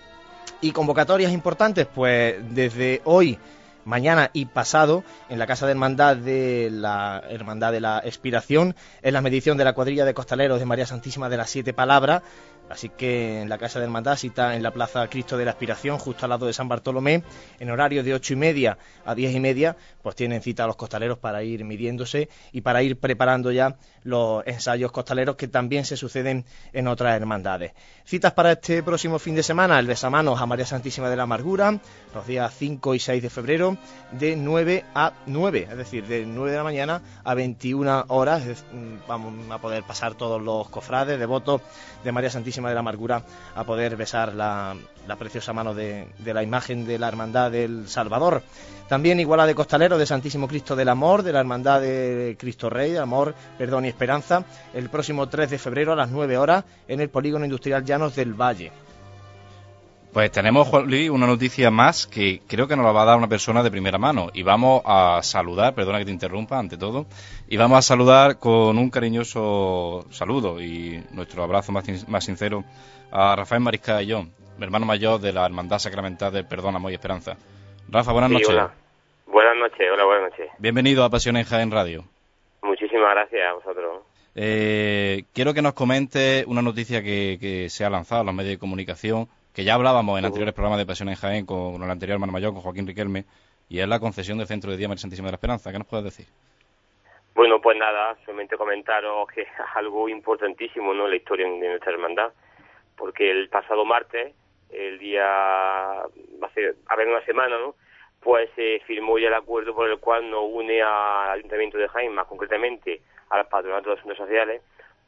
Y 0.60 0.72
convocatorias 0.72 1.32
importantes, 1.32 1.86
pues 1.86 2.36
desde 2.50 3.00
hoy, 3.04 3.38
mañana 3.84 4.30
y 4.32 4.46
pasado, 4.46 5.04
en 5.28 5.38
la 5.38 5.46
Casa 5.46 5.66
de 5.66 5.72
Hermandad 5.72 6.16
de 6.16 6.68
la 6.70 7.22
Hermandad 7.28 7.72
de 7.72 7.80
la 7.80 8.00
Expiración, 8.04 8.74
en 9.02 9.14
la 9.14 9.20
medición 9.20 9.56
de 9.56 9.64
la 9.64 9.72
cuadrilla 9.72 10.04
de 10.04 10.14
costaleros 10.14 10.58
de 10.58 10.66
María 10.66 10.86
Santísima 10.86 11.28
de 11.28 11.36
las 11.36 11.50
Siete 11.50 11.72
Palabras. 11.72 12.22
Así 12.70 12.88
que 12.88 13.42
en 13.42 13.48
la 13.48 13.58
Casa 13.58 13.80
de 13.80 13.86
Hermandad 13.86 14.16
cita 14.16 14.54
en 14.54 14.62
la 14.62 14.70
Plaza 14.70 15.08
Cristo 15.08 15.36
de 15.36 15.44
la 15.44 15.50
Aspiración, 15.50 15.98
justo 15.98 16.24
al 16.24 16.30
lado 16.30 16.46
de 16.46 16.52
San 16.52 16.68
Bartolomé, 16.68 17.24
en 17.58 17.70
horario 17.70 18.04
de 18.04 18.14
ocho 18.14 18.32
y 18.34 18.36
media 18.36 18.78
a 19.04 19.16
diez 19.16 19.34
y 19.34 19.40
media, 19.40 19.76
pues 20.02 20.14
tienen 20.14 20.40
cita 20.40 20.62
a 20.62 20.66
los 20.68 20.76
costaleros 20.76 21.18
para 21.18 21.42
ir 21.42 21.64
midiéndose 21.64 22.28
y 22.52 22.60
para 22.60 22.82
ir 22.84 22.96
preparando 22.96 23.50
ya 23.50 23.76
los 24.04 24.46
ensayos 24.46 24.92
costaleros 24.92 25.34
que 25.34 25.48
también 25.48 25.84
se 25.84 25.96
suceden 25.96 26.44
en 26.72 26.86
otras 26.86 27.16
hermandades. 27.16 27.72
Citas 28.04 28.32
para 28.34 28.52
este 28.52 28.84
próximo 28.84 29.18
fin 29.18 29.34
de 29.34 29.42
semana, 29.42 29.78
el 29.80 29.86
besamanos 29.88 30.40
a 30.40 30.46
María 30.46 30.64
Santísima 30.64 31.10
de 31.10 31.16
la 31.16 31.24
Amargura, 31.24 31.80
los 32.14 32.26
días 32.26 32.54
5 32.56 32.94
y 32.94 33.00
6 33.00 33.20
de 33.20 33.30
febrero, 33.30 33.76
de 34.12 34.36
9 34.36 34.84
a 34.94 35.12
9, 35.26 35.68
es 35.72 35.76
decir, 35.76 36.06
de 36.06 36.24
9 36.24 36.52
de 36.52 36.56
la 36.56 36.64
mañana 36.64 37.02
a 37.24 37.34
21 37.34 38.04
horas. 38.08 38.44
Vamos 39.08 39.50
a 39.50 39.58
poder 39.58 39.82
pasar 39.82 40.14
todos 40.14 40.40
los 40.40 40.68
cofrades, 40.68 41.18
devotos 41.18 41.60
de 42.04 42.12
María 42.12 42.30
Santísima 42.30 42.59
de 42.68 42.74
la 42.74 42.80
Amargura, 42.80 43.22
a 43.54 43.64
poder 43.64 43.96
besar 43.96 44.34
la, 44.34 44.76
preciosa 45.18 45.52
mano 45.52 45.74
de, 45.74 46.06
de 46.18 46.34
la 46.34 46.42
imagen 46.42 46.86
de 46.86 46.98
la 46.98 47.08
Hermandad 47.08 47.50
del 47.50 47.88
Salvador. 47.88 48.42
También 48.88 49.20
iguala 49.20 49.46
de 49.46 49.54
costalero 49.54 49.98
de 49.98 50.06
Santísimo 50.06 50.48
Cristo 50.48 50.74
del 50.74 50.88
Amor, 50.88 51.22
de 51.22 51.32
la 51.32 51.40
Hermandad 51.40 51.80
de 51.80 52.36
Cristo 52.38 52.68
Rey, 52.68 52.96
Amor, 52.96 53.34
Perdón 53.56 53.84
y 53.84 53.88
Esperanza, 53.88 54.44
el 54.74 54.90
próximo 54.90 55.28
3 55.28 55.50
de 55.50 55.58
febrero 55.58 55.92
a 55.92 55.96
las 55.96 56.10
9 56.10 56.36
horas 56.36 56.64
en 56.88 57.00
el 57.00 57.08
Polígono 57.08 57.44
Industrial 57.44 57.84
Llanos 57.84 58.16
del 58.16 58.34
Valle. 58.34 58.72
Pues 60.12 60.32
tenemos, 60.32 60.66
Juan 60.66 60.86
Luis, 60.88 61.08
una 61.08 61.26
noticia 61.26 61.70
más 61.70 62.06
que 62.08 62.40
creo 62.48 62.66
que 62.66 62.74
nos 62.74 62.84
la 62.84 62.90
va 62.90 63.02
a 63.02 63.04
dar 63.04 63.16
una 63.16 63.28
persona 63.28 63.62
de 63.62 63.70
primera 63.70 63.96
mano. 63.96 64.28
Y 64.34 64.42
vamos 64.42 64.82
a 64.84 65.20
saludar, 65.22 65.72
perdona 65.74 66.00
que 66.00 66.04
te 66.04 66.10
interrumpa 66.10 66.58
ante 66.58 66.76
todo, 66.76 67.06
y 67.48 67.56
vamos 67.56 67.78
a 67.78 67.82
saludar 67.82 68.38
con 68.40 68.76
un 68.76 68.90
cariñoso 68.90 70.04
saludo 70.10 70.60
y 70.60 71.00
nuestro 71.12 71.44
abrazo 71.44 71.70
más, 71.70 71.84
sin- 71.84 72.10
más 72.10 72.24
sincero 72.24 72.64
a 73.12 73.36
Rafael 73.36 73.60
Mariscal 73.62 74.02
y 74.02 74.06
yo, 74.06 74.24
mi 74.58 74.64
hermano 74.64 74.84
mayor 74.84 75.20
de 75.20 75.32
la 75.32 75.46
Hermandad 75.46 75.78
Sacramental 75.78 76.32
del 76.32 76.44
Perdón, 76.46 76.74
Amor 76.74 76.90
y 76.90 76.94
Esperanza. 76.94 77.36
Rafa, 77.88 78.10
buenas 78.12 78.30
Sí, 78.30 78.34
noches. 78.34 78.48
hola. 78.50 78.74
Buenas 79.26 79.56
noches, 79.58 79.86
hola, 79.92 80.04
buenas 80.04 80.30
noches. 80.32 80.46
Bienvenido 80.58 81.04
a 81.04 81.10
Pasión 81.10 81.36
en 81.36 81.44
Jaén 81.44 81.70
Radio. 81.70 82.04
Muchísimas 82.62 83.10
gracias 83.14 83.42
a 83.48 83.52
vosotros. 83.54 84.02
Eh, 84.34 85.24
quiero 85.32 85.54
que 85.54 85.62
nos 85.62 85.74
comente 85.74 86.44
una 86.48 86.62
noticia 86.62 87.00
que, 87.00 87.38
que 87.40 87.68
se 87.70 87.84
ha 87.84 87.90
lanzado 87.90 88.22
en 88.22 88.26
los 88.26 88.34
medios 88.34 88.54
de 88.54 88.58
comunicación, 88.58 89.28
que 89.54 89.64
ya 89.64 89.74
hablábamos 89.74 90.18
en 90.18 90.24
anteriores 90.24 90.54
programas 90.54 90.78
de 90.78 90.86
Pasión 90.86 91.08
en 91.08 91.16
Jaén 91.16 91.46
con 91.46 91.82
el 91.82 91.90
anterior 91.90 92.14
hermano 92.14 92.32
mayor, 92.32 92.52
con 92.52 92.62
Joaquín 92.62 92.86
Riquelme, 92.86 93.24
y 93.68 93.80
es 93.80 93.88
la 93.88 94.00
concesión 94.00 94.38
del 94.38 94.46
Centro 94.46 94.70
de 94.70 94.76
Día 94.76 94.88
María 94.88 95.00
Santísima 95.00 95.26
de 95.26 95.32
la 95.32 95.36
Esperanza. 95.36 95.72
¿Qué 95.72 95.78
nos 95.78 95.86
puedes 95.86 96.04
decir? 96.04 96.26
Bueno, 97.34 97.60
pues 97.60 97.78
nada, 97.78 98.16
solamente 98.24 98.56
comentaros 98.56 99.28
que 99.28 99.42
es 99.42 99.48
algo 99.74 100.08
importantísimo, 100.08 100.94
¿no? 100.94 101.04
en 101.04 101.10
La 101.10 101.16
historia 101.16 101.46
de 101.48 101.68
nuestra 101.68 101.92
hermandad, 101.92 102.32
porque 102.96 103.30
el 103.30 103.48
pasado 103.48 103.84
martes, 103.84 104.34
el 104.70 104.98
día, 104.98 106.02
hace, 106.02 106.74
a 106.86 106.96
ver, 106.96 107.08
una 107.08 107.24
semana, 107.24 107.58
¿no? 107.58 107.74
Pues 108.20 108.50
se 108.54 108.80
firmó 108.86 109.18
ya 109.18 109.28
el 109.28 109.34
acuerdo 109.34 109.74
por 109.74 109.88
el 109.88 109.98
cual 109.98 110.30
nos 110.30 110.44
une 110.52 110.82
al 110.82 111.38
Ayuntamiento 111.38 111.78
de 111.78 111.88
Jaén, 111.88 112.12
más 112.12 112.26
concretamente 112.26 113.00
al 113.30 113.46
Patronato 113.46 113.88
de 113.88 113.96
Asuntos 113.96 114.18
Sociales, 114.18 114.62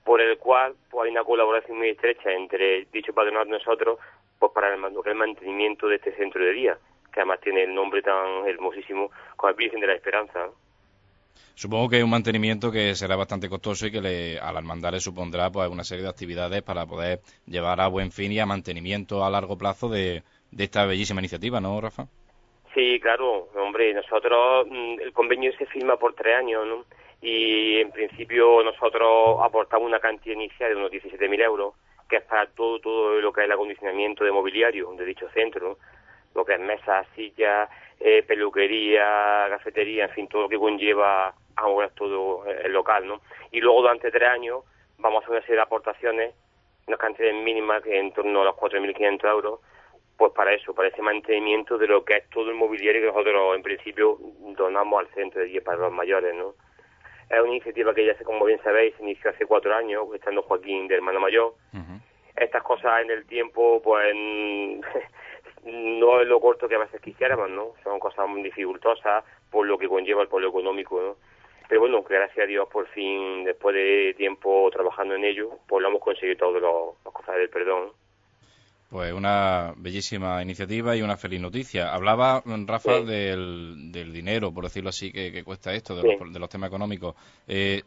por 0.04 0.20
el 0.20 0.38
cual 0.38 0.74
pues, 0.90 1.04
hay 1.04 1.10
una 1.10 1.24
colaboración 1.24 1.78
muy 1.78 1.90
estrecha 1.90 2.30
entre 2.32 2.86
dicho 2.92 3.12
patronato 3.12 3.48
y 3.48 3.52
nosotros, 3.52 3.98
pues 4.42 4.52
para 4.52 4.74
el, 4.74 4.80
man- 4.80 4.94
el 5.04 5.14
mantenimiento 5.14 5.86
de 5.86 5.96
este 5.96 6.14
centro 6.16 6.44
de 6.44 6.52
día, 6.52 6.78
que 7.12 7.20
además 7.20 7.40
tiene 7.40 7.62
el 7.62 7.74
nombre 7.74 8.02
tan 8.02 8.46
hermosísimo 8.48 9.10
como 9.36 9.50
el 9.50 9.56
Virgen 9.56 9.80
de 9.80 9.86
la 9.86 9.94
Esperanza. 9.94 10.48
Supongo 11.54 11.88
que 11.88 11.98
es 11.98 12.04
un 12.04 12.10
mantenimiento 12.10 12.70
que 12.72 12.94
será 12.94 13.16
bastante 13.16 13.48
costoso 13.48 13.86
y 13.86 13.92
que 13.92 14.00
le, 14.00 14.38
a 14.38 14.52
la 14.52 14.58
hermandad 14.58 14.92
le 14.92 15.00
supondrá 15.00 15.50
pues, 15.50 15.68
una 15.70 15.84
serie 15.84 16.02
de 16.04 16.10
actividades 16.10 16.62
para 16.62 16.86
poder 16.86 17.20
llevar 17.46 17.80
a 17.80 17.88
buen 17.88 18.10
fin 18.12 18.32
y 18.32 18.40
a 18.40 18.46
mantenimiento 18.46 19.24
a 19.24 19.30
largo 19.30 19.56
plazo 19.56 19.88
de, 19.88 20.22
de 20.50 20.64
esta 20.64 20.84
bellísima 20.86 21.20
iniciativa, 21.20 21.60
¿no, 21.60 21.80
Rafa? 21.80 22.06
Sí, 22.74 22.98
claro, 23.00 23.48
hombre, 23.54 23.92
nosotros, 23.92 24.66
mm, 24.70 25.00
el 25.00 25.12
convenio 25.12 25.52
se 25.58 25.66
firma 25.66 25.96
por 25.98 26.14
tres 26.14 26.36
años, 26.36 26.66
¿no? 26.66 26.84
Y 27.20 27.76
en 27.80 27.92
principio 27.92 28.62
nosotros 28.64 29.38
aportamos 29.42 29.86
una 29.86 30.00
cantidad 30.00 30.34
inicial 30.34 30.70
de 30.70 30.76
unos 30.76 30.90
17.000 30.90 31.40
euros, 31.42 31.74
que 32.12 32.18
es 32.18 32.24
para 32.24 32.46
todo, 32.48 32.78
todo 32.78 33.20
lo 33.22 33.32
que 33.32 33.40
es 33.40 33.46
el 33.46 33.52
acondicionamiento 33.52 34.22
de 34.22 34.30
mobiliario 34.30 34.92
de 34.92 35.06
dicho 35.06 35.30
centro. 35.30 35.78
Lo 36.34 36.44
que 36.44 36.52
es 36.52 36.60
mesas, 36.60 37.06
sillas, 37.16 37.70
eh, 37.98 38.22
peluquería, 38.22 39.46
cafetería, 39.48 40.04
en 40.04 40.10
fin, 40.10 40.28
todo 40.28 40.42
lo 40.42 40.48
que 40.50 40.58
conlleva 40.58 41.34
ahora 41.56 41.88
todo 41.88 42.46
eh, 42.46 42.64
el 42.64 42.72
local, 42.72 43.06
¿no? 43.06 43.22
Y 43.50 43.60
luego 43.62 43.80
durante 43.80 44.10
tres 44.10 44.28
años 44.28 44.62
vamos 44.98 45.22
a 45.22 45.24
hacer 45.24 45.30
una 45.30 45.40
serie 45.40 45.56
de 45.56 45.62
aportaciones, 45.62 46.34
unas 46.86 47.00
cantidades 47.00 47.34
mínimas 47.42 47.82
que 47.82 47.98
en 47.98 48.12
torno 48.12 48.42
a 48.42 48.44
los 48.44 48.56
4.500 48.56 49.30
euros, 49.30 49.60
pues 50.18 50.32
para 50.32 50.52
eso, 50.52 50.74
para 50.74 50.88
ese 50.88 51.00
mantenimiento 51.00 51.78
de 51.78 51.86
lo 51.86 52.04
que 52.04 52.18
es 52.18 52.28
todo 52.28 52.50
el 52.50 52.56
mobiliario 52.56 53.00
que 53.00 53.06
nosotros 53.06 53.56
en 53.56 53.62
principio 53.62 54.18
donamos 54.54 55.00
al 55.00 55.08
centro 55.14 55.40
de 55.40 55.62
para 55.62 55.78
los 55.78 55.92
mayores, 55.92 56.34
¿no? 56.34 56.56
Es 57.32 57.40
una 57.40 57.48
iniciativa 57.48 57.94
que 57.94 58.04
ya, 58.04 58.14
como 58.24 58.44
bien 58.44 58.62
sabéis, 58.62 58.94
inició 59.00 59.30
hace 59.30 59.46
cuatro 59.46 59.74
años, 59.74 60.06
estando 60.14 60.42
Joaquín 60.42 60.86
de 60.86 60.96
hermano 60.96 61.18
mayor. 61.18 61.54
Estas 62.36 62.62
cosas 62.62 63.00
en 63.02 63.10
el 63.10 63.24
tiempo, 63.26 63.80
pues, 63.82 64.14
no 65.64 66.20
es 66.20 66.28
lo 66.28 66.40
corto 66.40 66.68
que 66.68 66.74
a 66.74 66.80
veces 66.80 67.00
quisiéramos, 67.00 67.48
¿no? 67.48 67.72
Son 67.82 67.98
cosas 67.98 68.28
muy 68.28 68.42
dificultosas 68.42 69.24
por 69.50 69.66
lo 69.66 69.78
que 69.78 69.88
conlleva 69.88 70.20
el 70.20 70.28
pueblo 70.28 70.50
económico, 70.50 71.00
¿no? 71.00 71.16
Pero 71.68 71.80
bueno, 71.80 72.02
gracias 72.02 72.44
a 72.44 72.46
Dios, 72.46 72.68
por 72.68 72.86
fin, 72.88 73.44
después 73.44 73.74
de 73.74 74.12
tiempo 74.18 74.68
trabajando 74.70 75.14
en 75.14 75.24
ello, 75.24 75.58
pues 75.66 75.80
lo 75.80 75.88
hemos 75.88 76.02
conseguido 76.02 76.36
todos 76.36 76.60
los, 76.60 77.02
los 77.02 77.14
cosas 77.14 77.36
del 77.36 77.48
perdón. 77.48 77.92
Pues 78.92 79.10
una 79.14 79.72
bellísima 79.78 80.42
iniciativa 80.42 80.94
y 80.94 81.00
una 81.00 81.16
feliz 81.16 81.40
noticia. 81.40 81.94
Hablaba 81.94 82.42
mm, 82.44 82.66
Rafa 82.66 82.98
Sí. 82.98 83.06
del, 83.06 83.90
del 83.90 84.12
dinero, 84.12 84.52
por 84.52 84.64
decirlo 84.64 84.90
así, 84.90 85.10
que, 85.10 85.32
que 85.32 85.42
cuesta 85.42 85.72
esto, 85.72 85.96
de, 85.96 86.02
Sí. 86.02 86.08
los, 86.20 86.30
de 86.34 86.38
los 86.38 86.50
temas 86.50 86.68
económicos. 86.68 87.14
Eh, 87.48 87.82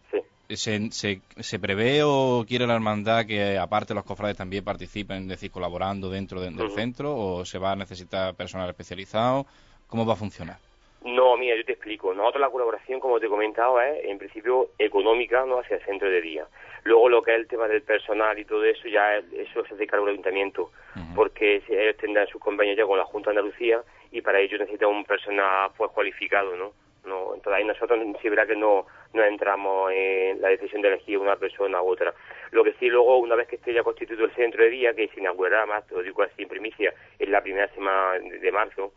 Sí. 0.47 0.55
¿se, 0.57 0.91
se, 0.91 1.21
se 1.39 1.59
prevé 1.59 2.01
o 2.03 2.43
quiere 2.47 2.65
la 2.65 2.73
hermandad 2.73 3.25
que 3.27 3.57
aparte 3.59 3.93
los 3.93 4.03
cofrades 4.03 4.35
también 4.37 4.63
participen, 4.63 5.23
es 5.23 5.27
decir, 5.29 5.51
colaborando 5.51 6.09
dentro 6.09 6.41
de- 6.41 6.49
del 6.49 6.71
centro 6.71 7.15
o 7.15 7.45
se 7.45 7.59
va 7.59 7.73
a 7.73 7.75
necesitar 7.75 8.33
personal 8.33 8.67
especializado? 8.69 9.45
¿Cómo 9.87 10.07
va 10.07 10.13
a 10.13 10.17
funcionar? 10.17 10.57
No, 11.05 11.37
mira, 11.37 11.55
yo 11.55 11.63
te 11.63 11.73
explico. 11.73 12.13
Nosotros 12.15 12.41
la 12.41 12.49
colaboración, 12.49 12.99
como 12.99 13.19
te 13.19 13.27
he 13.27 13.29
comentado, 13.29 13.79
es 13.79 14.05
en 14.05 14.17
principio 14.17 14.69
económica, 14.79 15.45
no 15.45 15.59
hacia 15.59 15.77
el 15.77 15.85
centro 15.85 16.09
de 16.09 16.19
día. 16.19 16.47
Luego 16.83 17.09
lo 17.09 17.21
que 17.21 17.31
es 17.31 17.37
el 17.37 17.47
tema 17.47 17.67
del 17.67 17.83
personal 17.83 18.37
y 18.39 18.45
todo 18.45 18.63
eso, 18.65 18.87
ya 18.87 19.17
es- 19.17 19.31
eso 19.33 19.63
se 19.65 19.75
hace 19.75 19.85
cargo 19.87 20.05
del 20.07 20.13
ayuntamiento, 20.15 20.71
Ujú. 20.95 21.15
porque 21.15 21.61
si 21.67 21.73
ellos 21.75 21.95
tendrán 21.97 22.25
sus 22.27 22.41
convenios 22.41 22.75
ya 22.77 22.85
con 22.85 22.97
la 22.97 23.05
Junta 23.05 23.29
de 23.31 23.37
Andalucía 23.37 23.81
y 24.11 24.21
para 24.21 24.39
ello 24.39 24.57
necesitan 24.57 24.89
un 24.89 25.05
personal 25.05 25.69
pues 25.77 25.91
cualificado, 25.91 26.55
¿no? 26.55 26.73
no 27.05 27.35
entonces 27.35 27.53
ahí 27.53 27.63
nosotros 27.65 27.99
sí 28.19 28.29
verá 28.29 28.47
que 28.47 28.55
no, 28.55 28.87
no 29.13 29.23
entramos 29.23 29.91
en 29.93 30.41
la 30.41 30.47
decisión 30.49 30.81
de 30.81 30.87
elegir 30.87 31.19
una 31.19 31.35
persona 31.35 31.79
u 31.83 31.89
otra. 31.89 32.15
Lo 32.49 32.63
que 32.63 32.73
sí 32.79 32.87
luego, 32.89 33.19
una 33.19 33.35
vez 33.35 33.47
que 33.47 33.57
esté 33.57 33.73
ya 33.73 33.83
constituido 33.83 34.25
el 34.25 34.33
centro 34.33 34.63
de 34.63 34.71
día, 34.71 34.95
que 34.95 35.07
se 35.09 35.19
inaugurará 35.19 35.67
más, 35.67 35.85
te 35.85 35.93
lo 35.93 36.01
digo 36.01 36.23
así 36.23 36.41
en 36.41 36.47
primicia, 36.49 36.95
en 37.19 37.31
la 37.31 37.43
primera 37.43 37.67
semana 37.75 38.17
de 38.19 38.51
marzo, 38.51 38.91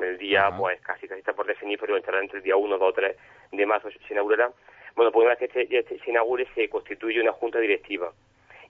el 0.00 0.18
día 0.18 0.48
pues 0.58 0.80
casi 0.80 1.06
casi 1.08 1.20
está 1.20 1.32
por 1.32 1.46
definir, 1.46 1.78
pero 1.78 1.96
entrará 1.96 2.20
entre 2.20 2.38
el 2.38 2.44
día 2.44 2.56
1, 2.56 2.78
2, 2.78 2.94
3 2.94 3.16
de 3.52 3.66
marzo 3.66 3.90
se 3.90 3.98
inaugurará. 4.14 4.50
Bueno, 4.94 5.10
pues 5.12 5.22
una 5.24 5.34
vez 5.34 5.38
que 5.38 5.44
este- 5.60 5.78
este 5.78 5.98
se 5.98 6.10
inaugure 6.10 6.46
se 6.54 6.68
constituye 6.68 7.20
una 7.20 7.32
junta 7.32 7.58
directiva. 7.58 8.12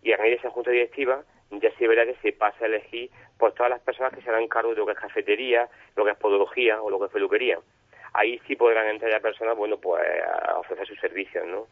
Y 0.02 0.12
a 0.12 0.16
raíz 0.16 0.32
de 0.32 0.36
esa 0.38 0.50
junta 0.50 0.70
directiva 0.70 1.22
ya 1.50 1.70
se 1.76 1.86
verá 1.86 2.04
que 2.06 2.14
se 2.22 2.32
pasa 2.32 2.64
a 2.64 2.66
elegir 2.66 3.10
por 3.38 3.52
todas 3.52 3.70
las 3.70 3.80
personas 3.80 4.12
que 4.12 4.22
se 4.22 4.28
harán 4.30 4.48
cargo 4.48 4.70
de 4.70 4.76
lo 4.76 4.86
que 4.86 4.92
es 4.92 4.98
cafetería, 4.98 5.68
lo 5.96 6.04
que 6.04 6.10
es 6.12 6.16
podología 6.16 6.80
o 6.82 6.90
lo 6.90 6.98
que 6.98 7.06
es 7.06 7.12
peluquería. 7.12 7.58
Ahí 8.14 8.40
sí 8.46 8.56
podrán 8.56 8.88
entrar 8.88 9.10
ya 9.10 9.20
personas, 9.20 9.56
bueno, 9.56 9.78
pues 9.78 10.02
a 10.46 10.58
ofrecer 10.58 10.86
sus 10.86 10.98
servicios, 11.00 11.46
¿no? 11.46 11.66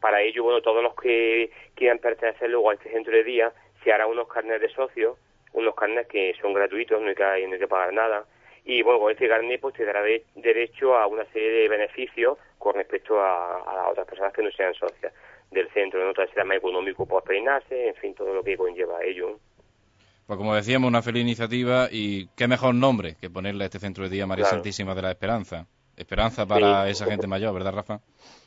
Para 0.00 0.20
ello, 0.22 0.42
bueno, 0.44 0.60
todos 0.62 0.82
los 0.82 0.94
que 0.94 1.50
quieran 1.74 1.98
pertenecer 1.98 2.50
luego 2.50 2.70
a 2.70 2.74
este 2.74 2.90
centro 2.90 3.12
de 3.12 3.24
día, 3.24 3.52
se 3.82 3.92
hará 3.92 4.06
unos 4.06 4.28
carnets 4.28 4.60
de 4.60 4.68
socios, 4.70 5.16
unos 5.52 5.74
carnets 5.74 6.08
que 6.08 6.34
son 6.40 6.52
gratuitos, 6.52 7.00
no 7.00 7.08
hay 7.08 7.14
que, 7.14 7.46
no 7.46 7.52
hay 7.54 7.58
que 7.58 7.68
pagar 7.68 7.92
nada. 7.92 8.24
Y 8.66 8.82
bueno, 8.82 8.98
con 9.00 9.12
este 9.12 9.28
carnet 9.28 9.60
pues 9.60 9.74
te 9.74 9.84
dará 9.84 10.02
de- 10.02 10.24
derecho 10.34 10.96
a 10.96 11.06
una 11.06 11.24
serie 11.32 11.50
de 11.50 11.68
beneficios 11.68 12.36
con 12.58 12.74
respecto 12.74 13.20
a, 13.20 13.58
a 13.60 13.88
otras 13.90 14.06
personas 14.06 14.32
que 14.32 14.42
no 14.42 14.50
sean 14.50 14.74
socias 14.74 15.12
del 15.52 15.70
centro, 15.70 16.00
¿no? 16.02 16.08
Entonces 16.08 16.32
será 16.34 16.44
más 16.44 16.56
económico 16.58 17.06
pues 17.06 17.24
peinarse, 17.24 17.88
en 17.88 17.94
fin, 17.94 18.14
todo 18.14 18.34
lo 18.34 18.42
que 18.42 18.56
conlleva 18.56 19.02
ello. 19.04 19.38
Pues 20.26 20.36
como 20.36 20.54
decíamos, 20.56 20.88
una 20.88 21.02
feliz 21.02 21.22
iniciativa 21.22 21.86
y 21.90 22.26
qué 22.36 22.48
mejor 22.48 22.74
nombre 22.74 23.14
que 23.20 23.30
ponerle 23.30 23.62
a 23.62 23.66
este 23.66 23.78
centro 23.78 24.02
de 24.04 24.10
día 24.10 24.26
María 24.26 24.42
Claro. 24.42 24.56
Santísima 24.56 24.94
de 24.96 25.02
la 25.02 25.10
Esperanza. 25.12 25.66
Esperanza 25.96 26.44
para 26.44 26.84
Sí. 26.86 26.90
esa 26.90 27.04
gente 27.06 27.28
mayor, 27.28 27.54
¿verdad, 27.54 27.72
Rafa? 27.72 28.00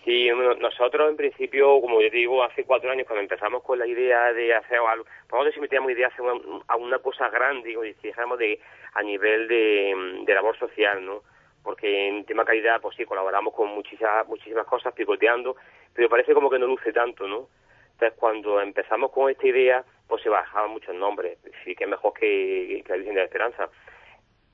Sí, 0.10 0.28
nosotros 0.60 1.08
en 1.08 1.18
principio, 1.18 1.80
como 1.82 2.02
yo 2.02 2.10
digo, 2.10 2.44
hace 2.44 2.64
cuatro 2.64 2.90
años 2.90 3.06
cuando 3.06 3.22
empezamos 3.22 3.62
con 3.62 3.78
la 3.78 3.86
idea 3.86 4.34
de 4.34 4.56
hacer 4.56 4.80
algo, 4.80 5.06
nosotros 5.32 5.54
siempre 5.54 5.70
teníamos 5.70 5.92
idea 5.92 6.08
de 6.08 6.14
hacer 6.14 6.26
una, 6.26 6.64
a 6.68 6.78
una 6.78 6.98
cosa 6.98 7.30
grande, 7.30 7.78
dijéramos, 8.02 8.40
de, 8.40 8.60
a 8.94 9.04
nivel 9.04 9.48
de, 9.48 10.24
de 10.26 10.34
labor 10.34 10.58
social, 10.58 11.06
¿no? 11.06 11.22
Porque 11.62 12.08
en 12.08 12.26
tema 12.26 12.44
calidad, 12.44 12.82
pues 12.82 12.96
sí, 12.96 13.06
colaboramos 13.06 13.54
con 13.54 13.70
muchísimas, 13.70 14.28
muchísimas 14.28 14.66
cosas, 14.66 14.96
picoteando, 14.96 15.56
pero 15.94 16.10
parece 16.10 16.34
como 16.34 16.50
que 16.50 16.58
no 16.58 16.66
luce 16.66 16.92
tanto, 16.92 17.28
¿no? 17.28 17.48
Entonces, 17.92 18.18
cuando 18.18 18.60
empezamos 18.62 19.12
con 19.12 19.30
esta 19.30 19.46
idea, 19.46 19.84
pues 20.08 20.24
se 20.24 20.30
bajaban 20.30 20.72
muchos 20.72 20.96
nombres. 20.96 21.38
Sí, 21.64 21.76
que 21.76 21.86
mejor 21.86 22.14
que, 22.16 22.82
que 22.84 22.90
la 22.90 22.96
Virgen 22.96 23.14
de 23.14 23.22
la 23.22 23.26
Esperanza. 23.26 23.70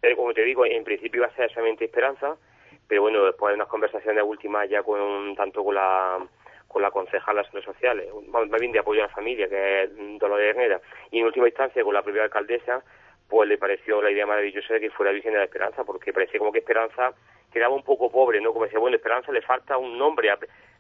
Pero 0.02 0.18
como 0.18 0.34
te 0.34 0.44
digo, 0.44 0.66
en 0.66 0.84
principio 0.84 1.20
iba 1.20 1.28
a 1.28 1.36
ser 1.38 1.50
solamente 1.54 1.86
Esperanza, 1.86 2.36
pero 2.88 3.02
bueno, 3.02 3.26
después 3.26 3.52
de 3.52 3.56
unas 3.56 3.68
conversaciones 3.68 4.24
últimas 4.26 4.70
ya 4.70 4.84
con 4.84 5.36
tanto 5.36 5.64
con 5.64 5.76
la 5.76 6.20
con 6.68 6.82
la 6.82 6.92
concejala 6.92 7.42
de 7.54 7.62
Sociales, 7.62 8.10
más 8.28 8.60
bien 8.60 8.74
de 8.74 8.80
apoyo 8.80 9.02
a 9.02 9.08
la 9.08 9.14
familia, 9.14 9.48
que 9.48 9.84
es 9.84 10.20
Dolores 10.20 10.54
Herrera, 10.54 10.82
y 11.10 11.20
en 11.20 11.26
última 11.26 11.48
instancia 11.48 11.82
con 11.84 11.94
la 11.94 12.04
propia 12.04 12.24
alcaldesa, 12.24 12.84
pues 13.30 13.48
le 13.48 13.58
pareció 13.58 14.02
la 14.02 14.12
idea 14.12 14.26
maravillosa 14.26 14.74
de 14.74 14.82
que 14.82 14.90
fuera 14.90 15.14
Virgen 15.14 15.32
de 15.32 15.38
la 15.40 15.46
Esperanza, 15.46 15.86
porque 15.86 16.12
parecía 16.12 16.38
como 16.38 16.52
que 16.52 16.60
Esperanza 16.60 17.14
quedaba 17.54 17.74
un 17.74 17.84
poco 17.84 18.12
pobre, 18.12 18.42
¿no? 18.42 18.52
Como 18.52 18.66
decía, 18.66 18.80
bueno, 18.80 18.98
Esperanza 18.98 19.32
le 19.32 19.42
falta 19.42 19.78
un 19.78 19.98
nombre, 19.98 20.30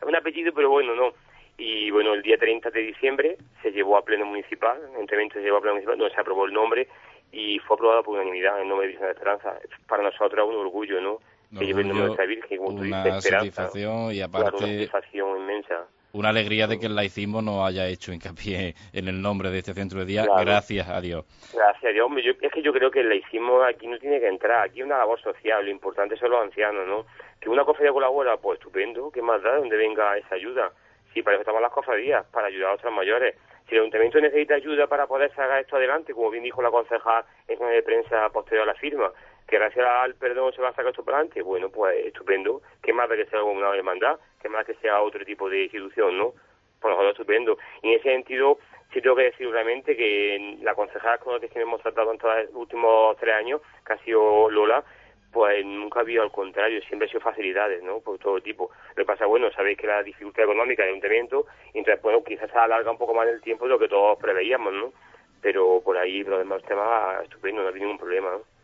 un 0.02 0.16
apellido, 0.18 0.54
pero 0.54 0.70
bueno, 0.70 0.96
no. 0.96 1.14
Y 1.58 1.90
bueno, 1.92 2.14
el 2.14 2.22
día 2.22 2.38
30 2.38 2.70
de 2.72 2.82
diciembre 2.82 3.38
se 3.62 3.72
llevó 3.72 3.98
a 3.98 4.04
pleno 4.04 4.26
municipal, 4.26 4.78
ayuntamiento 4.96 5.36
se 5.36 5.44
llevó 5.44 5.58
a 5.58 5.62
pleno 5.62 5.76
municipal, 5.76 5.98
donde 5.98 6.14
se 6.14 6.20
aprobó 6.20 6.46
el 6.46 6.52
nombre 6.52 6.90
y 7.32 7.60
fue 7.60 7.76
aprobado 7.76 8.04
por 8.04 8.16
unanimidad 8.16 8.62
el 8.62 8.68
nombre 8.68 8.88
de 8.88 8.92
Virgen 8.92 9.08
de 9.08 9.14
la 9.14 9.18
Esperanza. 9.18 9.60
Para 9.88 10.04
nosotros 10.04 10.46
es 10.46 10.54
un 10.54 10.60
orgullo, 10.60 11.00
¿no? 11.00 11.20
Que 11.60 11.66
lleve 11.68 11.82
el 11.82 11.88
nombre 11.88 12.06
de 12.06 12.10
orgullo, 12.12 12.26
nuestra 12.26 12.26
Virgen, 12.26 12.58
como 12.58 12.70
tú 12.72 12.82
una 12.84 13.04
dices, 13.04 13.18
Esperanza. 13.26 13.40
satisfacción 13.40 14.12
y 14.12 14.16
Claro, 14.18 14.30
una 14.32 14.48
aparte 14.50 14.58
satisfacción 14.60 15.38
inmensa. 15.42 15.86
una 16.14 16.30
alegría 16.30 16.68
de 16.68 16.80
que 16.80 16.86
el 16.86 16.96
laicismo 16.96 17.42
no 17.42 17.66
haya 17.66 17.88
hecho 17.88 18.14
hincapié 18.14 18.74
en 18.94 19.08
el 19.08 19.22
nombre 19.22 19.50
de 19.50 19.60
este 19.60 19.74
centro 19.74 20.00
de 20.00 20.06
día, 20.06 20.24
Claro. 20.26 20.42
gracias 20.46 20.88
a 20.90 21.02
Dios. 21.02 21.26
Gracias 21.54 21.84
a 21.84 21.90
Dios. 21.94 22.06
Hombre, 22.06 22.24
yo- 22.24 22.34
es 22.42 22.52
que 22.52 22.62
yo 22.62 22.72
creo 22.74 22.90
que 22.92 23.02
el 23.02 23.10
laicismo 23.10 23.62
aquí 23.64 23.88
no 23.88 23.98
tiene 24.00 24.20
que 24.20 24.28
entrar. 24.28 24.66
Aquí 24.66 24.80
hay 24.80 24.84
una 24.84 24.98
labor 25.00 25.20
social. 25.22 25.64
Lo 25.66 25.72
importante 25.72 26.16
son 26.18 26.32
los 26.32 26.42
ancianos, 26.42 26.88
¿no? 26.88 27.06
Que 27.40 27.50
una 27.50 27.66
cofradía 27.66 27.92
colabora, 27.92 28.38
pues 28.38 28.60
estupendo. 28.60 29.12
¿Qué 29.12 29.22
más 29.22 29.42
da? 29.44 29.58
¿Dónde 29.58 29.76
venga 29.78 30.18
esa 30.18 30.36
ayuda? 30.36 30.72
Sí, 31.14 31.22
para 31.22 31.36
eso 31.36 31.42
estamos 31.42 31.62
las 31.62 31.72
cofradías, 31.72 32.26
para 32.28 32.48
ayudar 32.48 32.72
a 32.72 32.74
otras 32.76 32.94
mayores. 32.94 33.36
Si 33.70 33.74
el 33.76 33.82
ayuntamiento 33.82 34.20
necesita 34.20 34.56
ayuda 34.56 34.86
para 34.88 35.08
poder 35.08 35.30
sacar 35.32 35.60
esto 35.60 35.78
adelante, 35.78 36.14
como 36.14 36.30
bien 36.30 36.44
dijo 36.44 36.62
la 36.62 36.70
concejal 36.70 37.24
en 37.48 37.58
rueda 37.58 37.72
de 37.74 37.84
prensa 37.84 38.30
posterior 38.30 38.64
a 38.64 38.74
la 38.74 38.80
firma, 38.80 39.12
que 39.48 39.58
gracias 39.58 39.86
al 39.86 40.16
perdón 40.16 40.54
se 40.54 40.62
va 40.62 40.70
a 40.70 40.72
sacar 40.72 40.88
esto 40.88 41.04
para 41.04 41.18
adelante, 41.18 41.42
bueno, 41.42 41.70
pues 41.70 42.06
estupendo. 42.06 42.62
¿Qué 42.82 42.94
más 42.94 43.10
da 43.10 43.16
que 43.16 43.26
sea 43.28 43.44
una 43.44 43.76
hermandad? 43.76 44.20
¿Qué 44.42 44.50
más 44.50 44.66
que 44.66 44.76
sea 44.76 45.02
otro 45.02 45.24
tipo 45.24 45.50
de 45.50 45.64
institución, 45.64 46.18
no? 46.18 46.34
Pues 46.80 46.92
nosotros 46.92 47.12
estupendo. 47.12 47.58
Y 47.84 47.90
en 47.90 48.00
ese 48.00 48.10
sentido, 48.10 48.58
sí 48.94 49.02
tengo 49.02 49.16
que 49.16 49.24
decir 49.24 49.50
realmente 49.50 49.96
que 49.96 50.58
la 50.62 50.74
concejala 50.74 51.18
con 51.20 51.34
la 51.34 51.48
que 51.48 51.60
hemos 51.60 51.82
tratado 51.82 52.12
en 52.12 52.20
los 52.22 52.50
últimos 52.54 53.18
tres 53.18 53.36
años, 53.36 53.62
que 53.86 53.94
ha 53.94 53.98
sido 54.00 54.50
Lola, 54.50 54.84
pues 55.32 55.66
nunca 55.66 56.00
ha 56.00 56.02
habido 56.02 56.24
al 56.24 56.32
contrario, 56.32 56.82
siempre 56.84 57.08
ha 57.08 57.12
sido 57.12 57.20
facilidades, 57.20 57.84
¿no? 57.84 58.00
Por 58.00 58.18
todo 58.20 58.40
tipo. 58.42 58.72
Lo 58.96 59.04
que 59.04 59.06
pasa, 59.06 59.26
bueno, 59.26 59.52
sabéis 59.52 59.78
que 59.78 59.86
la 59.86 60.02
dificultad 60.02 60.46
económica 60.46 60.84
del 60.84 60.94
ayuntamiento, 60.94 61.46
entonces, 61.74 62.02
bueno, 62.02 62.24
quizás 62.24 62.50
se 62.50 62.58
alarga 62.58 62.90
un 62.90 62.98
poco 62.98 63.14
más 63.14 63.28
el 63.28 63.42
tiempo 63.42 63.66
de 63.66 63.72
lo 63.72 63.80
que 63.80 63.90
todos 63.90 64.18
preveíamos, 64.18 64.74
¿no? 64.74 64.94
Pero 65.42 65.82
por 65.84 65.98
ahí 65.98 66.24
los 66.24 66.40
demás 66.40 66.64
temas, 66.64 67.22
estupendo, 67.24 67.62
no 67.62 67.68
hay 67.68 67.76
ningún 67.76 67.98
problema, 67.98 68.32
¿no? 68.32 68.55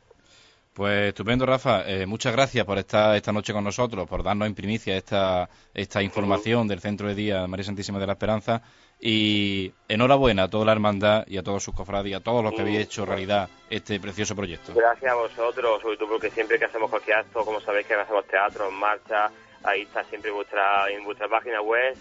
Pues 0.73 1.09
estupendo, 1.09 1.45
Rafa. 1.45 1.83
Eh, 1.85 2.05
muchas 2.05 2.31
gracias 2.31 2.65
por 2.65 2.77
estar 2.77 3.13
esta 3.15 3.33
noche 3.33 3.51
con 3.51 3.63
nosotros, 3.63 4.07
por 4.07 4.23
darnos 4.23 4.47
en 4.47 4.55
primicia 4.55 4.95
esta, 4.95 5.49
esta 5.73 6.01
información 6.01 6.65
del 6.65 6.79
Centro 6.79 7.09
de 7.09 7.15
Día 7.15 7.45
María 7.45 7.65
Santísima 7.65 7.99
de 7.99 8.07
la 8.07 8.13
Esperanza. 8.13 8.61
Y 8.97 9.73
enhorabuena 9.89 10.43
a 10.43 10.49
toda 10.49 10.63
la 10.63 10.71
hermandad 10.71 11.25
y 11.27 11.37
a 11.37 11.43
todos 11.43 11.63
sus 11.63 11.73
cofrades 11.73 12.11
y 12.11 12.13
a 12.13 12.19
todos 12.21 12.43
los 12.43 12.53
que 12.53 12.61
habéis 12.61 12.79
hecho 12.81 13.05
realidad 13.05 13.49
este 13.69 13.99
precioso 13.99 14.35
proyecto. 14.35 14.73
Gracias 14.73 15.11
a 15.11 15.15
vosotros, 15.15 15.81
sobre 15.81 15.97
todo 15.97 16.07
porque 16.07 16.29
siempre 16.29 16.57
que 16.57 16.65
hacemos 16.65 16.89
cualquier 16.89 17.17
acto, 17.17 17.43
como 17.43 17.59
sabéis 17.59 17.87
que 17.87 17.95
hacemos 17.95 18.25
teatro 18.27 18.69
en 18.69 18.75
marcha, 18.75 19.29
ahí 19.63 19.81
está 19.81 20.03
siempre 20.05 20.31
vuestra 20.31 20.89
en 20.89 21.03
vuestra 21.03 21.27
página 21.27 21.61
web 21.61 21.97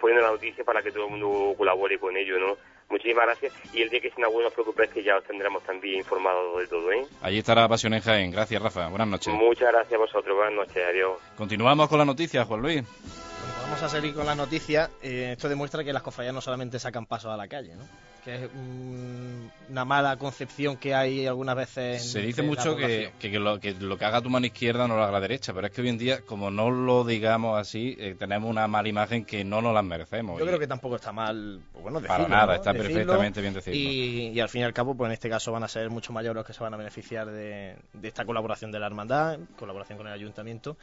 poniendo 0.00 0.24
la 0.24 0.32
noticia 0.32 0.64
para 0.64 0.82
que 0.82 0.90
todo 0.90 1.04
el 1.04 1.10
mundo 1.10 1.54
colabore 1.58 1.98
con 1.98 2.16
ello, 2.16 2.38
¿no? 2.38 2.56
Muchísimas 2.90 3.26
gracias 3.26 3.52
y 3.72 3.82
el 3.82 3.90
día 3.90 4.00
que 4.00 4.10
se 4.10 4.20
inaugure 4.20 4.44
no 4.44 4.48
os 4.48 4.54
preocupéis 4.54 4.90
que 4.90 5.02
ya 5.02 5.16
os 5.16 5.24
tendremos 5.24 5.62
también 5.64 5.98
informados 5.98 6.58
de 6.58 6.66
todo, 6.66 6.92
¿eh? 6.92 7.06
Allí 7.22 7.38
estará 7.38 7.68
Pasión 7.68 7.94
en 7.94 8.00
Jaén. 8.02 8.30
Gracias, 8.30 8.62
Rafa. 8.62 8.88
Buenas 8.88 9.08
noches. 9.08 9.34
Muchas 9.34 9.72
gracias 9.72 9.94
a 9.94 9.98
vosotros, 9.98 10.36
buenas 10.36 10.54
noches, 10.54 10.82
adiós. 10.88 11.18
Continuamos 11.36 11.88
con 11.88 11.98
las 11.98 12.06
noticias, 12.06 12.46
Juan 12.46 12.60
Luis. 12.60 12.82
Bueno, 12.82 13.54
vamos 13.62 13.82
a 13.82 13.88
seguir 13.88 14.14
con 14.14 14.26
las 14.26 14.36
noticias. 14.36 14.90
Eh, 15.02 15.30
esto 15.32 15.48
demuestra 15.48 15.82
que 15.82 15.92
las 15.92 16.02
cofradías 16.02 16.34
no 16.34 16.40
solamente 16.40 16.78
sacan 16.78 17.06
pasos 17.06 17.32
a 17.32 17.36
la 17.36 17.48
calle, 17.48 17.74
¿no? 17.74 17.84
Que 18.24 18.34
es 18.36 18.50
una 18.54 19.84
mala 19.84 20.16
concepción 20.16 20.76
que 20.78 20.94
hay 20.94 21.26
algunas 21.26 21.54
veces. 21.56 22.10
Se 22.10 22.20
dice 22.20 22.42
mucho 22.42 22.74
que, 22.74 23.12
que, 23.18 23.30
que 23.30 23.38
lo, 23.38 23.60
que 23.60 23.72
lo 23.74 23.98
que 23.98 24.04
haga 24.06 24.22
tu 24.22 24.30
mano 24.30 24.46
izquierda 24.46 24.88
no 24.88 24.96
lo 24.96 25.02
haga 25.02 25.12
la 25.12 25.20
derecha, 25.20 25.52
pero 25.52 25.66
es 25.66 25.72
que 25.72 25.82
hoy 25.82 25.88
en 25.90 25.98
día, 25.98 26.22
como 26.22 26.50
no 26.50 26.70
lo 26.70 27.04
digamos 27.04 27.58
así, 27.60 27.96
eh, 27.98 28.16
tenemos 28.18 28.48
una 28.50 28.66
mala 28.66 28.88
imagen 28.88 29.24
que 29.26 29.44
no 29.44 29.60
nos 29.60 29.74
la 29.74 29.82
merecemos. 29.82 30.38
Yo 30.38 30.44
Y 30.44 30.48
creo 30.48 30.58
que 30.58 30.66
tampoco 30.66 30.96
está 30.96 31.12
mal, 31.12 31.60
bueno, 31.82 32.00
Para 32.00 32.14
decirlo, 32.18 32.28
nada, 32.28 32.46
¿no? 32.46 32.54
está 32.54 32.72
Decirlo 32.72 32.94
perfectamente 32.94 33.40
bien 33.42 33.54
decirlo. 33.54 33.78
Y, 33.78 34.28
y 34.34 34.40
al 34.40 34.48
fin 34.48 34.62
y 34.62 34.64
al 34.64 34.72
cabo, 34.72 34.94
pues 34.96 35.08
en 35.08 35.12
este 35.12 35.28
caso 35.28 35.52
van 35.52 35.64
a 35.64 35.68
ser 35.68 35.90
mucho 35.90 36.12
mayores 36.14 36.36
los 36.36 36.46
que 36.46 36.54
se 36.54 36.62
van 36.62 36.72
a 36.72 36.76
beneficiar 36.78 37.30
de, 37.30 37.76
de 37.92 38.08
esta 38.08 38.24
colaboración 38.24 38.72
de 38.72 38.78
la 38.78 38.86
hermandad, 38.86 39.38
colaboración 39.58 39.98
con 39.98 40.06
el 40.06 40.14
ayuntamiento. 40.14 40.78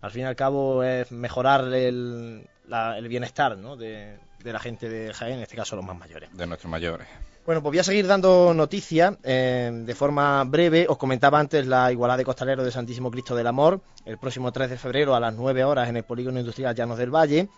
Al 0.00 0.10
fin 0.10 0.22
y 0.22 0.24
al 0.24 0.34
cabo 0.34 0.82
es 0.82 1.12
mejorar 1.12 1.72
el, 1.72 2.46
la- 2.66 2.98
el 2.98 3.06
bienestar 3.06 3.56
¿no? 3.58 3.76
de, 3.76 4.16
de 4.42 4.52
la 4.52 4.58
gente 4.58 4.88
de 4.88 5.12
Jaén, 5.12 5.34
en 5.34 5.42
este 5.42 5.56
caso 5.56 5.76
los 5.76 5.84
más 5.84 5.98
mayores. 5.98 6.30
de 6.32 6.46
nuestros 6.46 6.70
mayores. 6.70 7.06
Bueno, 7.46 7.62
pues 7.62 7.72
voy 7.72 7.78
a 7.78 7.84
seguir 7.84 8.06
dando 8.06 8.52
noticias 8.54 9.16
eh, 9.24 9.70
de 9.72 9.94
forma 9.94 10.44
breve. 10.44 10.86
Os 10.88 10.98
comentaba 10.98 11.40
antes 11.40 11.66
la 11.66 11.90
igualdad 11.90 12.18
de 12.18 12.24
costalero 12.24 12.62
de 12.62 12.70
Santísimo 12.70 13.10
Cristo 13.10 13.34
del 13.34 13.46
Amor, 13.46 13.80
el 14.04 14.18
próximo 14.18 14.52
3 14.52 14.70
de 14.70 14.76
febrero 14.76 15.14
a 15.14 15.20
las 15.20 15.34
9 15.34 15.64
horas 15.64 15.88
en 15.88 15.96
el 15.96 16.04
Polígono 16.04 16.38
Industrial 16.38 16.74
Llanos 16.74 16.98
del 16.98 17.14
Valle. 17.14 17.48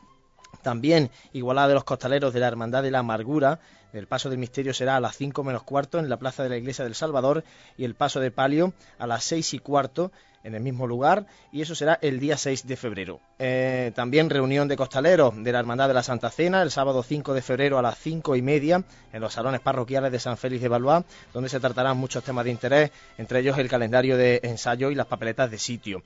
También 0.62 1.10
igualada 1.32 1.68
de 1.68 1.74
los 1.74 1.84
costaleros 1.84 2.32
de 2.32 2.40
la 2.40 2.48
Hermandad 2.48 2.82
de 2.82 2.90
la 2.90 3.00
Amargura. 3.00 3.60
El 3.92 4.06
paso 4.06 4.30
del 4.30 4.38
misterio 4.38 4.72
será 4.72 4.96
a 4.96 5.00
las 5.00 5.16
5 5.16 5.42
menos 5.44 5.64
cuarto 5.64 5.98
en 5.98 6.08
la 6.08 6.16
plaza 6.16 6.42
de 6.42 6.48
la 6.48 6.56
Iglesia 6.56 6.84
del 6.84 6.94
Salvador 6.94 7.44
y 7.76 7.84
el 7.84 7.94
paso 7.94 8.20
de 8.20 8.30
palio 8.30 8.72
a 8.98 9.06
las 9.06 9.24
6 9.24 9.54
y 9.54 9.58
cuarto 9.58 10.12
en 10.44 10.54
el 10.54 10.62
mismo 10.62 10.86
lugar 10.86 11.26
y 11.52 11.62
eso 11.62 11.74
será 11.74 11.98
el 12.02 12.20
día 12.20 12.36
6 12.36 12.66
de 12.66 12.76
febrero. 12.76 13.20
Eh, 13.38 13.92
también 13.94 14.30
reunión 14.30 14.68
de 14.68 14.76
costaleros 14.76 15.42
de 15.42 15.52
la 15.52 15.58
Hermandad 15.58 15.88
de 15.88 15.94
la 15.94 16.02
Santa 16.02 16.30
Cena 16.30 16.62
el 16.62 16.70
sábado 16.70 17.02
5 17.02 17.34
de 17.34 17.42
febrero 17.42 17.78
a 17.78 17.82
las 17.82 17.98
5 17.98 18.36
y 18.36 18.42
media 18.42 18.82
en 19.12 19.20
los 19.20 19.32
salones 19.32 19.60
parroquiales 19.60 20.12
de 20.12 20.18
San 20.18 20.36
Félix 20.36 20.62
de 20.62 20.68
Valois, 20.68 21.04
donde 21.32 21.48
se 21.48 21.60
tratarán 21.60 21.96
muchos 21.96 22.24
temas 22.24 22.44
de 22.44 22.50
interés, 22.50 22.90
entre 23.18 23.40
ellos 23.40 23.58
el 23.58 23.68
calendario 23.68 24.16
de 24.16 24.40
ensayo 24.42 24.90
y 24.90 24.94
las 24.94 25.06
papeletas 25.06 25.50
de 25.50 25.58
sitio. 25.58 26.02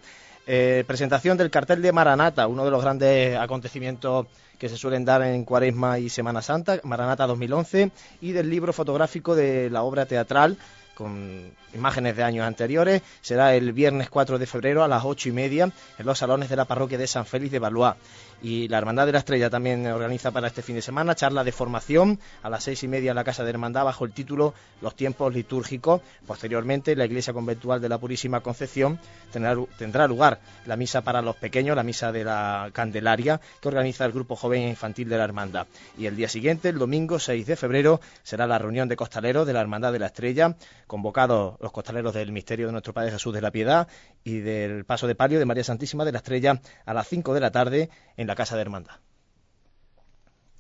Eh, 0.49 0.85
presentación 0.87 1.37
del 1.37 1.51
cartel 1.51 1.83
de 1.83 1.91
Maranata, 1.91 2.47
uno 2.47 2.65
de 2.65 2.71
los 2.71 2.81
grandes 2.81 3.37
acontecimientos 3.37 4.27
que 4.59 4.69
se 4.69 4.77
suelen 4.77 5.05
dar 5.05 5.23
en 5.23 5.45
Cuaresma 5.45 5.99
y 5.99 6.09
Semana 6.09 6.41
Santa, 6.41 6.81
Maranata 6.85 7.27
2011, 7.27 7.91
y 8.21 8.33
del 8.33 8.49
libro 8.49 8.73
fotográfico 8.73 9.35
de 9.35 9.69
la 9.71 9.83
obra 9.83 10.07
teatral 10.07 10.57
con 10.97 11.53
imágenes 11.75 12.17
de 12.17 12.25
años 12.25 12.47
anteriores. 12.47 13.03
Será 13.21 13.55
el 13.55 13.73
viernes 13.73 14.09
4 14.09 14.39
de 14.39 14.47
febrero 14.47 14.83
a 14.83 14.89
las 14.89 15.05
ocho 15.05 15.29
y 15.29 15.33
media 15.33 15.71
en 15.99 16.07
los 16.07 16.19
salones 16.19 16.49
de 16.49 16.57
la 16.57 16.65
parroquia 16.65 16.99
de 16.99 17.07
San 17.07 17.27
Félix 17.27 17.53
de 17.53 17.59
Valois. 17.59 17.95
Y 18.43 18.69
la 18.69 18.79
Hermandad 18.79 19.07
de 19.07 19.13
la 19.13 19.19
Estrella 19.19 19.51
también 19.51 19.87
organiza 19.87 20.31
para 20.31 20.49
este 20.49 20.63
fin 20.63 20.77
de 20.77 20.83
semana 20.83 21.15
charla 21.15 21.43
de 21.43 21.53
formación 21.53 22.21
a 22.43 22.51
las 22.51 22.65
seis 22.65 22.83
y 22.83 22.89
media 22.89 23.11
en 23.11 23.17
la 23.17 23.25
Casa 23.25 23.45
de 23.45 23.51
Hermandad 23.51 23.85
bajo 23.85 24.05
el 24.05 24.13
título 24.13 24.55
Los 24.83 24.95
tiempos 24.95 25.33
litúrgicos. 25.35 26.03
Posteriormente, 26.27 26.95
la 26.97 27.07
Iglesia 27.07 27.33
Conventual 27.33 27.81
de 27.81 27.89
la 27.89 27.99
Purísima 27.99 28.41
Concepción 28.41 28.99
tendrá, 29.33 30.07
lugar 30.07 30.41
la 30.67 30.77
misa 30.77 31.03
para 31.03 31.23
los 31.23 31.37
pequeños, 31.37 31.77
la 31.77 31.83
misa 31.83 32.13
de 32.13 32.25
la 32.25 32.71
Candelaria, 32.73 33.41
que 33.61 33.69
organiza 33.69 34.05
el 34.05 34.13
Grupo 34.13 34.37
Joven 34.37 34.63
e 34.63 34.71
Infantil 34.71 35.09
de 35.09 35.19
la 35.19 35.25
Hermandad. 35.25 35.67
Y 35.99 36.07
el 36.07 36.17
día 36.17 36.29
siguiente, 36.29 36.69
el 36.69 36.79
domingo 36.79 37.19
6 37.19 37.47
de 37.47 37.57
febrero, 37.57 38.01
será 38.23 38.47
la 38.47 38.59
reunión 38.59 38.89
de 38.89 38.97
costaleros 38.97 39.47
de 39.47 39.53
la 39.53 39.61
Hermandad 39.61 39.93
de 39.93 39.99
la 39.99 40.07
Estrella, 40.07 40.57
convocados 40.87 41.59
los 41.61 41.73
costaleros 41.73 42.15
del 42.15 42.33
Misterio 42.33 42.67
de 42.67 42.73
Nuestro 42.73 42.93
Padre 42.93 43.13
Jesús 43.13 43.33
de 43.33 43.41
la 43.41 43.51
Piedad 43.51 43.89
y 44.25 44.39
del 44.41 44.85
Paso 44.85 45.07
de 45.07 45.15
Palio 45.15 45.39
de 45.39 45.45
María 45.45 45.65
Santísima 45.65 46.05
de 46.05 46.13
la 46.13 46.19
Estrella 46.19 46.61
a 46.85 46.95
las 46.95 47.09
5 47.09 47.35
de 47.35 47.41
la 47.41 47.51
tarde 47.51 47.91
en 48.17 48.26
la 48.27 48.35
Casa 48.35 48.57
de 48.57 48.63
Hermandad. 48.63 48.97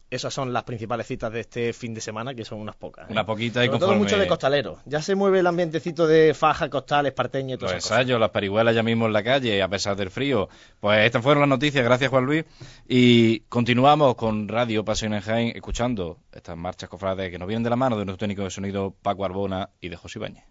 Esas 0.08 0.32
son 0.32 0.52
las 0.52 0.62
principales 0.62 1.08
citas 1.08 1.32
de 1.32 1.40
este 1.40 1.72
fin 1.72 1.92
de 1.92 2.00
semana, 2.00 2.32
que 2.32 2.44
son 2.44 2.60
unas 2.60 2.76
pocas. 2.76 3.08
¿eh? 3.08 3.12
Una 3.12 3.26
poquita 3.26 3.64
y 3.64 3.66
Sobre 3.66 3.78
todo 3.80 3.88
conforme... 3.88 4.04
mucho 4.04 4.18
de 4.20 4.28
costaleros. 4.28 4.78
Ya 4.84 5.02
se 5.02 5.16
mueve 5.16 5.40
el 5.40 5.46
ambientecito 5.48 6.06
de 6.06 6.32
faja, 6.32 6.70
costal, 6.70 7.06
esparteño 7.06 7.56
y 7.56 7.58
todo 7.58 7.72
Los 7.72 7.82
cosas. 7.82 7.90
ensayos, 7.98 8.20
las 8.20 8.30
parihuelas 8.30 8.72
ya 8.72 8.84
mismo 8.84 9.06
en 9.06 9.12
la 9.12 9.24
calle, 9.24 9.60
a 9.60 9.68
pesar 9.68 9.96
del 9.96 10.10
frío. 10.10 10.48
Pues 10.78 11.04
estas 11.04 11.22
fueron 11.24 11.40
las 11.40 11.48
noticias, 11.48 11.84
gracias 11.84 12.08
Juan 12.08 12.24
Luis. 12.24 12.44
Y 12.88 13.40
continuamos 13.48 14.14
con 14.14 14.46
Radio 14.46 14.84
Pasión 14.84 15.12
en 15.12 15.22
Jaén, 15.22 15.52
escuchando 15.56 16.20
estas 16.30 16.56
marchas 16.56 16.88
cofrades 16.88 17.28
que 17.32 17.38
nos 17.40 17.48
vienen 17.48 17.64
de 17.64 17.70
la 17.70 17.76
mano 17.76 17.98
de 17.98 18.04
nuestro 18.04 18.20
técnico 18.20 18.44
de 18.44 18.50
sonido 18.50 18.94
Paco 19.02 19.24
Arbona 19.24 19.70
y 19.80 19.88
de 19.88 19.96
José 19.96 20.20
Ibáñez. 20.20 20.44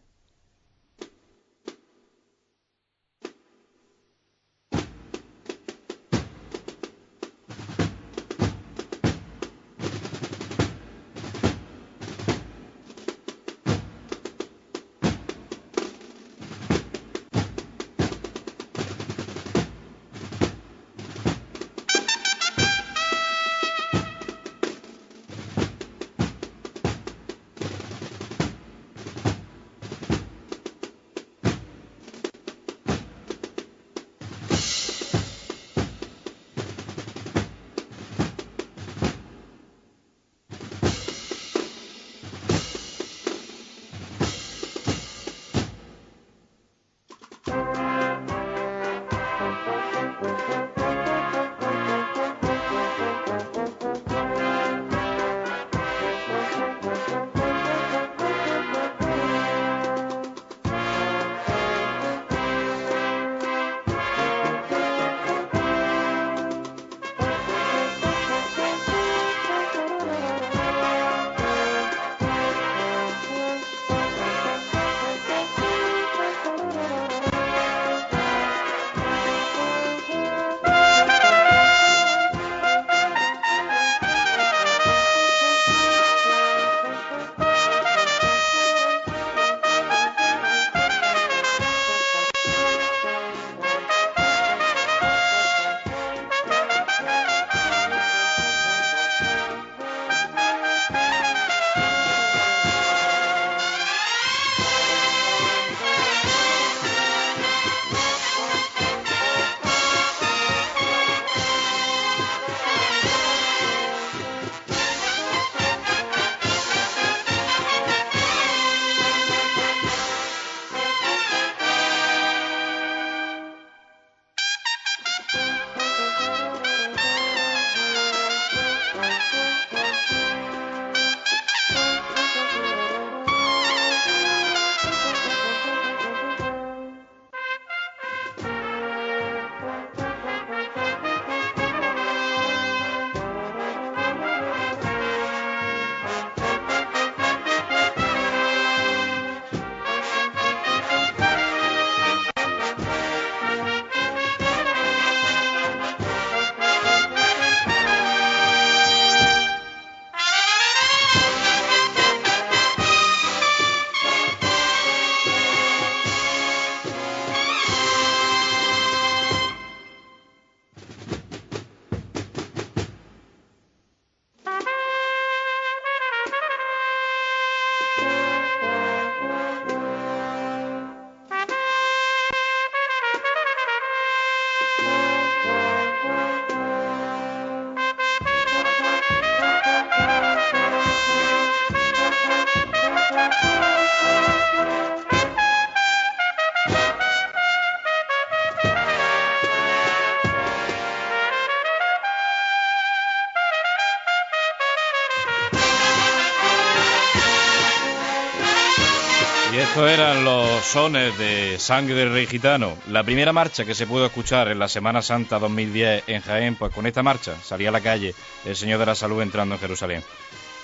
Sones 210.65 211.17
de 211.17 211.57
Sangre 211.59 211.95
del 211.95 212.11
Rey 212.11 212.25
Gitano. 212.25 212.75
La 212.89 213.03
primera 213.03 213.31
marcha 213.31 213.65
que 213.65 213.75
se 213.75 213.87
pudo 213.87 214.05
escuchar 214.07 214.47
en 214.49 214.59
la 214.59 214.67
Semana 214.67 215.01
Santa 215.01 215.39
2010 215.39 216.03
en 216.07 216.21
Jaén, 216.21 216.55
pues 216.55 216.73
con 216.73 216.85
esta 216.87 217.03
marcha 217.03 217.35
salía 217.43 217.69
a 217.69 217.71
la 217.71 217.81
calle 217.81 218.13
el 218.45 218.55
Señor 218.55 218.79
de 218.79 218.85
la 218.87 218.95
Salud 218.95 219.21
entrando 219.21 219.55
en 219.55 219.61
Jerusalén. 219.61 220.03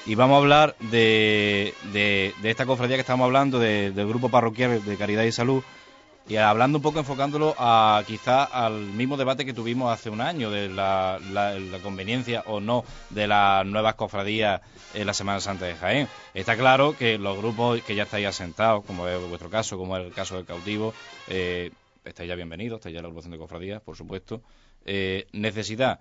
Y 0.05 0.15
vamos 0.15 0.35
a 0.35 0.37
hablar 0.39 0.75
de, 0.79 1.75
de, 1.93 2.33
esta 2.43 2.65
cofradía 2.65 2.97
que 2.97 3.01
estamos 3.01 3.25
hablando, 3.25 3.59
de- 3.59 3.91
del 3.91 4.07
grupo 4.07 4.29
parroquial 4.29 4.83
de 4.83 4.97
Caridad 4.97 5.23
y 5.23 5.31
Salud, 5.31 5.63
y 6.27 6.35
hablando 6.37 6.77
un 6.77 6.81
poco, 6.81 6.99
enfocándolo 6.99 7.55
a 7.57 8.03
quizá 8.07 8.43
al 8.43 8.73
mismo 8.73 9.17
debate 9.17 9.45
que 9.45 9.53
tuvimos 9.53 9.91
hace 9.91 10.09
un 10.09 10.21
año 10.21 10.49
de 10.49 10.69
la, 10.69 11.19
la- 11.31 11.57
conveniencia 11.83 12.43
o 12.45 12.59
no 12.59 12.83
de 13.09 13.27
las 13.27 13.65
nuevas 13.65 13.95
cofradías 13.95 14.61
en 14.93 15.07
la 15.07 15.13
Semana 15.13 15.39
Santa 15.39 15.65
de 15.65 15.75
Jaén. 15.75 16.07
Está 16.33 16.55
claro 16.55 16.95
que 16.97 17.17
los 17.17 17.37
grupos 17.37 17.81
que 17.81 17.95
ya 17.95 18.03
estáis 18.03 18.27
asentados, 18.27 18.85
como 18.85 19.07
es 19.07 19.19
vuestro 19.27 19.49
caso, 19.49 19.77
como 19.77 19.97
es 19.97 20.05
el 20.05 20.13
caso 20.13 20.35
del 20.35 20.45
cautivo, 20.45 20.93
eh, 21.27 21.71
estáis 22.05 22.29
ya 22.29 22.35
bienvenidos, 22.35 22.77
estáis 22.79 22.93
ya 22.93 22.99
en 22.99 23.03
la 23.03 23.07
agrupación 23.07 23.31
de 23.31 23.37
cofradías, 23.37 23.81
por 23.81 23.95
supuesto. 23.97 24.41
Eh, 24.85 25.27
necesidad. 25.33 25.99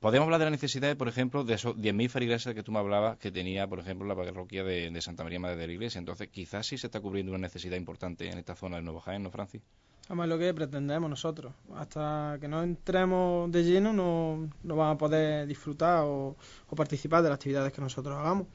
Podemos 0.00 0.26
hablar 0.26 0.38
de 0.38 0.44
la 0.46 0.50
necesidad, 0.50 0.96
por 0.96 1.08
ejemplo, 1.08 1.42
de 1.44 1.54
esos 1.54 1.76
10.000 1.76 2.08
feligreses 2.08 2.54
que 2.54 2.62
tú 2.62 2.70
me 2.70 2.78
hablabas 2.78 3.18
que 3.18 3.32
tenía, 3.32 3.66
por 3.66 3.80
ejemplo, 3.80 4.06
la 4.06 4.14
parroquia 4.14 4.62
de, 4.62 5.00
Santa 5.00 5.24
María 5.24 5.40
Madre 5.40 5.56
de 5.56 5.66
la 5.66 5.72
Iglesia. 5.72 5.98
Entonces, 5.98 6.28
quizás 6.28 6.66
sí 6.66 6.78
se 6.78 6.86
está 6.86 7.00
cubriendo 7.00 7.32
una 7.32 7.40
necesidad 7.40 7.76
importante 7.76 8.28
en 8.30 8.38
esta 8.38 8.54
zona 8.54 8.76
del 8.76 8.84
Nuevo 8.84 9.00
Jaén, 9.00 9.22
¿no, 9.22 9.30
Francis? 9.30 9.60
Además, 10.06 10.28
lo 10.28 10.38
que 10.38 10.54
pretendemos 10.54 11.10
nosotros. 11.10 11.52
Hasta 11.74 12.38
que 12.40 12.48
no 12.48 12.62
entremos 12.62 13.50
de 13.50 13.64
lleno, 13.64 13.92
no, 13.92 14.48
no 14.62 14.76
vamos 14.76 14.94
a 14.94 14.98
poder 14.98 15.46
disfrutar 15.46 16.04
o, 16.04 16.36
o 16.68 16.76
participar 16.76 17.22
de 17.22 17.30
las 17.30 17.36
actividades 17.36 17.72
que 17.72 17.80
nosotros 17.80 18.16
hagamos. 18.16 18.46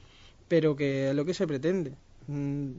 Pero 0.48 0.74
que 0.74 1.10
es 1.10 1.14
lo 1.14 1.24
que 1.24 1.34
se 1.34 1.46
pretende. 1.46 1.94
Mm, 2.26 2.72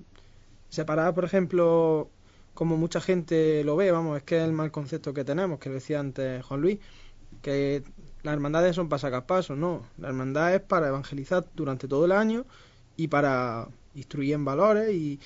Separar, 0.76 1.14
por 1.14 1.24
ejemplo, 1.24 2.10
como 2.54 2.76
mucha 2.76 3.00
gente 3.00 3.64
lo 3.64 3.78
ve, 3.78 3.92
vamos, 3.92 4.18
es 4.18 4.24
que 4.24 4.38
es 4.38 4.44
el 4.44 4.52
mal 4.52 4.72
concepto 4.72 5.14
que 5.14 5.24
tenemos, 5.24 5.58
que 5.58 5.70
decía 5.70 6.02
antes 6.02 6.44
Juan 6.44 6.60
Luis, 6.60 6.80
que 7.42 7.82
las 8.26 8.34
hermandades 8.34 8.76
son 8.76 8.90
para 8.90 9.00
sacar 9.00 9.26
pasos, 9.26 9.58
no. 9.58 9.84
La 9.98 10.08
hermandad 10.10 10.54
es 10.56 10.62
para 10.62 10.88
evangelizar 10.88 11.46
durante 11.56 11.88
todo 11.88 12.06
el 12.06 12.12
año 12.12 12.46
y 12.98 13.08
para 13.08 13.68
instruir 13.94 14.34
en 14.34 14.44
valores 14.46 14.94
y, 14.94 15.20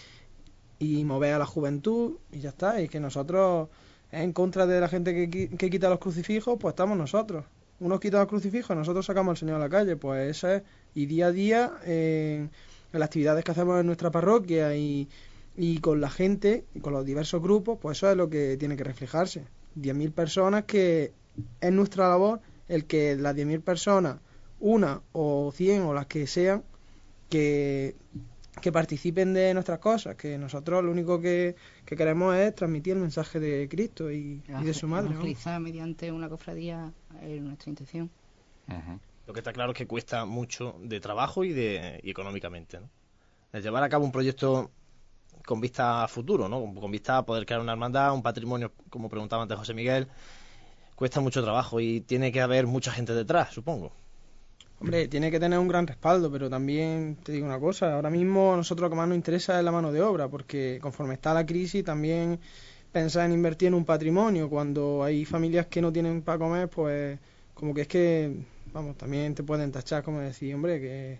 mover 1.05 1.33
a 1.33 1.39
la 1.39 1.45
juventud 1.45 2.17
y 2.31 2.39
ya 2.39 2.49
está. 2.49 2.81
Y 2.81 2.89
que 2.89 2.99
nosotros, 2.99 3.69
en 4.11 4.33
contra 4.33 4.65
de 4.67 4.79
la 4.81 4.87
gente 4.89 5.13
que, 5.13 5.29
qui- 5.29 5.57
que 5.57 5.69
quita 5.69 5.89
los 5.89 5.99
crucifijos, 5.99 6.57
pues 6.59 6.73
estamos 6.73 6.97
nosotros. 6.97 7.45
Unos 7.79 7.99
quitan 8.01 8.19
los 8.21 8.27
crucifijos, 8.29 8.75
nosotros 8.75 9.05
sacamos 9.05 9.31
al 9.31 9.37
Señor 9.37 9.55
a 9.55 9.59
la 9.59 9.69
calle. 9.69 9.95
Pues 9.95 10.29
eso 10.29 10.49
es, 10.49 10.63
y 10.93 11.05
día 11.05 11.27
a 11.27 11.31
día, 11.31 11.71
en, 11.85 12.51
las 12.91 13.03
actividades 13.03 13.43
que 13.45 13.51
hacemos 13.51 13.79
en 13.79 13.85
nuestra 13.85 14.11
parroquia 14.11 14.75
y, 14.75 15.07
y 15.55 15.79
con 15.79 16.01
la 16.01 16.09
gente, 16.09 16.65
y 16.75 16.79
con 16.81 16.93
los 16.93 17.05
diversos 17.05 17.41
grupos, 17.41 17.77
pues 17.81 17.97
eso 17.97 18.09
es 18.11 18.17
lo 18.17 18.29
que 18.29 18.57
tiene 18.57 18.75
que 18.75 18.83
reflejarse. 18.83 19.45
10.000 19.75 20.11
personas 20.11 20.65
que 20.65 21.13
es 21.61 21.71
nuestra 21.71 22.09
labor 22.09 22.41
el 22.69 22.85
que 22.85 23.15
las 23.17 23.35
10.000 23.35 23.61
personas, 23.61 24.19
una 24.59 25.01
o 25.11 25.51
100 25.53 25.81
o 25.81 25.93
las 25.93 26.05
que 26.05 26.27
sean, 26.27 26.63
que, 27.29 27.95
que 28.61 28.71
participen 28.71 29.33
de 29.33 29.53
nuestras 29.53 29.79
cosas, 29.79 30.15
que 30.15 30.37
nosotros 30.37 30.83
lo 30.83 30.91
único 30.91 31.19
que, 31.19 31.55
que 31.85 31.95
queremos 31.95 32.35
es 32.35 32.55
transmitir 32.55 32.93
el 32.93 32.99
mensaje 32.99 33.39
de 33.39 33.67
Cristo 33.67 34.11
y, 34.11 34.41
y 34.47 34.63
de 34.63 34.73
su 34.73 34.87
madre. 34.87 35.09
Evangelizar 35.11 35.59
mediante 35.59 36.11
una 36.11 36.29
cofradía 36.29 36.93
es 37.21 37.41
nuestra 37.41 37.69
intención. 37.69 38.09
Lo 39.25 39.33
que 39.33 39.39
está 39.39 39.51
claro 39.51 39.71
es 39.71 39.77
que 39.77 39.87
cuesta 39.87 40.25
mucho 40.25 40.75
de 40.81 40.99
trabajo 40.99 41.43
y, 41.43 41.53
de, 41.53 41.99
y 42.03 42.11
económicamente. 42.11 42.79
¿no? 42.79 42.89
El 43.51 43.63
llevar 43.63 43.83
a 43.83 43.89
cabo 43.89 44.05
un 44.05 44.11
proyecto 44.11 44.71
con 45.45 45.61
vista 45.61 46.03
a 46.03 46.07
futuro, 46.07 46.47
¿no? 46.47 46.73
con 46.79 46.91
vista 46.91 47.17
a 47.17 47.25
poder 47.25 47.45
crear 47.45 47.61
una 47.61 47.71
hermandad, 47.71 48.13
un 48.13 48.21
patrimonio, 48.21 48.71
como 48.89 49.09
preguntaba 49.09 49.43
antes 49.43 49.57
José 49.57 49.73
Miguel, 49.73 50.07
cuesta 50.99 51.21
mucho 51.21 51.41
trabajo 51.41 51.79
y 51.79 52.01
tiene 52.01 52.29
que 52.29 52.41
haber 52.41 52.67
mucha 52.67 52.91
gente 52.91 53.13
detrás, 53.13 53.53
supongo. 53.53 53.93
Hombre, 54.81 55.07
tiene 55.07 55.31
que 55.31 55.39
tener 55.39 55.57
un 55.57 55.69
gran 55.69 55.87
respaldo, 55.87 56.29
pero 56.29 56.49
también 56.49 57.15
te 57.23 57.31
digo 57.31 57.45
una 57.45 57.57
cosa, 57.57 57.93
ahora 57.93 58.09
mismo 58.09 58.53
a 58.53 58.57
nosotros 58.57 58.83
lo 58.83 58.89
que 58.89 58.97
más 58.97 59.07
nos 59.07 59.15
interesa 59.15 59.57
es 59.57 59.63
la 59.63 59.71
mano 59.71 59.93
de 59.93 60.01
obra, 60.01 60.27
porque 60.27 60.77
conforme 60.81 61.13
está 61.13 61.33
la 61.33 61.45
crisis 61.45 61.85
también 61.85 62.37
pensar 62.91 63.25
en 63.25 63.31
invertir 63.31 63.69
en 63.69 63.75
un 63.75 63.85
patrimonio, 63.85 64.49
cuando 64.49 65.01
hay 65.01 65.23
familias 65.23 65.67
que 65.67 65.81
no 65.81 65.93
tienen 65.93 66.21
para 66.21 66.37
comer, 66.37 66.67
pues 66.67 67.17
como 67.53 67.73
que 67.73 67.81
es 67.83 67.87
que, 67.87 68.35
vamos, 68.73 68.97
también 68.97 69.33
te 69.33 69.43
pueden 69.43 69.71
tachar 69.71 70.03
como 70.03 70.19
decir, 70.19 70.53
hombre, 70.53 70.81
que 70.81 71.19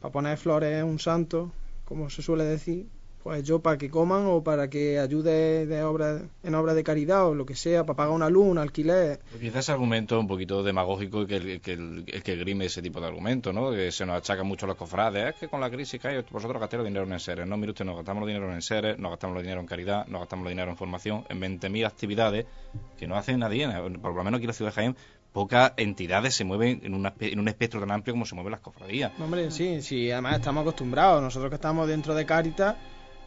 para 0.00 0.10
poner 0.10 0.38
flores 0.38 0.74
es 0.74 0.84
un 0.84 0.98
santo, 0.98 1.52
como 1.84 2.08
se 2.08 2.22
suele 2.22 2.44
decir, 2.44 2.86
pues 3.22 3.44
yo 3.44 3.60
para 3.60 3.76
que 3.78 3.90
coman 3.90 4.26
o 4.26 4.42
para 4.42 4.68
que 4.70 4.98
ayude 4.98 5.66
de 5.66 5.82
obra, 5.82 6.22
en 6.42 6.54
obra 6.54 6.74
de 6.74 6.84
caridad 6.84 7.26
o 7.26 7.34
lo 7.34 7.44
que 7.46 7.54
sea, 7.54 7.84
para 7.84 7.96
pagar 7.96 8.14
una 8.14 8.30
luz, 8.30 8.46
un 8.46 8.58
alquiler, 8.58 9.20
Quizás 9.40 9.64
ese 9.64 9.72
argumento 9.72 10.16
es 10.16 10.20
un 10.20 10.28
poquito 10.28 10.62
demagógico 10.62 11.26
que 11.26 11.36
el 11.36 11.60
que, 11.60 11.72
el, 11.72 12.04
el 12.06 12.22
que 12.22 12.36
grime 12.36 12.66
ese 12.66 12.82
tipo 12.82 13.00
de 13.00 13.06
argumento, 13.06 13.52
¿no? 13.52 13.70
Que 13.70 13.90
se 13.92 14.06
nos 14.06 14.16
achaca 14.16 14.42
mucho 14.42 14.66
a 14.66 14.68
los 14.68 14.76
cofrades. 14.76 15.34
Es 15.34 15.40
que 15.40 15.48
con 15.48 15.60
la 15.60 15.70
crisis 15.70 16.00
que 16.00 16.08
hay, 16.08 16.24
vosotros 16.30 16.60
gastáis 16.60 16.84
dinero 16.84 17.06
en 17.10 17.20
seres. 17.20 17.46
No, 17.46 17.56
mire 17.56 17.72
usted, 17.72 17.84
nos 17.84 17.96
gastamos 17.96 18.22
los 18.22 18.28
dinero 18.28 18.52
en 18.52 18.62
seres, 18.62 18.98
nos 18.98 19.10
gastamos 19.10 19.34
los 19.34 19.42
dinero 19.42 19.60
en 19.60 19.66
caridad, 19.66 20.06
nos 20.06 20.20
gastamos 20.20 20.44
los 20.44 20.50
dinero 20.50 20.70
en 20.70 20.76
formación, 20.76 21.24
en 21.28 21.40
20.000 21.40 21.86
actividades 21.86 22.46
que 22.96 23.06
no 23.06 23.16
hacen 23.16 23.40
nadie. 23.40 23.68
Por 24.00 24.14
lo 24.14 24.24
menos 24.24 24.38
aquí 24.38 24.44
en 24.44 24.48
la 24.48 24.52
ciudad 24.52 24.70
de 24.70 24.74
Jaén, 24.74 24.96
pocas 25.32 25.72
entidades 25.76 26.34
se 26.34 26.44
mueven 26.44 26.80
en, 26.82 26.94
una, 26.94 27.14
en 27.20 27.38
un 27.38 27.48
espectro 27.48 27.80
tan 27.80 27.90
amplio 27.90 28.14
como 28.14 28.26
se 28.26 28.34
mueven 28.34 28.52
las 28.52 28.60
cofradías. 28.60 29.12
No, 29.18 29.26
Hombre, 29.26 29.50
sí, 29.50 29.82
sí, 29.82 30.10
además 30.10 30.36
estamos 30.36 30.62
acostumbrados. 30.62 31.22
Nosotros 31.22 31.50
que 31.50 31.56
estamos 31.56 31.86
dentro 31.88 32.14
de 32.14 32.26
Cáritas, 32.26 32.76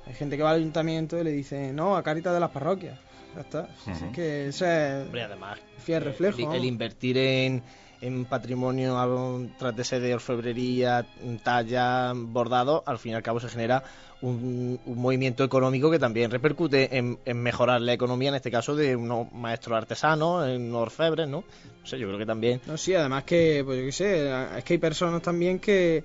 hay 0.06 0.14
gente 0.14 0.38
que 0.38 0.44
va 0.44 0.52
al 0.52 0.58
ayuntamiento 0.58 1.20
y 1.20 1.24
le 1.24 1.32
dice, 1.32 1.72
no, 1.74 1.96
a 1.96 2.04
Cáritas 2.04 2.34
de 2.34 2.40
las 2.40 2.52
parroquias. 2.52 2.98
Ya 3.36 3.42
está. 3.42 3.68
Así 3.88 4.04
Ujú. 4.06 4.12
que 4.14 4.48
ese 4.48 5.00
es 5.00 5.06
Hombre, 5.06 5.24
además, 5.24 5.60
fiel 5.78 6.04
reflejo. 6.04 6.54
el, 6.54 6.66
invertir 6.66 7.18
en, 7.18 7.64
en 8.02 8.26
patrimonio 8.26 9.50
tras 9.58 9.76
de 9.76 10.14
orfebrería, 10.14 11.06
talla, 11.44 12.12
bordado, 12.14 12.84
al 12.86 13.00
fin 13.00 13.14
y 13.14 13.16
al 13.16 13.24
cabo 13.24 13.40
se 13.40 13.48
genera 13.48 13.84
un, 14.22 14.80
un 14.86 14.98
movimiento 15.02 15.44
económico 15.44 15.90
que 15.90 15.98
también 16.00 16.30
repercute 16.30 16.98
en, 16.98 17.20
en 17.26 17.38
mejorar 17.42 17.82
la 17.82 17.94
economía, 17.94 18.30
en 18.30 18.36
este 18.36 18.52
caso 18.52 18.76
de 18.76 18.96
unos 18.96 19.32
maestros 19.32 19.78
artesanos, 19.78 20.48
en 20.48 20.64
unos 20.70 20.82
orfebres, 20.84 21.28
¿no? 21.28 21.44
No 21.82 21.88
sé, 21.88 21.98
yo 21.98 22.08
creo 22.08 22.20
que 22.20 22.26
también 22.26 22.62
No, 22.66 22.78
sí, 22.78 22.94
además 22.94 23.24
que, 23.24 23.64
pues 23.66 23.80
yo 23.80 23.86
qué 23.86 23.92
sé, 23.92 24.58
es 24.58 24.64
que 24.64 24.74
hay 24.74 24.80
personas 24.80 25.22
también 25.22 25.60
que, 25.60 26.04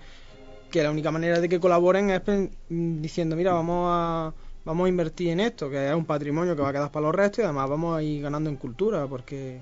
que 0.71 0.83
la 0.83 0.91
única 0.91 1.11
manera 1.11 1.41
de 1.41 1.49
que 1.49 1.61
colaboren 1.61 2.11
es 2.11 2.23
diciendo, 2.69 3.37
mira, 3.37 3.53
vamos 3.53 3.89
a, 3.91 4.35
vamos 4.65 4.87
a 4.87 4.89
invertir 4.89 5.29
en 5.29 5.41
esto, 5.41 5.71
que 5.71 5.89
es 5.89 5.95
un 5.95 6.05
patrimonio 6.05 6.57
que 6.57 6.63
va 6.63 6.71
a 6.71 6.73
quedar 6.73 6.91
para 6.91 7.07
los 7.07 7.15
restos 7.15 7.41
y 7.41 7.43
además 7.43 7.71
vamos 7.71 7.97
a 7.97 8.03
ir 8.03 8.23
ganando 8.23 8.51
en 8.51 8.57
cultura, 8.57 9.07
porque 9.07 9.61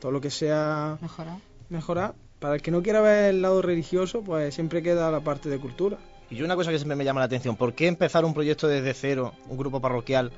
todo 0.00 0.12
lo 0.12 0.20
que 0.20 0.30
sea 0.30 0.98
Mejorar. 1.00 1.38
mejorar, 1.68 2.14
para 2.38 2.54
el 2.54 2.62
que 2.62 2.70
no 2.70 2.82
quiera 2.82 3.00
ver 3.00 3.34
el 3.34 3.42
lado 3.42 3.60
religioso, 3.62 4.22
pues 4.22 4.54
siempre 4.54 4.82
queda 4.82 5.10
la 5.10 5.20
parte 5.20 5.48
de 5.48 5.58
cultura. 5.58 5.98
Y 6.30 6.36
yo 6.36 6.44
una 6.44 6.56
cosa 6.56 6.70
que 6.70 6.78
siempre 6.78 6.96
me 6.96 7.04
llama 7.04 7.20
la 7.20 7.26
atención, 7.26 7.56
¿por 7.56 7.74
qué 7.74 7.86
empezar 7.86 8.24
un 8.24 8.34
proyecto 8.34 8.66
desde 8.66 8.94
cero, 8.94 9.34
un 9.48 9.58
grupo 9.58 9.80
parroquial, 9.80 10.32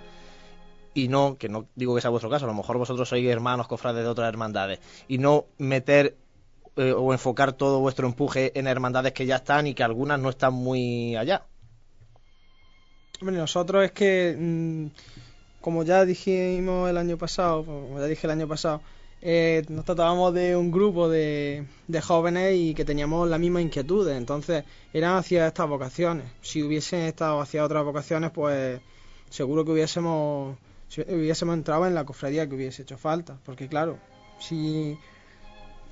y 0.94 1.08
no, 1.08 1.36
que 1.38 1.48
no 1.48 1.66
digo 1.74 1.94
que 1.94 2.00
sea 2.00 2.10
vuestro 2.10 2.28
caso, 2.28 2.44
a 2.44 2.48
lo 2.48 2.54
mejor 2.54 2.78
vosotros 2.78 3.08
sois 3.08 3.26
hermanos, 3.26 3.68
cofrades 3.68 4.02
de 4.02 4.08
otras 4.10 4.28
hermandades, 4.28 4.80
y 5.06 5.18
no 5.18 5.46
meter 5.58 6.16
eh, 6.76 6.92
o 6.92 7.12
enfocar 7.12 7.52
todo 7.52 7.80
vuestro 7.80 8.06
empuje 8.06 8.58
en 8.58 8.66
hermandades 8.66 9.12
que 9.12 9.26
ya 9.26 9.36
están 9.36 9.66
y 9.66 9.74
que 9.74 9.82
algunas 9.82 10.18
no 10.18 10.30
están 10.30 10.54
muy 10.54 11.16
allá? 11.16 11.44
Hombre, 13.20 13.36
nosotros 13.36 13.84
es 13.84 13.92
que, 13.92 14.36
mm, 14.38 14.86
como 15.60 15.84
ya 15.84 16.04
dijimos 16.04 16.90
el 16.90 16.96
año 16.96 17.18
pasado, 17.18 17.64
como 17.64 18.00
ya 18.00 18.06
dije 18.06 18.26
el 18.26 18.32
año 18.32 18.48
pasado, 18.48 18.80
eh, 19.20 19.64
nos 19.68 19.84
tratábamos 19.84 20.34
de 20.34 20.56
un 20.56 20.72
grupo 20.72 21.08
de, 21.08 21.66
de 21.86 22.00
jóvenes 22.00 22.56
y 22.56 22.74
que 22.74 22.84
teníamos 22.84 23.28
las 23.28 23.38
mismas 23.38 23.62
inquietudes, 23.62 24.16
entonces 24.16 24.64
eran 24.92 25.16
hacia 25.16 25.46
estas 25.46 25.68
vocaciones. 25.68 26.26
Si 26.40 26.62
hubiesen 26.62 27.02
estado 27.02 27.40
hacia 27.40 27.64
otras 27.64 27.84
vocaciones, 27.84 28.32
pues 28.32 28.80
seguro 29.30 29.64
que 29.64 29.70
hubiésemos, 29.70 30.56
hubiésemos 31.08 31.54
entrado 31.54 31.86
en 31.86 31.94
la 31.94 32.04
cofradía 32.04 32.48
que 32.48 32.56
hubiese 32.56 32.82
hecho 32.82 32.98
falta, 32.98 33.38
porque 33.44 33.68
claro, 33.68 33.98
si 34.40 34.98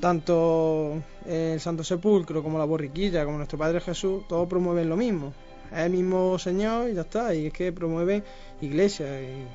tanto 0.01 1.03
el 1.27 1.61
Santo 1.61 1.85
Sepulcro 1.85 2.43
como 2.43 2.59
la 2.59 2.65
Borriquilla, 2.65 3.25
como 3.25 3.37
nuestro 3.37 3.59
Padre 3.59 3.81
Jesús, 3.81 4.27
todos 4.29 4.49
promueven 4.49 4.89
lo 4.89 4.97
mismo. 4.97 5.33
Es 5.71 5.79
el 5.79 5.93
mismo 5.93 6.39
Señor 6.39 6.91
y 6.91 6.95
ya 6.95 7.03
está. 7.03 7.35
Y 7.35 7.47
es 7.47 7.53
que 7.53 7.73
promueven 7.73 8.25
iglesia 8.61 9.21
y 9.21 9.47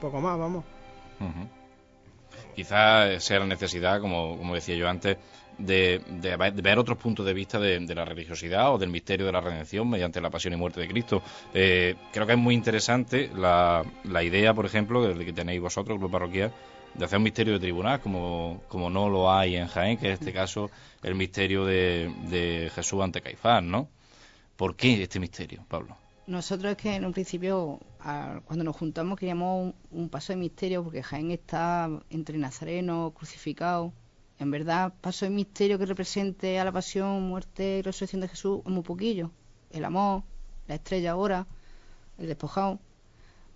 poco 0.00 0.20
más, 0.20 0.38
vamos. 0.38 0.64
Ujú. 1.20 1.48
Quizás 2.54 3.22
sea 3.22 3.38
la 3.40 3.46
necesidad, 3.46 4.00
como, 4.00 4.36
como 4.36 4.54
decía 4.54 4.74
yo 4.74 4.88
antes, 4.88 5.16
de, 5.58 6.00
de 6.08 6.36
ver- 6.36 6.78
otros 6.78 6.98
puntos 6.98 7.26
de 7.26 7.34
vista 7.34 7.58
de, 7.58 7.80
la 7.94 8.04
religiosidad 8.04 8.72
o 8.72 8.78
del 8.78 8.90
misterio 8.90 9.26
de 9.26 9.32
la 9.32 9.40
redención 9.40 9.88
mediante 9.88 10.20
la 10.20 10.30
pasión 10.30 10.54
y 10.54 10.56
muerte 10.56 10.80
de 10.80 10.88
Cristo. 10.88 11.22
Eh, 11.52 11.96
creo 12.12 12.26
que 12.26 12.32
es 12.32 12.38
muy 12.38 12.54
interesante 12.54 13.30
la, 13.36 13.84
la 14.04 14.22
idea, 14.22 14.54
por 14.54 14.66
ejemplo, 14.66 15.02
que 15.16 15.32
tenéis 15.32 15.60
vosotros, 15.60 15.98
Club 15.98 16.10
Parroquial, 16.10 16.52
de 16.94 17.04
hacer 17.04 17.18
un 17.18 17.24
misterio 17.24 17.54
de 17.54 17.60
tribunal, 17.60 18.00
como, 18.00 18.62
como 18.68 18.90
no 18.90 19.08
lo 19.08 19.30
hay 19.30 19.56
en 19.56 19.68
Jaén, 19.68 19.98
que 19.98 20.06
en 20.06 20.12
este 20.12 20.32
caso 20.32 20.70
el 21.02 21.14
misterio 21.14 21.64
de, 21.64 22.12
de 22.30 22.70
Jesús 22.74 23.02
ante 23.02 23.20
Caifás, 23.20 23.62
¿no? 23.62 23.88
¿Por 24.56 24.74
qué 24.74 25.02
este 25.02 25.20
misterio, 25.20 25.64
Pablo? 25.68 25.96
Nosotros 26.26 26.72
es 26.72 26.76
que 26.76 26.94
en 26.96 27.04
un 27.04 27.12
principio, 27.12 27.80
cuando 28.44 28.64
nos 28.64 28.76
juntamos, 28.76 29.18
queríamos 29.18 29.72
un, 29.90 30.00
un 30.02 30.08
paso 30.08 30.32
de 30.32 30.36
misterio, 30.36 30.84
porque 30.84 31.02
Jaén 31.02 31.30
está 31.30 31.88
entre 32.10 32.36
Nazareno, 32.36 33.12
crucificado. 33.16 33.92
En 34.38 34.50
verdad, 34.50 34.92
paso 35.00 35.24
de 35.24 35.30
misterio 35.30 35.78
que 35.78 35.86
represente 35.86 36.58
a 36.58 36.64
la 36.64 36.72
pasión, 36.72 37.22
muerte 37.22 37.78
y 37.78 37.82
resurrección 37.82 38.20
de 38.20 38.28
Jesús 38.28 38.60
es 38.64 38.70
muy 38.70 38.82
poquillo. 38.82 39.30
El 39.70 39.84
amor, 39.84 40.22
la 40.66 40.74
estrella 40.74 41.12
ahora, 41.12 41.46
el 42.18 42.26
despojado. 42.26 42.78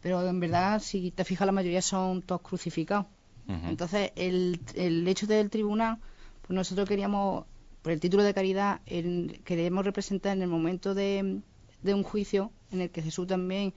Pero 0.01 0.27
en 0.27 0.41
verdad, 0.41 0.81
si 0.81 1.11
te 1.11 1.25
fijas, 1.25 1.47
la 1.47 1.53
mayoría 1.53 1.83
son 1.83 2.23
todos 2.23 2.41
crucificados. 2.41 3.07
Entonces, 3.49 4.13
el, 4.17 4.61
el 4.75 5.07
hecho 5.09 5.27
del 5.27 5.51
tribunal, 5.51 5.99
pues 6.43 6.55
nosotros 6.55 6.89
queríamos, 6.89 7.45
por 7.83 7.93
el 7.93 8.01
título 8.01 8.23
de 8.23 8.33
caridad, 8.35 8.81
el- 8.87 9.41
queremos 9.45 9.85
representar 9.85 10.37
en 10.37 10.43
el 10.43 10.49
momento 10.49 10.95
de, 10.95 11.41
de 11.83 11.95
un 11.95 12.03
juicio 12.03 12.51
en 12.71 12.81
el 12.83 12.91
que 12.91 13.03
Jesús 13.03 13.27
también, 13.27 13.75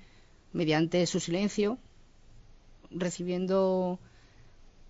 mediante 0.54 1.06
su 1.08 1.20
silencio, 1.20 1.78
recibiendo 2.92 4.00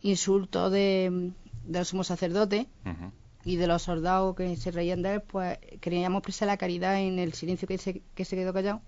insultos 0.01 0.71
de, 0.71 1.31
de 1.65 1.79
los 1.79 1.87
sumos 1.87 2.07
sacerdotes 2.07 2.67
Ujú. 2.85 3.11
y 3.43 3.55
de 3.55 3.67
los 3.67 3.81
soldados 3.83 4.35
que 4.35 4.55
se 4.57 4.71
reían 4.71 5.01
de 5.01 5.15
él, 5.15 5.21
pues 5.21 5.57
queríamos 5.81 6.19
expresar 6.19 6.47
la 6.47 6.57
caridad 6.57 6.99
en 6.99 7.17
el 7.19 7.33
silencio 7.33 7.67
que 7.67 7.77
se, 7.77 8.01
que 8.13 8.25
se 8.25 8.35
quedó 8.35 8.53
callado. 8.53 8.81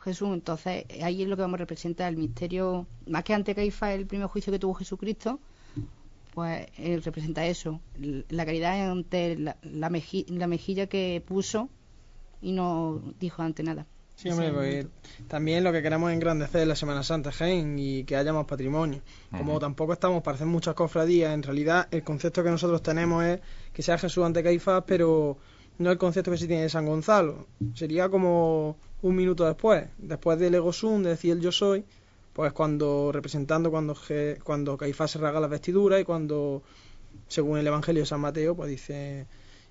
Jesús, 0.00 0.28
entonces 0.32 0.84
ahí 1.02 1.22
es 1.22 1.28
lo 1.28 1.36
que 1.36 1.42
vamos 1.42 1.54
a 1.56 1.58
representar, 1.58 2.08
el 2.10 2.16
misterio, 2.18 2.86
más 3.06 3.24
que 3.24 3.34
ante 3.34 3.54
Caifás, 3.54 3.90
el 3.94 4.06
primer 4.06 4.28
juicio 4.28 4.52
que 4.52 4.58
tuvo 4.58 4.74
Jesucristo, 4.74 5.40
pues 6.34 6.66
representa 7.04 7.44
eso, 7.46 7.80
la 8.28 8.46
caridad 8.46 8.90
ante 8.90 9.36
la, 9.36 9.56
la, 9.62 9.90
meji- 9.90 10.26
la 10.28 10.46
mejilla 10.46 10.86
que 10.86 11.22
puso 11.26 11.68
y 12.40 12.52
no 12.52 13.02
dijo 13.18 13.42
ante 13.42 13.62
nada. 13.62 13.86
Sí, 14.14 14.30
hombre, 14.30 14.50
porque 14.52 14.86
también 15.28 15.62
lo 15.62 15.72
que 15.72 15.80
queremos 15.80 16.10
es 16.10 16.14
engrandecer 16.14 16.66
la 16.66 16.74
Semana 16.74 17.04
Santa, 17.04 17.30
Jaén, 17.30 17.78
y 17.78 18.02
que 18.02 18.16
haya 18.16 18.32
más 18.32 18.46
patrimonio. 18.46 19.00
Como 19.30 19.60
tampoco 19.60 19.92
estamos 19.92 20.22
para 20.24 20.34
hacer 20.34 20.46
muchas 20.48 20.74
cofradías, 20.74 21.32
en 21.34 21.42
realidad 21.44 21.86
el 21.92 22.02
concepto 22.02 22.42
que 22.42 22.50
nosotros 22.50 22.82
tenemos 22.82 23.24
es 23.24 23.40
que 23.72 23.82
sea 23.82 23.96
Jesús 23.96 24.24
ante 24.24 24.42
Caifás, 24.42 24.82
pero 24.86 25.38
no 25.78 25.90
el 25.92 25.98
concepto 25.98 26.32
que 26.32 26.38
se 26.38 26.48
tiene 26.48 26.62
de 26.64 26.68
San 26.68 26.86
Gonzalo. 26.86 27.46
Sería 27.74 28.08
como 28.08 28.76
un 29.02 29.16
minuto 29.16 29.44
después, 29.46 29.86
después 29.98 30.38
del 30.38 30.54
ego 30.54 30.72
sum, 30.72 31.02
de 31.02 31.10
decir 31.10 31.32
el 31.32 31.40
yo 31.40 31.52
soy, 31.52 31.84
pues 32.32 32.52
cuando 32.52 33.10
representando 33.12 33.70
cuando, 33.70 33.96
cuando 34.44 34.76
Caifás 34.76 35.12
se 35.12 35.18
rasga 35.18 35.40
las 35.40 35.50
vestiduras 35.50 36.00
y 36.00 36.04
cuando, 36.04 36.62
según 37.28 37.58
el 37.58 37.66
Evangelio 37.66 38.02
de 38.02 38.06
San 38.06 38.20
Mateo, 38.20 38.54
pues 38.54 38.70
dice... 38.70 39.26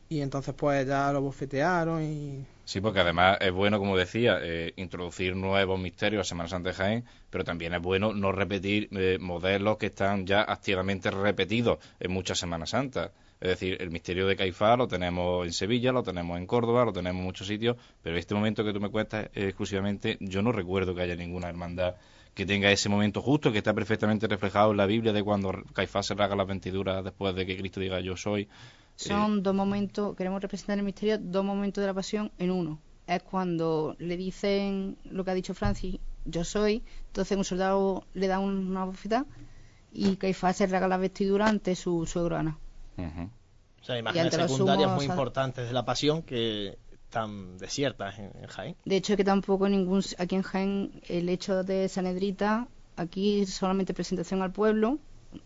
Y 0.10 0.22
entonces 0.22 0.54
pues 0.56 0.88
ya 0.88 1.12
lo 1.12 1.20
bofetearon 1.20 2.02
y 2.02 2.46
Sí, 2.68 2.82
porque 2.82 3.00
además 3.00 3.38
es 3.40 3.54
bueno, 3.54 3.80
como 3.80 3.96
decía, 3.96 4.40
eh, 4.42 4.74
introducir 4.76 5.38
nuevos 5.38 5.80
misterios 5.80 6.20
a 6.20 6.24
Semana 6.28 6.50
Santa 6.50 6.72
de 6.72 6.76
Jaén, 6.76 7.06
pero 7.30 7.46
también 7.46 7.74
es 7.74 7.82
bueno 7.82 8.14
no 8.14 8.34
repetir 8.34 8.90
eh, 8.92 9.18
modelos 9.22 9.78
que 9.78 9.86
están 9.86 10.28
ya 10.28 10.42
activamente 10.42 11.10
repetidos 11.10 11.80
en 11.98 12.12
muchas 12.12 12.40
Semanas 12.40 12.72
Santas. 12.72 13.12
Es 13.40 13.50
decir, 13.50 13.78
el 13.80 13.92
misterio 13.92 14.26
de 14.26 14.36
Caifás 14.36 14.78
lo 14.78 14.88
tenemos 14.88 15.46
en 15.46 15.54
Sevilla, 15.54 15.92
lo 15.92 16.04
tenemos 16.04 16.38
en 16.38 16.48
Córdoba, 16.48 16.86
lo 16.86 16.94
tenemos 16.94 17.20
en 17.20 17.26
muchos 17.26 17.48
sitios, 17.48 17.78
pero 18.02 18.16
en 18.16 18.20
este 18.20 18.34
momento 18.34 18.64
que 18.64 18.74
tú 18.74 18.80
me 18.80 18.90
cuentas 18.90 19.26
eh, 19.34 19.50
exclusivamente, 19.50 20.18
yo 20.20 20.42
no 20.42 20.52
recuerdo 20.52 20.96
que 20.96 21.02
haya 21.02 21.16
ninguna 21.16 21.48
hermandad 21.48 21.96
que 22.34 22.46
tenga 22.46 22.72
ese 22.72 22.88
momento 22.88 23.22
justo, 23.22 23.52
que 23.52 23.58
está 23.58 23.74
perfectamente 23.74 24.28
reflejado 24.28 24.70
en 24.70 24.78
la 24.78 24.86
Biblia 24.86 25.12
de 25.12 25.24
cuando 25.24 25.52
Caifás 25.74 26.06
se 26.06 26.14
rasga 26.14 26.36
las 26.36 26.46
vestiduras 26.46 27.04
después 27.04 27.36
de 27.36 27.48
que 27.48 27.58
Cristo 27.58 27.80
diga 27.80 28.00
yo 28.00 28.16
soy. 28.16 28.48
Son 28.96 29.42
dos 29.42 29.56
momentos, 29.56 30.16
queremos 30.16 30.40
representar 30.42 30.78
el 30.78 30.84
misterio, 30.84 31.18
dos 31.18 31.44
momentos 31.44 31.82
de 31.82 31.88
la 31.88 31.96
pasión 31.96 32.32
en 32.38 32.52
uno. 32.52 32.80
Es 33.08 33.24
cuando 33.24 33.96
le 33.98 34.18
dicen 34.18 34.98
lo 35.10 35.26
que 35.26 35.32
ha 35.32 35.34
dicho 35.34 35.56
Francis, 35.56 36.00
yo 36.26 36.44
soy, 36.44 36.84
entonces 37.08 37.38
un 37.38 37.44
soldado 37.44 38.04
le 38.14 38.28
da 38.28 38.38
una 38.38 38.86
bofetada 38.86 39.26
y 39.92 40.16
Caifás 40.18 40.58
se 40.58 40.68
rasga 40.68 40.88
la 40.88 40.98
vestidura 40.98 41.48
ante 41.48 41.76
su 41.76 42.06
suegro 42.06 42.38
Ana. 42.38 42.60
Ujú. 42.98 43.30
O 43.82 43.84
sea, 43.86 43.98
imágenes 43.98 44.34
secundarias 44.34 44.84
sumos 44.90 44.96
muy 44.96 45.06
importantes 45.06 45.68
de 45.68 45.74
la 45.74 45.86
pasión 45.86 46.24
que 46.24 46.78
están 46.92 47.58
desiertas 47.58 48.20
en, 48.20 48.32
en 48.42 48.48
Jaén. 48.48 48.76
De 48.86 48.98
hecho, 48.98 49.16
que 49.16 49.24
tampoco 49.24 49.70
ningún 49.70 50.04
aquí 50.18 50.36
en 50.36 50.42
Jaén 50.42 51.02
el 51.08 51.30
hecho 51.30 51.64
de 51.64 51.88
Sanedrita, 51.88 52.68
aquí 52.98 53.46
solamente 53.46 53.94
presentación 53.94 54.42
al 54.42 54.52
pueblo, 54.52 55.00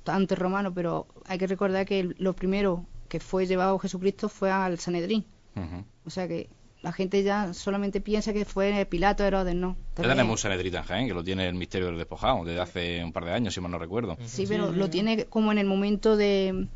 antes 0.05 0.37
romano, 0.39 0.73
pero 0.73 1.07
hay 1.27 1.37
que 1.37 1.47
recordar 1.47 1.85
que 1.85 2.15
lo 2.17 2.33
primero 2.33 2.85
que 3.09 3.19
fue 3.19 3.45
llevado 3.45 3.77
Jesucristo 3.77 4.29
fue 4.29 4.49
al 4.51 4.79
Sanedrín. 4.79 5.25
Ujú. 5.55 5.83
O 6.05 6.09
sea 6.09 6.27
que 6.27 6.49
la 6.81 6.91
gente 6.93 7.21
ya 7.21 7.53
solamente 7.53 8.01
piensa 8.01 8.33
que 8.33 8.43
fue 8.45 8.87
Pilato, 8.89 9.23
Herodes, 9.23 9.53
no. 9.53 9.75
Ya 9.89 9.95
También- 9.95 10.15
tenemos 10.17 10.31
un 10.31 10.37
Sanedrita 10.39 10.79
en 10.79 10.83
Jaén, 10.85 11.07
que 11.07 11.13
lo 11.13 11.23
tiene 11.23 11.47
el 11.47 11.53
misterio 11.53 11.87
del 11.89 11.97
despojado, 11.97 12.43
desde 12.43 12.59
hace 12.61 13.03
un 13.03 13.11
par 13.13 13.25
de 13.25 13.33
años, 13.33 13.53
si 13.53 13.61
mal 13.61 13.69
no 13.69 13.77
recuerdo. 13.77 14.17
Sí, 14.25 14.45
pero 14.47 14.71
lo 14.71 14.89
tiene 14.89 15.25
como 15.25 15.51
en 15.51 15.59
el 15.59 15.67
momento 15.67 16.15
de, 16.17 16.67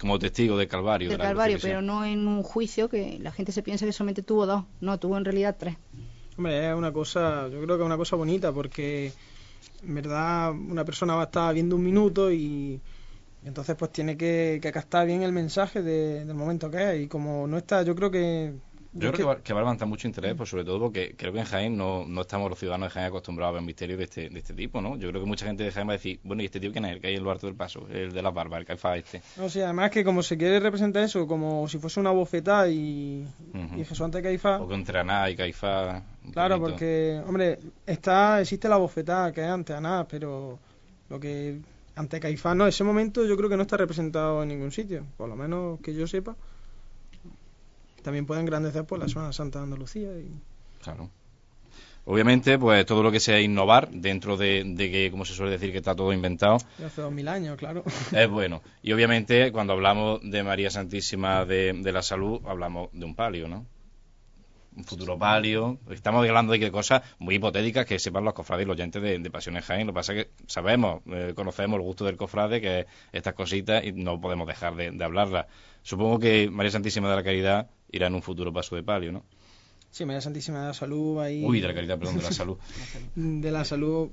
Como 0.00 0.18
testigo 0.18 0.56
Calvario. 0.66 1.08
de 1.08 1.16
Calvario, 1.16 1.56
crucifixión. 1.56 1.70
pero 1.70 1.82
no 1.82 2.04
en 2.04 2.26
un 2.26 2.42
juicio 2.42 2.88
que 2.88 3.18
la 3.20 3.30
gente 3.30 3.52
se 3.52 3.62
piensa 3.62 3.86
que 3.86 3.92
solamente 3.92 4.22
tuvo 4.22 4.46
dos. 4.46 4.64
No, 4.80 4.98
tuvo 4.98 5.16
en 5.16 5.24
realidad 5.24 5.56
tres. 5.58 5.76
Hombre, 6.36 6.68
es 6.70 6.74
una 6.74 6.92
cosa, 6.92 7.48
yo 7.48 7.62
creo 7.62 7.76
que 7.76 7.82
es 7.82 7.86
una 7.86 7.96
cosa 7.96 8.16
bonita 8.16 8.52
porque 8.52 9.12
en 9.86 9.94
verdad 9.94 10.50
una 10.50 10.84
persona 10.84 11.14
va 11.14 11.22
a 11.22 11.26
estar 11.26 11.54
viendo 11.54 11.76
un 11.76 11.84
minuto 11.84 12.32
y, 12.32 12.80
y 13.42 13.46
entonces 13.46 13.76
pues 13.76 13.92
tiene 13.92 14.16
que, 14.16 14.58
que 14.60 14.72
captar 14.72 15.06
bien 15.06 15.22
el 15.22 15.32
mensaje 15.32 15.82
de- 15.82 16.24
del 16.24 16.34
momento 16.34 16.70
que 16.70 16.94
es 16.96 17.02
y 17.02 17.06
como 17.08 17.46
no 17.46 17.56
está, 17.56 17.82
yo 17.82 17.94
creo 17.94 18.10
que... 18.10 18.52
Yo 18.96 19.10
creo 19.10 19.12
que 19.12 19.24
va, 19.24 19.36
que 19.42 19.52
va 19.52 19.58
a 19.58 19.62
levantar 19.64 19.88
mucho 19.88 20.06
interés, 20.06 20.34
pues 20.36 20.48
sobre 20.48 20.64
todo 20.64 20.78
porque 20.78 21.14
creo 21.16 21.32
que 21.32 21.40
en 21.40 21.44
Jaén 21.46 21.76
no, 21.76 22.04
no 22.06 22.20
estamos 22.20 22.48
los 22.48 22.58
ciudadanos 22.58 22.86
de 22.88 22.90
Jaén 22.92 23.06
acostumbrados 23.08 23.50
a 23.50 23.54
ver 23.54 23.62
misterios 23.62 23.98
de 23.98 24.04
este, 24.04 24.30
de 24.30 24.38
este 24.38 24.54
tipo, 24.54 24.80
¿no? 24.80 24.96
Yo 24.96 25.08
creo 25.10 25.20
que 25.20 25.26
mucha 25.26 25.46
gente 25.46 25.64
de 25.64 25.72
Jaén 25.72 25.88
va 25.88 25.92
a 25.92 25.96
decir, 25.96 26.20
bueno, 26.22 26.42
¿y 26.42 26.46
este 26.46 26.60
tío 26.60 26.70
quién 26.70 26.84
es? 26.84 26.92
El 26.92 27.00
que 27.00 27.08
hay 27.08 27.16
en 27.16 27.24
lo 27.24 27.30
alto 27.32 27.48
del 27.48 27.56
paso, 27.56 27.86
el 27.90 28.12
de 28.12 28.22
la 28.22 28.30
barba, 28.30 28.56
el 28.58 28.64
Caifás 28.64 28.98
este. 28.98 29.20
No 29.36 29.48
sé, 29.48 29.64
además 29.64 29.90
que 29.90 30.04
como 30.04 30.22
se 30.22 30.38
quiere 30.38 30.60
representar 30.60 31.02
eso 31.02 31.26
como 31.26 31.66
si 31.66 31.78
fuese 31.78 31.98
una 31.98 32.12
bofetada 32.12 32.68
y, 32.68 33.26
Ujú. 33.52 33.80
y 33.80 33.84
Jesús 33.84 34.00
ante 34.00 34.22
Caifás, 34.22 34.60
O 34.60 34.68
que 34.68 34.74
entre 34.74 35.00
Aná 35.00 35.28
y 35.28 35.34
Caifás. 35.34 36.02
un 36.24 36.30
claro, 36.32 36.56
poquito. 36.60 36.70
porque, 36.70 37.20
hombre, 37.26 37.58
está 37.86 38.40
existe 38.40 38.68
la 38.68 38.76
bofetada 38.76 39.32
que 39.32 39.40
es 39.40 39.48
ante 39.48 39.72
Anás, 39.74 40.06
pero 40.08 40.58
lo 41.08 41.18
que 41.18 41.58
ante 41.96 42.20
Caifás 42.20 42.54
no, 42.56 42.66
ese 42.66 42.84
momento 42.84 43.24
yo 43.26 43.36
creo 43.36 43.48
que 43.48 43.56
no 43.56 43.62
está 43.62 43.76
representado 43.76 44.42
en 44.42 44.50
ningún 44.50 44.70
sitio, 44.70 45.04
por 45.16 45.28
lo 45.28 45.34
menos 45.36 45.80
que 45.80 45.92
yo 45.94 46.06
sepa. 46.06 46.36
También 48.04 48.26
puede 48.26 48.42
engrandecer 48.42 48.84
pues 48.84 49.00
la 49.00 49.08
Semana 49.08 49.32
Santa 49.32 49.60
de 49.60 49.64
Andalucía 49.64 50.10
y 50.12 50.30
Claro. 50.82 51.08
Obviamente, 52.04 52.58
pues 52.58 52.84
todo 52.84 53.02
lo 53.02 53.10
que 53.10 53.18
sea 53.18 53.40
innovar 53.40 53.88
dentro 53.90 54.36
de, 54.36 54.62
de 54.62 54.90
que, 54.90 55.10
como 55.10 55.24
se 55.24 55.32
suele 55.32 55.52
decir, 55.52 55.72
que 55.72 55.78
está 55.78 55.96
todo 55.96 56.12
inventado, 56.12 56.58
hace 56.84 57.00
dos 57.00 57.10
mil 57.10 57.26
años, 57.28 57.56
claro. 57.56 57.82
es 58.12 58.28
bueno. 58.28 58.60
Y 58.82 58.92
obviamente, 58.92 59.50
cuando 59.52 59.72
hablamos 59.72 60.20
de 60.22 60.42
María 60.42 60.70
Santísima 60.70 61.46
de, 61.46 61.72
de 61.72 61.92
la 61.92 62.02
Salud, 62.02 62.42
hablamos 62.46 62.90
de 62.92 63.06
un 63.06 63.14
palio, 63.14 63.48
¿no? 63.48 63.64
Un 64.76 64.84
futuro 64.84 65.18
palio. 65.18 65.78
Estamos 65.90 66.26
hablando 66.26 66.52
de 66.52 66.70
cosas 66.72 67.02
muy 67.18 67.36
hipotéticas 67.36 67.86
que 67.86 67.98
sepan 67.98 68.24
los 68.24 68.34
cofrades 68.34 68.64
y 68.64 68.66
los 68.66 68.74
oyentes 68.74 69.00
de, 69.00 69.18
de 69.18 69.30
Pasiones 69.30 69.64
Jaén. 69.64 69.86
Lo 69.86 69.92
que 69.92 69.96
pasa 69.96 70.14
es 70.14 70.24
que 70.24 70.30
sabemos, 70.46 71.02
eh, 71.06 71.32
conocemos 71.36 71.78
el 71.78 71.82
gusto 71.82 72.04
del 72.04 72.16
cofrade, 72.16 72.60
que 72.60 72.80
es 72.80 72.86
estas 73.12 73.34
cositas, 73.34 73.84
y 73.84 73.92
no 73.92 74.20
podemos 74.20 74.48
dejar 74.48 74.74
de, 74.74 74.90
de 74.90 75.04
hablarlas. 75.04 75.46
Supongo 75.82 76.18
que 76.18 76.50
María 76.50 76.72
Santísima 76.72 77.08
de 77.08 77.16
la 77.16 77.22
Caridad 77.22 77.70
irá 77.92 78.08
en 78.08 78.14
un 78.14 78.22
futuro 78.22 78.52
paso 78.52 78.74
de 78.74 78.82
palio, 78.82 79.12
¿no? 79.12 79.24
Sí, 79.90 80.04
María 80.04 80.20
Santísima 80.20 80.60
de 80.60 80.66
la 80.66 80.74
Salud 80.74 81.20
ahí. 81.20 81.44
Uy, 81.44 81.60
de 81.60 81.68
la 81.68 81.74
Caridad, 81.74 81.98
perdón, 81.98 82.16
de 82.16 82.24
la 82.24 82.32
Salud. 82.32 82.58
de 83.14 83.50
la 83.52 83.64
salud 83.64 84.10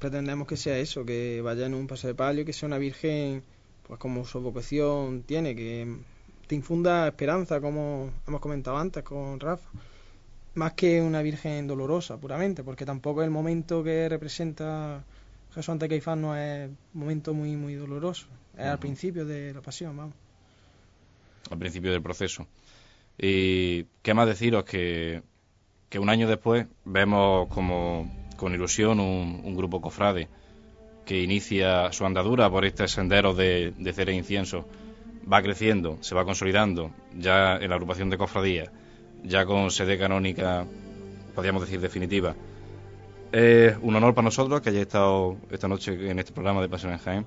pretendemos 0.00 0.48
que 0.48 0.56
sea 0.56 0.76
eso, 0.78 1.04
que 1.04 1.40
vaya 1.42 1.66
en 1.66 1.74
un 1.74 1.86
paso 1.86 2.08
de 2.08 2.14
palio, 2.14 2.44
que 2.44 2.52
sea 2.52 2.66
una 2.66 2.78
virgen, 2.78 3.44
pues 3.86 4.00
como 4.00 4.24
su 4.24 4.40
vocación 4.40 5.22
tiene, 5.22 5.54
que 5.54 5.86
te 6.48 6.56
infunda 6.56 7.06
esperanza, 7.06 7.60
como 7.60 8.10
hemos 8.26 8.40
comentado 8.40 8.78
antes 8.78 9.04
con 9.04 9.38
Rafa, 9.38 9.68
más 10.54 10.72
que 10.72 11.00
una 11.00 11.22
virgen 11.22 11.66
dolorosa 11.66 12.16
puramente, 12.18 12.64
porque 12.64 12.84
tampoco 12.84 13.22
el 13.22 13.30
momento 13.30 13.82
que 13.82 14.08
representa 14.08 15.04
Jesús 15.54 15.68
ante 15.68 15.88
Caifás 15.88 16.16
no 16.18 16.36
es 16.36 16.68
un 16.68 17.00
momento 17.00 17.34
muy 17.34 17.56
muy 17.56 17.74
doloroso, 17.74 18.26
es 18.56 18.66
al 18.66 18.78
principio 18.78 19.24
de 19.24 19.54
la 19.54 19.60
pasión, 19.60 19.96
vamos. 19.96 20.14
al 21.50 21.58
principio 21.58 21.92
del 21.92 22.02
proceso. 22.02 22.46
Y 23.18 23.84
qué 24.02 24.14
más 24.14 24.26
deciros 24.26 24.64
que, 24.64 25.22
que 25.88 25.98
un 25.98 26.08
año 26.08 26.26
después 26.28 26.66
vemos 26.84 27.48
como 27.48 28.10
con 28.36 28.54
ilusión 28.54 28.98
un, 29.00 29.42
un 29.44 29.56
grupo 29.56 29.80
cofrade 29.80 30.28
que 31.04 31.20
inicia 31.20 31.92
su 31.92 32.06
andadura 32.06 32.48
por 32.48 32.64
este 32.64 32.88
sendero 32.88 33.34
de, 33.34 33.74
de 33.76 33.92
cera 33.92 34.12
e 34.12 34.14
incienso. 34.14 34.66
Va 35.30 35.42
creciendo, 35.42 35.98
se 36.00 36.14
va 36.14 36.24
consolidando, 36.24 36.92
ya 37.14 37.56
en 37.56 37.68
la 37.68 37.74
agrupación 37.74 38.10
de 38.10 38.16
cofradías, 38.16 38.70
ya 39.24 39.44
con 39.46 39.70
sede 39.70 39.98
canónica, 39.98 40.66
podríamos 41.34 41.62
decir 41.62 41.80
definitiva. 41.80 42.34
Es 43.32 43.76
un 43.80 43.94
honor 43.94 44.14
para 44.14 44.24
nosotros 44.24 44.60
que 44.60 44.70
hayáis 44.70 44.86
estado 44.86 45.36
esta 45.50 45.68
noche 45.68 46.10
en 46.10 46.18
este 46.18 46.32
programa 46.32 46.60
de 46.60 46.68
Pasión 46.68 46.92
en 46.92 46.98
Jaén 46.98 47.26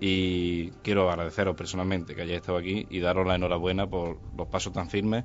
y 0.00 0.70
quiero 0.82 1.10
agradeceros 1.10 1.56
personalmente 1.56 2.14
que 2.14 2.22
hayáis 2.22 2.40
estado 2.40 2.58
aquí 2.58 2.86
y 2.90 3.00
daros 3.00 3.26
la 3.26 3.34
enhorabuena 3.34 3.88
por 3.88 4.18
los 4.36 4.46
pasos 4.48 4.72
tan 4.72 4.88
firmes 4.88 5.24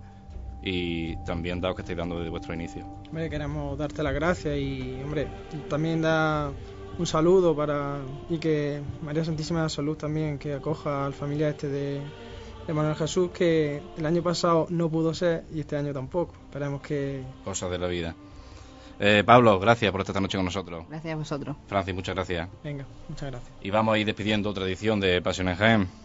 y 0.64 1.16
también 1.26 1.60
daos 1.60 1.76
que 1.76 1.82
estáis 1.82 1.98
dando 1.98 2.18
desde 2.18 2.30
vuestro 2.30 2.54
inicio. 2.54 2.86
Hombre, 3.08 3.30
queremos 3.30 3.78
darte 3.78 4.04
las 4.04 4.14
gracias 4.14 4.58
y, 4.58 5.00
hombre, 5.04 5.28
también 5.70 6.02
da 6.02 6.52
un 6.98 7.06
saludo 7.06 7.56
para 7.56 8.00
y 8.30 8.38
que 8.38 8.82
María 9.02 9.26
Santísima 9.26 9.64
de 9.64 9.70
Salud 9.70 9.98
también 9.98 10.38
que 10.38 10.54
acoja 10.54 11.06
al 11.06 11.14
familia 11.14 11.50
este 11.50 11.68
de, 11.68 12.02
de 12.68 12.74
Manuel 12.74 12.95
Jesús 12.95 13.32
que 13.32 13.82
el 13.97 14.05
año 14.05 14.22
pasado 14.22 14.68
no 14.70 14.89
pudo 14.89 15.14
ser 15.14 15.43
y 15.53 15.62
este 15.62 15.78
año 15.78 15.93
tampoco. 15.93 16.34
Esperemos 16.45 16.82
que 16.82 17.24
Cosas 17.43 17.72
de 17.72 17.78
la 17.78 17.88
vida. 17.88 18.16
Eh, 18.99 19.24
Pablo, 19.26 19.59
gracias 19.59 19.91
por 19.91 20.01
estar 20.01 20.14
esta 20.14 20.22
noche 20.22 20.38
con 20.38 20.45
nosotros. 20.45 20.86
Gracias 20.88 21.14
a 21.14 21.18
vosotros. 21.18 21.57
Francis, 21.68 21.95
muchas 21.95 22.16
gracias. 22.16 22.49
venga, 22.64 22.86
muchas 23.09 23.32
gracias. 23.32 23.51
Y 23.62 23.72
vamos 23.72 23.95
a 23.95 23.97
ir 23.97 24.05
despidiendo 24.05 24.49
otra 24.49 24.66
edición 24.66 24.99
de 24.99 25.22
Pasión 25.22 25.47
en 25.49 25.55
Jaén. 25.55 26.01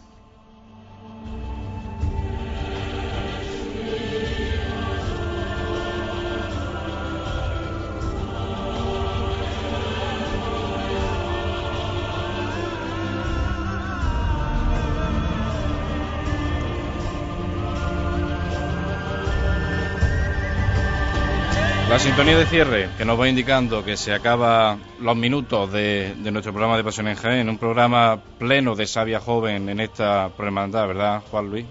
Sintonía 22.07 22.39
de 22.39 22.47
cierre 22.47 22.89
que 22.97 23.05
nos 23.05 23.19
va 23.19 23.29
indicando 23.29 23.85
que 23.85 23.97
se 23.97 24.15
acaba 24.15 24.79
los 25.01 25.17
minutos 25.17 25.73
de, 25.73 26.15
de 26.17 26.31
nuestro 26.31 26.53
programa 26.53 26.77
de 26.77 26.85
Pasión 26.85 27.09
en 27.09 27.17
Jaén, 27.17 27.49
un 27.49 27.59
programa 27.59 28.23
pleno 28.39 28.77
de 28.77 28.87
sabia 28.87 29.19
joven 29.19 29.69
en 29.69 29.81
esta 29.81 30.31
hermandad, 30.39 30.87
¿verdad, 30.87 31.23
Juan 31.29 31.51
Luis? 31.51 31.67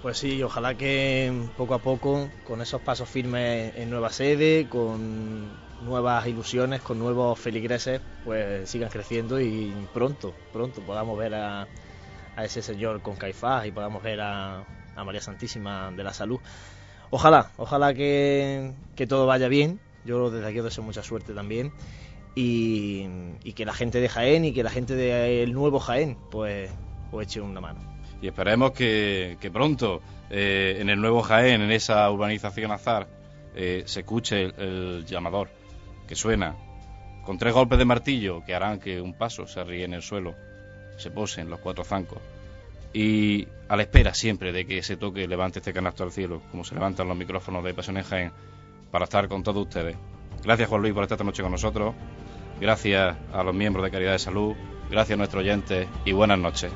Pues 0.00 0.16
sí, 0.16 0.40
ojalá 0.44 0.76
que 0.76 1.32
poco 1.56 1.74
a 1.74 1.80
poco, 1.80 2.28
con 2.46 2.62
esos 2.62 2.82
pasos 2.82 3.08
firmes 3.08 3.74
en 3.74 3.90
nueva 3.90 4.10
sede, 4.10 4.68
con 4.68 5.50
nuevas 5.84 6.24
ilusiones, 6.28 6.80
con 6.80 7.00
nuevos 7.00 7.36
feligreses, 7.36 8.00
pues 8.24 8.70
sigan 8.70 8.90
creciendo 8.90 9.40
y 9.40 9.74
pronto, 9.92 10.32
pronto 10.52 10.82
podamos 10.82 11.18
ver 11.18 11.34
a, 11.34 11.66
a 12.36 12.44
ese 12.44 12.62
señor 12.62 13.02
con 13.02 13.16
Caifás 13.16 13.66
y 13.66 13.72
podamos 13.72 14.04
ver 14.04 14.20
a, 14.20 14.62
a 14.94 15.04
María 15.04 15.20
Santísima 15.20 15.90
de 15.90 16.04
la 16.04 16.12
Salud. 16.12 16.38
Ojalá, 17.14 17.52
ojalá 17.58 17.94
que, 17.94 18.72
todo 19.08 19.24
vaya 19.24 19.46
bien. 19.46 19.78
Yo 20.04 20.32
desde 20.32 20.48
aquí 20.48 20.58
os 20.58 20.64
deseo 20.64 20.82
mucha 20.82 21.04
suerte 21.04 21.32
también. 21.32 21.72
Y, 22.34 23.06
que 23.54 23.64
la 23.64 23.72
gente 23.72 24.00
de 24.00 24.08
Jaén 24.08 24.44
y 24.44 24.52
que 24.52 24.64
la 24.64 24.70
gente 24.70 24.96
del 24.96 25.52
nuevo 25.52 25.78
Jaén, 25.78 26.18
pues, 26.32 26.72
os 27.12 27.22
eche 27.22 27.40
una 27.40 27.60
mano. 27.60 27.78
Y 28.20 28.26
esperemos 28.26 28.72
que, 28.72 29.38
que 29.40 29.48
pronto, 29.48 30.02
eh, 30.28 30.78
en 30.80 30.90
el 30.90 31.00
nuevo 31.00 31.22
Jaén, 31.22 31.62
en 31.62 31.70
esa 31.70 32.10
urbanización 32.10 32.72
azar, 32.72 33.06
eh, 33.54 33.84
se 33.86 34.00
escuche 34.00 34.46
el, 34.46 34.54
el 34.58 35.04
llamador 35.06 35.50
que 36.08 36.16
suena 36.16 36.56
con 37.24 37.38
tres 37.38 37.54
golpes 37.54 37.78
de 37.78 37.84
martillo 37.84 38.44
que 38.44 38.56
harán 38.56 38.80
que 38.80 39.00
un 39.00 39.14
paso 39.14 39.46
se 39.46 39.62
ríe 39.62 39.84
en 39.84 39.94
el 39.94 40.02
suelo, 40.02 40.34
se 40.96 41.12
posen 41.12 41.48
los 41.48 41.60
cuatro 41.60 41.84
zancos. 41.84 42.18
Y 42.94 43.46
a 43.68 43.76
la 43.76 43.82
espera 43.82 44.14
siempre 44.14 44.52
de 44.52 44.66
que 44.66 44.82
se 44.82 44.96
toque, 44.96 45.28
levante 45.28 45.58
este 45.58 45.72
canasto 45.72 46.04
al 46.04 46.12
cielo, 46.12 46.40
como 46.50 46.64
se 46.64 46.74
levantan 46.74 47.08
los 47.08 47.16
micrófonos 47.16 47.64
de 47.64 47.74
Pasión 47.74 47.98
en 47.98 48.32
para 48.90 49.04
estar 49.04 49.28
con 49.28 49.42
todos 49.42 49.66
ustedes. 49.66 49.96
Gracias, 50.44 50.68
Juan 50.68 50.80
Luis, 50.80 50.94
por 50.94 51.02
estar 51.02 51.16
esta 51.16 51.24
noche 51.24 51.42
con 51.42 51.50
nosotros. 51.50 51.94
Gracias 52.60 53.16
a 53.32 53.42
los 53.42 53.54
miembros 53.54 53.84
de 53.84 53.90
Caridad 53.90 54.12
de 54.12 54.18
Salud. 54.20 54.54
Gracias 54.90 55.16
a 55.16 55.18
nuestros 55.18 55.42
oyentes 55.42 55.88
y 56.04 56.12
buenas 56.12 56.38
noches. 56.38 56.70